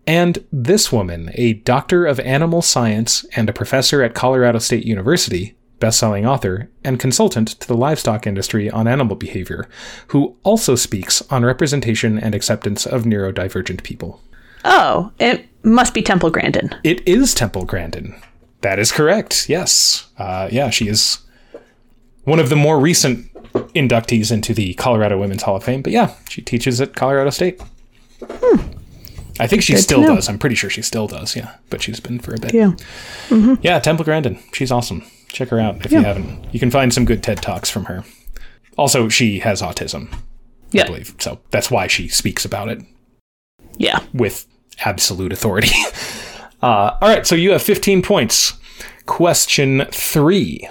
And 0.07 0.45
this 0.53 0.93
woman, 0.93 1.31
a 1.35 1.55
doctor 1.55 2.05
of 2.07 2.21
animal 2.21 2.63
science 2.63 3.25
and 3.37 3.49
a 3.49 3.55
professor 3.55 4.03
at 4.03 4.15
Colorado 4.15 4.59
State 4.59 4.85
University, 4.85 5.57
best-selling 5.81 6.27
author 6.27 6.71
and 6.83 7.01
consultant 7.01 7.49
to 7.49 7.67
the 7.67 7.77
livestock 7.77 8.27
industry 8.27 8.71
on 8.71 8.87
animal 8.87 9.17
behavior, 9.17 9.69
who 10.09 10.37
also 10.43 10.75
speaks 10.75 11.23
on 11.31 11.45
representation 11.45 12.19
and 12.19 12.35
acceptance 12.35 12.87
of 12.87 13.05
neurodivergent 13.05 13.83
people. 13.83 14.21
Oh, 14.65 15.13
it 15.19 15.47
must 15.63 15.95
be 15.95 16.03
Temple 16.03 16.31
Grandin. 16.31 16.75
It 16.85 17.07
is 17.07 17.35
Temple 17.35 17.65
Grandin. 17.65 18.15
That 18.61 18.79
is 18.79 18.93
correct. 18.93 19.49
Yes. 19.49 20.07
Uh, 20.17 20.49
yeah, 20.51 20.71
she 20.71 20.89
is 20.89 21.19
one 22.25 22.39
of 22.39 22.49
the 22.49 22.57
more 22.57 22.81
recent 22.81 23.31
inductees 23.75 24.33
into 24.33 24.55
the 24.55 24.75
Colorado 24.75 25.19
Women's 25.19 25.43
Hall 25.43 25.57
of 25.57 25.65
Fame. 25.65 25.83
But 25.83 25.93
yeah, 25.93 26.15
she 26.29 26.41
teaches 26.41 26.81
at 26.81 26.95
Colorado 26.95 27.31
State. 27.31 27.61
I 29.40 29.47
think 29.47 29.62
she 29.62 29.73
Good 29.74 29.82
still 29.82 30.02
does. 30.02 30.28
I'm 30.28 30.39
pretty 30.39 30.55
sure 30.56 30.70
she 30.70 30.82
still 30.82 31.06
does. 31.09 31.35
Yeah, 31.35 31.55
but 31.70 31.82
she's 31.82 31.98
been 32.01 32.19
for 32.20 32.35
a 32.35 32.39
bit. 32.39 32.55
Yeah. 32.55 32.73
Yeah, 33.62 33.78
Temple 33.81 34.05
Grandin. 34.05 34.39
She's 34.52 34.70
awesome. 34.70 35.02
Check 35.28 35.48
her 35.48 35.59
out 35.59 35.85
if 35.85 35.90
you 35.93 36.01
haven't. 36.01 36.47
You 36.52 36.61
can 36.61 36.70
find 36.70 36.93
some 36.94 37.05
good 37.05 37.23
TED 37.23 37.43
Talks 37.43 37.69
from 37.69 37.86
her. 37.86 38.05
Also, 38.78 39.09
she 39.09 39.40
has 39.40 39.61
autism, 39.62 40.12
I 40.12 40.19
Yeah. 40.70 40.85
believe. 40.86 41.15
So 41.19 41.40
that's 41.51 41.70
why 41.70 41.86
she 41.89 42.06
speaks 42.09 42.44
about 42.44 42.69
it 42.69 42.82
Yeah. 43.77 44.01
with 44.12 44.47
absolute 44.85 45.32
authority. 45.32 45.70
uh, 46.62 46.97
all 47.01 47.09
right, 47.09 47.27
so 47.27 47.35
you 47.35 47.51
have 47.52 47.62
15 47.62 48.02
points. 48.02 48.52
Question 49.06 49.85
three. 49.90 50.69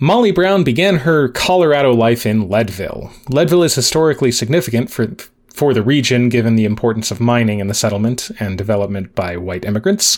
Molly 0.00 0.32
Brown 0.32 0.64
began 0.64 0.98
her 0.98 1.28
Colorado 1.28 1.92
life 1.94 2.26
in 2.26 2.48
Leadville. 2.48 3.12
Leadville 3.28 3.62
is 3.62 3.76
historically 3.76 4.32
significant 4.32 4.90
for 4.90 5.14
for 5.54 5.74
the 5.74 5.82
region 5.82 6.28
given 6.28 6.56
the 6.56 6.64
importance 6.64 7.10
of 7.10 7.20
mining 7.20 7.60
in 7.60 7.68
the 7.68 7.74
settlement 7.74 8.30
and 8.40 8.58
development 8.58 9.14
by 9.14 9.36
white 9.36 9.64
immigrants. 9.64 10.16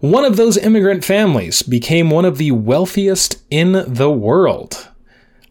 One 0.00 0.24
of 0.24 0.36
those 0.36 0.56
immigrant 0.56 1.04
families 1.04 1.62
became 1.62 2.10
one 2.10 2.24
of 2.24 2.38
the 2.38 2.50
wealthiest 2.50 3.42
in 3.50 3.84
the 3.86 4.10
world. 4.10 4.88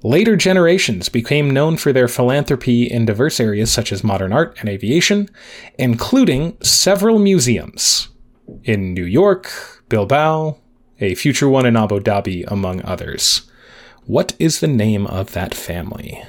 Later 0.03 0.35
generations 0.35 1.07
became 1.07 1.49
known 1.49 1.77
for 1.77 1.93
their 1.93 2.09
philanthropy 2.09 2.83
in 2.83 3.05
diverse 3.05 3.39
areas 3.39 3.71
such 3.71 3.93
as 3.93 4.03
modern 4.03 4.33
art 4.33 4.57
and 4.59 4.67
aviation, 4.67 5.29
including 5.79 6.57
several 6.61 7.19
museums 7.19 8.09
in 8.65 8.93
New 8.93 9.05
York, 9.05 9.49
Bilbao, 9.87 10.57
a 10.99 11.15
future 11.15 11.47
one 11.47 11.65
in 11.65 11.77
Abu 11.77 11.99
Dhabi, 12.01 12.43
among 12.47 12.83
others. 12.83 13.49
What 14.05 14.35
is 14.39 14.59
the 14.59 14.67
name 14.67 15.07
of 15.07 15.31
that 15.31 15.53
family? 15.55 16.21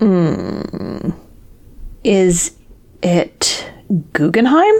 Hmm. 0.00 1.10
Is 2.04 2.56
it 3.02 3.70
Guggenheim? 4.12 4.74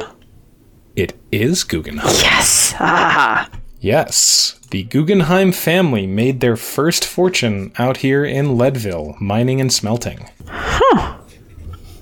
It 0.96 1.18
is 1.30 1.64
Guggenheim. 1.64 2.14
Yes. 2.14 2.74
Ah. 2.78 3.50
Yes, 3.80 4.58
the 4.70 4.82
Guggenheim 4.84 5.52
family 5.52 6.06
made 6.06 6.40
their 6.40 6.56
first 6.56 7.04
fortune 7.04 7.72
out 7.78 7.98
here 7.98 8.24
in 8.24 8.58
Leadville, 8.58 9.16
mining 9.20 9.60
and 9.60 9.72
smelting. 9.72 10.28
Huh. 10.48 11.18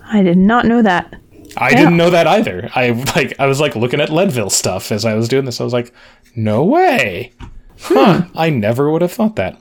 I 0.07 0.23
did 0.23 0.39
not 0.39 0.65
know 0.65 0.81
that. 0.81 1.15
I 1.59 1.75
didn't 1.75 1.97
know 1.97 2.11
that 2.11 2.27
either. 2.27 2.71
I 2.75 2.91
like 3.17 3.39
I 3.39 3.47
was 3.47 3.61
like 3.61 3.77
looking 3.77 4.01
at 4.01 4.11
Leadville 4.11 4.51
stuff 4.51 4.93
as 4.93 5.05
I 5.05 5.15
was 5.15 5.29
doing 5.29 5.45
this. 5.45 5.61
I 5.61 5.65
was 5.65 5.73
like, 5.73 5.93
no 6.35 6.65
way. 6.65 7.33
Huh. 7.81 8.27
I 8.35 8.51
never 8.51 8.91
would 8.91 9.03
have 9.03 9.13
thought 9.13 9.37
that. 9.37 9.59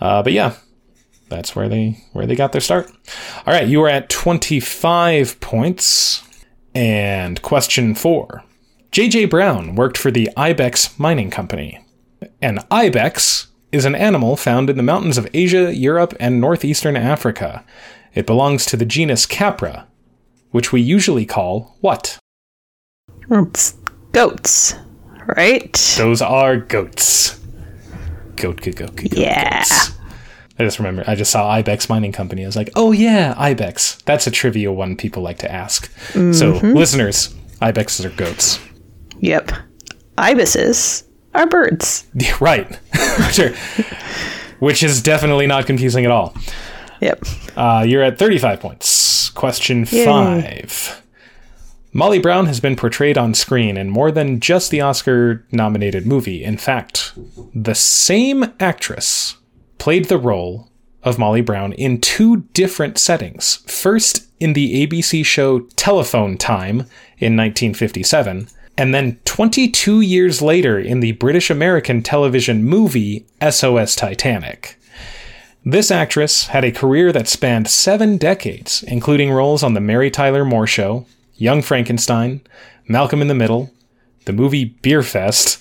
Uh, 0.00 0.22
but 0.22 0.32
yeah, 0.32 0.54
that's 1.32 1.56
where 1.56 1.68
they 1.68 2.04
where 2.12 2.26
they 2.26 2.36
got 2.36 2.52
their 2.52 2.60
start. 2.60 2.90
All 3.46 3.52
right, 3.52 3.66
you 3.66 3.82
are 3.82 3.88
at 3.88 4.08
25 4.08 5.40
points. 5.40 6.22
And 6.74 7.42
question 7.42 7.94
4. 7.94 8.44
JJ 8.92 9.28
Brown 9.28 9.74
worked 9.74 9.98
for 9.98 10.10
the 10.10 10.30
Ibex 10.36 10.98
Mining 10.98 11.30
Company. 11.30 11.84
An 12.40 12.60
ibex 12.70 13.48
is 13.72 13.84
an 13.84 13.94
animal 13.94 14.36
found 14.36 14.70
in 14.70 14.76
the 14.76 14.82
mountains 14.82 15.18
of 15.18 15.28
Asia, 15.34 15.74
Europe, 15.74 16.14
and 16.20 16.40
northeastern 16.40 16.96
Africa. 16.96 17.64
It 18.14 18.26
belongs 18.26 18.64
to 18.66 18.76
the 18.76 18.84
genus 18.84 19.26
Capra, 19.26 19.86
which 20.50 20.72
we 20.72 20.80
usually 20.80 21.26
call 21.26 21.76
what? 21.80 22.18
It's 23.30 23.72
goats, 24.12 24.74
right? 25.36 25.72
Those 25.98 26.20
are 26.22 26.56
goats. 26.58 27.38
Goat, 28.36 28.60
goat, 28.62 28.76
goat, 28.76 28.96
goat, 28.96 29.12
Yeah. 29.12 29.58
goats. 29.60 29.92
I 30.62 30.66
just 30.66 30.78
remember, 30.78 31.04
I 31.06 31.14
just 31.14 31.30
saw 31.30 31.48
Ibex 31.50 31.88
Mining 31.88 32.12
Company. 32.12 32.44
I 32.44 32.46
was 32.46 32.56
like, 32.56 32.70
oh 32.76 32.92
yeah, 32.92 33.34
Ibex. 33.36 34.02
That's 34.04 34.26
a 34.26 34.30
trivia 34.30 34.72
one 34.72 34.96
people 34.96 35.22
like 35.22 35.38
to 35.38 35.50
ask. 35.50 35.92
So, 36.12 36.52
listeners, 36.62 37.34
Ibexes 37.60 38.04
are 38.04 38.10
goats. 38.10 38.58
Yep. 39.20 39.52
Ibises 40.18 41.04
are 41.34 41.46
birds. 41.46 42.06
Yeah, 42.14 42.36
right. 42.40 42.78
sure. 43.30 43.50
Which 44.58 44.82
is 44.82 45.02
definitely 45.02 45.46
not 45.46 45.66
confusing 45.66 46.04
at 46.04 46.10
all. 46.10 46.36
Yep. 47.00 47.24
Uh, 47.56 47.84
you're 47.86 48.02
at 48.02 48.18
35 48.18 48.60
points. 48.60 49.30
Question 49.30 49.86
Yay. 49.90 50.04
five. 50.04 51.02
Molly 51.92 52.18
Brown 52.18 52.46
has 52.46 52.58
been 52.60 52.76
portrayed 52.76 53.18
on 53.18 53.34
screen 53.34 53.76
in 53.76 53.90
more 53.90 54.10
than 54.10 54.40
just 54.40 54.70
the 54.70 54.80
Oscar 54.80 55.44
nominated 55.52 56.06
movie. 56.06 56.42
In 56.42 56.56
fact, 56.56 57.12
the 57.54 57.74
same 57.74 58.44
actress 58.60 59.36
played 59.82 60.04
the 60.04 60.16
role 60.16 60.68
of 61.02 61.18
Molly 61.18 61.40
Brown 61.40 61.72
in 61.72 62.00
two 62.00 62.42
different 62.54 62.98
settings. 62.98 63.56
First, 63.66 64.28
in 64.38 64.52
the 64.52 64.86
ABC 64.86 65.26
show 65.26 65.62
Telephone 65.74 66.38
Time 66.38 66.82
in 67.18 67.36
1957, 67.36 68.46
and 68.78 68.94
then 68.94 69.18
22 69.24 70.00
years 70.00 70.40
later 70.40 70.78
in 70.78 71.00
the 71.00 71.10
British 71.10 71.50
American 71.50 72.00
television 72.00 72.62
movie 72.62 73.26
SOS 73.40 73.96
Titanic. 73.96 74.78
This 75.64 75.90
actress 75.90 76.46
had 76.46 76.64
a 76.64 76.70
career 76.70 77.10
that 77.10 77.26
spanned 77.26 77.66
seven 77.66 78.18
decades, 78.18 78.84
including 78.84 79.32
roles 79.32 79.64
on 79.64 79.74
The 79.74 79.80
Mary 79.80 80.12
Tyler 80.12 80.44
Moore 80.44 80.68
Show, 80.68 81.06
Young 81.34 81.60
Frankenstein, 81.60 82.40
Malcolm 82.86 83.20
in 83.20 83.26
the 83.26 83.34
Middle, 83.34 83.72
the 84.26 84.32
movie 84.32 84.76
Beerfest, 84.80 85.60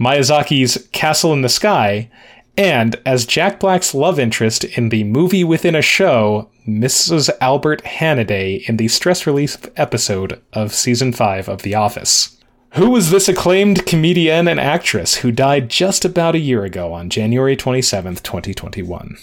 Miyazaki's 0.00 0.88
Castle 0.92 1.34
in 1.34 1.42
the 1.42 1.50
Sky, 1.50 2.08
and 2.56 3.00
as 3.06 3.26
Jack 3.26 3.60
Black's 3.60 3.94
love 3.94 4.18
interest 4.18 4.64
in 4.64 4.90
the 4.90 5.04
movie 5.04 5.44
within 5.44 5.74
a 5.74 5.82
show, 5.82 6.50
Mrs. 6.66 7.30
Albert 7.40 7.82
Hannaday 7.84 8.68
in 8.68 8.76
the 8.76 8.88
stress 8.88 9.26
relief 9.26 9.58
episode 9.76 10.40
of 10.52 10.74
season 10.74 11.12
5 11.12 11.48
of 11.48 11.62
The 11.62 11.74
Office. 11.74 12.38
Who 12.74 12.90
was 12.90 13.10
this 13.10 13.28
acclaimed 13.28 13.84
comedian 13.84 14.48
and 14.48 14.58
actress 14.58 15.16
who 15.16 15.30
died 15.30 15.68
just 15.68 16.04
about 16.04 16.34
a 16.34 16.38
year 16.38 16.64
ago 16.64 16.92
on 16.92 17.10
January 17.10 17.56
27th, 17.56 18.22
2021? 18.22 19.16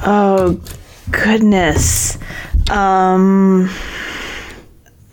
Oh 0.00 0.60
goodness. 1.10 2.18
Um 2.70 3.70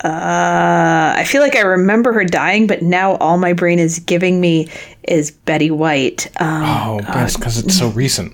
uh 0.03 1.13
I 1.17 1.23
feel 1.25 1.41
like 1.41 1.55
I 1.55 1.61
remember 1.61 2.11
her 2.13 2.25
dying, 2.25 2.67
but 2.67 2.81
now 2.81 3.15
all 3.17 3.37
my 3.37 3.53
brain 3.53 3.79
is 3.79 3.99
giving 3.99 4.41
me 4.41 4.69
is 5.03 5.31
Betty 5.31 5.71
White. 5.71 6.27
Um 6.41 6.63
Oh, 6.63 6.99
that's 7.01 7.37
because 7.37 7.57
it's 7.57 7.77
so 7.77 7.89
recent. 7.89 8.33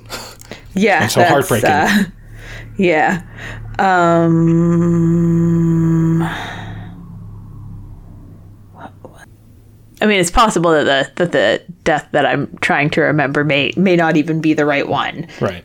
yeah. 0.73 1.07
so 1.13 1.19
that's, 1.19 1.31
heartbreaking. 1.31 1.69
uh, 1.69 2.03
yeah. 2.77 3.21
Um 3.79 4.79
I 10.01 10.05
mean, 10.05 10.19
it's 10.19 10.31
possible 10.31 10.71
that 10.71 10.85
the 10.85 11.11
that 11.25 11.31
the 11.33 11.61
death 11.83 12.07
that 12.13 12.25
I'm 12.25 12.57
trying 12.61 12.89
to 12.91 13.01
remember 13.01 13.43
may 13.43 13.73
may 13.75 13.95
not 13.95 14.15
even 14.15 14.39
be 14.41 14.53
the 14.53 14.65
right 14.65 14.87
one. 14.87 15.27
Right. 15.41 15.63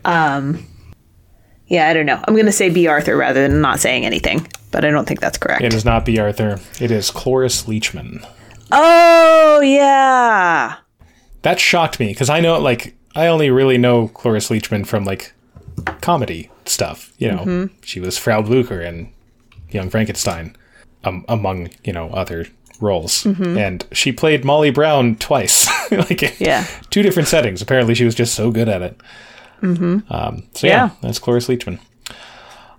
Yeah, 1.67 1.87
I 1.89 1.93
don't 1.93 2.05
know. 2.05 2.21
I'm 2.27 2.33
going 2.35 2.45
to 2.45 2.51
say 2.51 2.69
B. 2.69 2.87
Arthur 2.87 3.15
rather 3.17 3.47
than 3.47 3.59
not 3.61 3.79
saying 3.79 4.05
anything, 4.05 4.47
but 4.71 4.85
I 4.85 4.91
don't 4.91 5.07
think 5.07 5.19
that's 5.19 5.37
correct. 5.37 5.63
it 5.63 5.73
is 5.73 5.83
not 5.85 6.05
B. 6.05 6.19
Arthur. 6.19 6.59
It 6.79 6.91
is 6.91 7.09
Cloris 7.09 7.63
Leachman. 7.63 8.23
Oh, 8.71 9.61
yeah. 9.61 10.75
That 11.41 11.59
shocked 11.59 11.99
me 11.99 12.07
because 12.07 12.29
I 12.29 12.39
know, 12.39 12.59
like, 12.59 12.95
I 13.15 13.27
only 13.27 13.49
really 13.49 13.77
know 13.77 14.07
Cloris 14.09 14.49
Leachman 14.49 14.85
from, 14.85 15.05
like, 15.05 15.33
comedy 16.01 16.49
stuff. 16.65 17.11
You 17.17 17.31
know, 17.31 17.37
Mm-hmm. 17.39 17.73
she 17.81 17.99
was 17.99 18.17
Frau 18.17 18.41
Blucher 18.41 18.81
in 18.81 19.11
Young 19.71 19.89
Frankenstein, 19.89 20.55
um, 21.03 21.25
among, 21.27 21.69
you 21.83 21.93
know, 21.93 22.09
other 22.09 22.45
roles. 22.81 23.25
And 23.25 23.85
she 23.91 24.11
played 24.11 24.43
Molly 24.43 24.69
Brown 24.71 25.15
twice. 25.15 25.67
like, 25.91 26.21
in 26.23 26.29
Mm-hmm. 26.29 26.43
Yeah. 26.43 26.67
two 26.89 27.01
different 27.03 27.27
settings. 27.29 27.61
Apparently, 27.61 27.95
she 27.95 28.05
was 28.05 28.15
just 28.15 28.35
so 28.35 28.51
good 28.51 28.67
at 28.69 28.81
it. 28.81 28.99
Mm-hmm. 29.61 29.99
Um, 30.13 30.43
so, 30.53 30.67
yeah, 30.67 30.73
Yeah. 30.73 30.89
that's 31.01 31.19
Cloris 31.19 31.47
Leachman. 31.47 31.79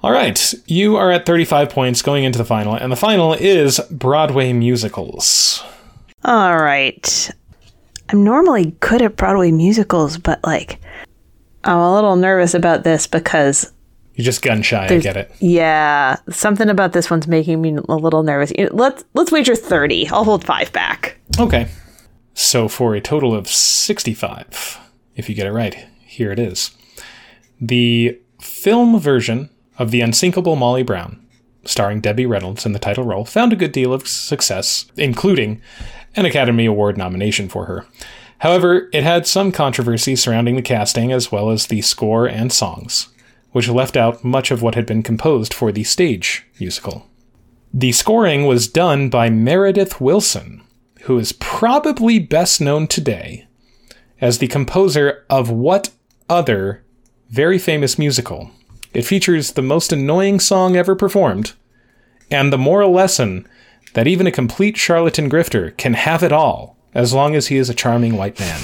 All 0.03 0.13
right, 0.13 0.55
you 0.67 0.97
are 0.97 1.11
at 1.11 1.27
35 1.27 1.71
points 1.71 2.03
going 2.03 2.23
into 2.25 2.39
the 2.39 2.45
final, 2.45 2.75
and 2.75 2.93
the 2.93 2.97
final 2.97 3.33
is 3.35 3.81
Broadway 3.91 4.53
musicals. 4.53 5.65
All 6.25 6.57
right. 6.59 7.31
I'm 8.09 8.23
normally 8.23 8.77
good 8.81 9.03
at 9.03 9.17
Broadway 9.17 9.51
musicals, 9.51 10.17
but 10.19 10.39
like, 10.45 10.79
I'm 11.65 11.79
a 11.79 11.95
little 11.95 12.15
nervous 12.15 12.55
about 12.55 12.85
this 12.85 13.09
because, 13.09 13.73
You're 14.15 14.25
just 14.25 14.43
gun 14.43 14.63
shy, 14.63 14.85
I 14.87 14.99
get 14.99 15.17
it. 15.17 15.33
yeah, 15.41 16.17
something 16.31 16.69
about 16.69 16.93
this 16.93 17.11
one's 17.11 17.27
making 17.27 17.61
me 17.61 17.75
a 17.89 17.95
little 17.97 18.23
nervous. 18.23 18.53
Let's 18.71 19.03
let's 19.15 19.33
wager 19.33 19.57
thirty. 19.57 20.07
I'll 20.09 20.23
hold 20.25 20.45
five 20.45 20.73
back. 20.73 21.17
Okay. 21.41 21.67
So 22.35 22.69
for 22.69 22.95
a 22.95 23.01
total 23.01 23.35
of 23.35 23.49
65, 23.49 24.79
if 25.17 25.29
you 25.29 25.35
get 25.35 25.47
it 25.47 25.53
right, 25.53 25.87
here 26.17 26.33
it 26.33 26.39
is. 26.39 26.71
The 27.61 28.19
film 28.41 28.99
version 28.99 29.51
of 29.79 29.91
The 29.91 30.01
Unsinkable 30.01 30.57
Molly 30.57 30.83
Brown, 30.83 31.25
starring 31.65 32.01
Debbie 32.01 32.27
Reynolds 32.27 32.67
in 32.67 32.73
the 32.73 32.79
title 32.79 33.05
role, 33.05 33.25
found 33.25 33.53
a 33.53 33.57
good 33.57 33.73
deal 33.73 33.93
of 33.93 34.09
success, 34.09 34.87
including 34.97 35.61
an 36.15 36.25
Academy 36.25 36.67
Award 36.67 36.97
nomination 36.97 37.49
for 37.49 37.67
her. 37.67 37.87
However, 38.39 38.89
it 38.93 39.03
had 39.03 39.27
some 39.27 39.53
controversy 39.53 40.17
surrounding 40.17 40.57
the 40.57 40.63
casting 40.63 41.13
as 41.13 41.31
well 41.33 41.51
as 41.51 41.67
the 41.67 41.83
score 41.83 42.27
and 42.27 42.53
songs, 42.53 43.09
which 43.53 43.69
left 43.69 43.97
out 43.97 44.25
much 44.25 44.51
of 44.51 44.63
what 44.63 44.75
had 44.75 44.87
been 44.87 45.03
composed 45.03 45.55
for 45.55 45.73
the 45.73 45.85
stage 45.85 46.47
musical. 46.59 47.07
The 47.73 47.93
scoring 47.93 48.47
was 48.47 48.69
done 48.69 49.11
by 49.11 49.29
Meredith 49.29 50.01
Willson, 50.01 50.63
who 51.03 51.19
is 51.19 51.33
probably 51.33 52.19
best 52.19 52.61
known 52.61 52.87
today 52.87 53.47
as 54.21 54.39
the 54.39 54.49
composer 54.49 55.25
of 55.29 55.51
what 55.51 55.91
other 56.29 56.85
very 57.29 57.59
famous 57.59 57.99
musical? 57.99 58.51
It 58.93 59.03
features 59.03 59.53
the 59.53 59.63
most 59.63 59.93
annoying 59.93 60.41
song 60.41 60.77
ever 60.77 60.95
performed, 60.95 61.53
and 62.31 62.53
the 62.53 62.59
moral 62.59 62.93
lesson 62.93 63.47
that 63.95 64.07
even 64.07 64.27
a 64.27 64.33
complete 64.33 64.77
charlatan 64.77 65.29
grifter 65.31 65.77
can 65.77 65.95
have 65.95 66.23
it 66.23 66.33
all 66.33 66.77
as 66.95 67.13
long 67.13 67.35
as 67.35 67.49
he 67.49 67.57
is 67.57 67.69
a 67.69 67.75
charming 67.75 68.17
white 68.17 68.39
man. 68.41 68.61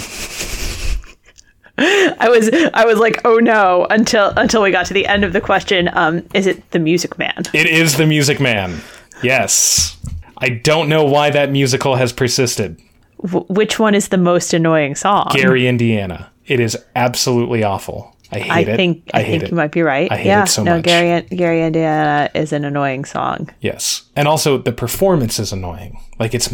I 1.79 2.29
was 2.29 2.51
I 2.75 2.85
was 2.85 2.99
like, 2.99 3.21
oh 3.25 3.39
no, 3.39 3.87
until 3.91 4.33
until 4.37 4.63
we 4.63 4.71
got 4.71 4.87
to 4.87 4.95
the 4.95 5.07
end 5.07 5.25
of 5.25 5.33
the 5.33 5.41
question. 5.41 5.91
Um, 5.93 6.27
is 6.35 6.47
it 6.47 6.71
the 6.71 6.79
Music 6.79 7.19
Man? 7.19 7.43
It 7.53 7.67
is 7.67 7.97
the 7.97 8.07
Music 8.07 8.41
Man. 8.41 8.81
Yes. 9.23 9.97
I 10.39 10.49
don't 10.51 10.89
know 10.89 11.05
why 11.05 11.31
that 11.31 11.51
musical 11.51 11.97
has 11.97 12.13
persisted. 12.13 12.81
W- 13.23 13.47
which 13.49 13.79
one 13.79 13.95
is 13.95 14.09
the 14.09 14.19
most 14.19 14.53
annoying 14.55 14.95
song? 14.95 15.29
Gary, 15.33 15.67
Indiana. 15.67 16.31
It 16.47 16.61
is 16.61 16.77
absolutely 16.97 17.63
awful. 17.63 18.17
I 18.33 18.39
hate 18.39 18.51
I 18.51 18.61
it. 18.73 18.77
think 18.77 19.11
I, 19.13 19.23
hate 19.23 19.31
think 19.31 19.43
it. 19.45 19.51
you 19.51 19.57
might 19.57 19.73
be 19.73 19.83
right. 19.83 20.11
I 20.11 20.17
hate 20.17 20.27
yeah, 20.27 20.45
it 20.45 20.49
so 20.49 20.63
no, 20.63 20.77
much. 20.77 20.85
Gary 20.85 21.23
Gary 21.23 21.63
Indiana 21.63 22.31
is 22.35 22.53
an 22.53 22.65
annoying 22.65 23.05
song. 23.05 23.51
Yes. 23.61 24.05
And 24.17 24.27
also 24.27 24.57
the 24.57 24.73
performance 24.73 25.39
is 25.39 25.53
annoying. 25.53 26.01
Like 26.19 26.33
it's 26.35 26.51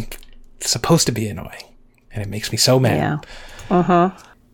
supposed 0.61 1.07
to 1.07 1.12
be 1.12 1.28
annoying. 1.28 1.62
And 2.11 2.23
it 2.23 2.28
makes 2.28 2.51
me 2.51 2.59
so 2.59 2.81
mad. 2.81 2.97
Yeah. 3.70 3.77
Uh 3.77 3.82
huh. 3.82 4.11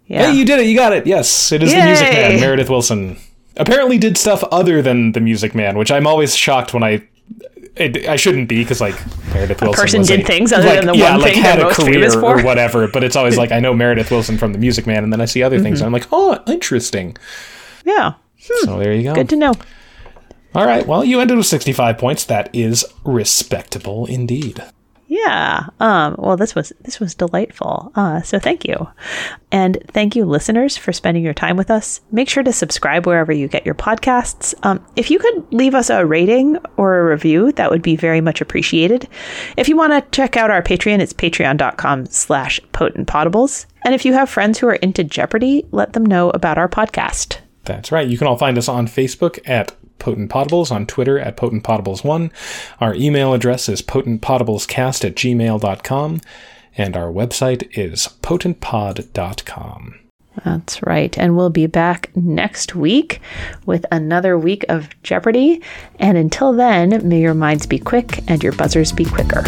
Yeah. 0.07 0.31
Hey, 0.31 0.37
you 0.37 0.45
did 0.45 0.61
it. 0.61 0.67
You 0.67 0.77
got 0.77 0.93
it. 0.93 1.07
Yes, 1.07 1.51
it 1.51 1.63
is 1.63 1.73
the 1.73 1.83
Music 1.83 2.13
Man, 2.13 2.41
Meredith 2.41 2.69
Willson. 2.69 3.19
Apparently 3.57 3.97
did 3.97 4.19
stuff 4.19 4.45
other 4.45 4.83
than 4.83 5.13
the 5.13 5.21
Music 5.21 5.55
Man, 5.55 5.79
which 5.79 5.91
I'm 5.91 6.07
always 6.07 6.37
shocked 6.37 6.75
when 6.75 6.83
I 6.83 7.09
it, 7.77 8.09
I 8.09 8.17
shouldn't 8.17 8.49
be 8.49 8.63
because 8.63 8.81
like 8.81 8.95
Meredith 9.35 9.59
Willson 9.61 9.75
person 9.75 9.99
was 10.01 10.09
did 10.09 10.21
a- 10.21 10.25
things 10.25 10.53
other 10.53 10.67
like, 10.67 10.79
than 10.79 10.87
the 10.89 10.97
yeah, 10.97 11.13
one 11.13 11.21
like 11.23 11.35
thing 11.35 11.43
had 11.43 11.59
a 11.61 11.73
career 11.75 11.95
famous 11.95 12.15
for. 12.15 12.39
or 12.41 12.43
whatever. 12.45 12.89
But 12.89 13.03
it's 13.05 13.17
always 13.17 13.37
like 13.37 13.53
I 13.53 13.61
know 13.61 13.75
Meredith 13.75 14.09
Willson 14.11 14.39
from 14.39 14.53
the 14.53 14.59
Music 14.59 14.87
Man, 14.87 15.03
and 15.05 15.13
then 15.13 15.21
I 15.21 15.25
see 15.25 15.43
other 15.43 15.59
things, 15.61 15.79
Mm-hmm. 15.79 15.87
and 15.87 15.97
I'm 15.97 16.01
like, 16.01 16.09
oh, 16.13 16.43
interesting. 16.53 17.17
yeah. 17.85 18.15
So 18.39 18.79
there 18.79 18.93
you 18.95 19.03
go. 19.05 19.15
Good 19.15 19.29
to 19.31 19.37
know. 19.37 19.55
All 20.55 20.67
right. 20.67 20.87
Well, 20.87 21.05
you 21.05 21.19
ended 21.21 21.37
with 21.37 21.47
65 21.47 21.99
points. 21.99 22.25
That 22.27 22.49
is 22.55 22.85
respectable 23.05 24.07
indeed. 24.07 24.63
Yeah. 25.07 25.67
Um, 25.81 26.17
well, 26.19 26.37
this 26.37 26.55
was 26.55 26.73
this 26.81 26.99
was 26.99 27.15
delightful. 27.15 27.93
Uh, 27.95 28.23
so 28.23 28.39
thank 28.39 28.65
you, 28.65 28.89
and 29.53 29.79
thank 29.89 30.17
you, 30.17 30.25
listeners, 30.25 30.77
for 30.77 30.93
spending 30.93 31.23
your 31.23 31.35
time 31.35 31.57
with 31.57 31.71
us. 31.71 32.01
Make 32.11 32.29
sure 32.29 32.43
to 32.43 32.53
subscribe 32.53 33.07
wherever 33.07 33.31
you 33.31 33.47
get 33.47 33.67
your 33.67 33.75
podcasts. 33.75 34.55
Um, 34.63 34.85
if 34.97 35.11
you 35.11 35.19
could 35.19 35.53
leave 35.53 35.75
us 35.75 35.91
a 35.91 36.07
rating 36.07 36.57
or 36.77 36.99
a 36.99 37.05
review, 37.05 37.53
that 37.53 37.71
would 37.71 37.83
be 37.83 37.97
very 37.97 38.21
much 38.21 38.41
appreciated. 38.41 39.07
If 39.57 39.69
you 39.69 39.77
want 39.77 39.93
to 39.93 40.17
check 40.17 40.37
out 40.37 40.51
our 40.51 40.63
Patreon, 40.63 41.01
it's 41.01 41.13
patreon.com/slash 41.13 42.61
potentpotables. 42.73 43.67
And 43.85 43.95
if 43.95 44.07
you 44.07 44.15
have 44.15 44.31
friends 44.31 44.59
who 44.59 44.69
are 44.69 44.77
into 44.77 45.05
Jeopardy, 45.05 45.67
let 45.71 45.93
them 45.93 46.07
know 46.07 46.31
about 46.31 46.57
our 46.57 46.69
podcast. 46.69 47.39
That's 47.65 47.93
right. 47.93 48.09
You 48.09 48.17
can 48.17 48.27
all 48.27 48.39
find 48.39 48.57
us 48.57 48.69
on 48.69 48.87
Facebook 48.87 49.39
at 49.47 49.75
Potent 49.99 50.31
Potables, 50.31 50.71
on 50.71 50.87
Twitter 50.87 51.19
at 51.19 51.37
Potent 51.37 51.65
Potables1. 51.65 52.31
Our 52.81 52.95
email 52.95 53.35
address 53.35 53.69
is 53.69 53.83
potentpotablescast 53.83 55.05
at 55.05 55.15
gmail.com, 55.15 56.21
and 56.77 56.97
our 56.97 57.13
website 57.13 57.69
is 57.79 58.09
potentpod.com. 58.23 60.01
That's 60.45 60.83
right. 60.83 61.17
And 61.17 61.37
we'll 61.37 61.51
be 61.51 61.67
back 61.67 62.11
next 62.17 62.75
week 62.75 63.21
with 63.67 63.87
another 63.93 64.37
week 64.37 64.65
of 64.69 64.91
Jeopardy! 65.03 65.63
And 66.01 66.19
until 66.19 66.53
then, 66.53 67.09
may 67.09 67.21
your 67.21 67.35
minds 67.35 67.67
be 67.67 67.79
quick 67.79 68.19
and 68.29 68.43
your 68.43 68.53
buzzers 68.53 68.93
be 68.93 69.05
quicker. 69.05 69.45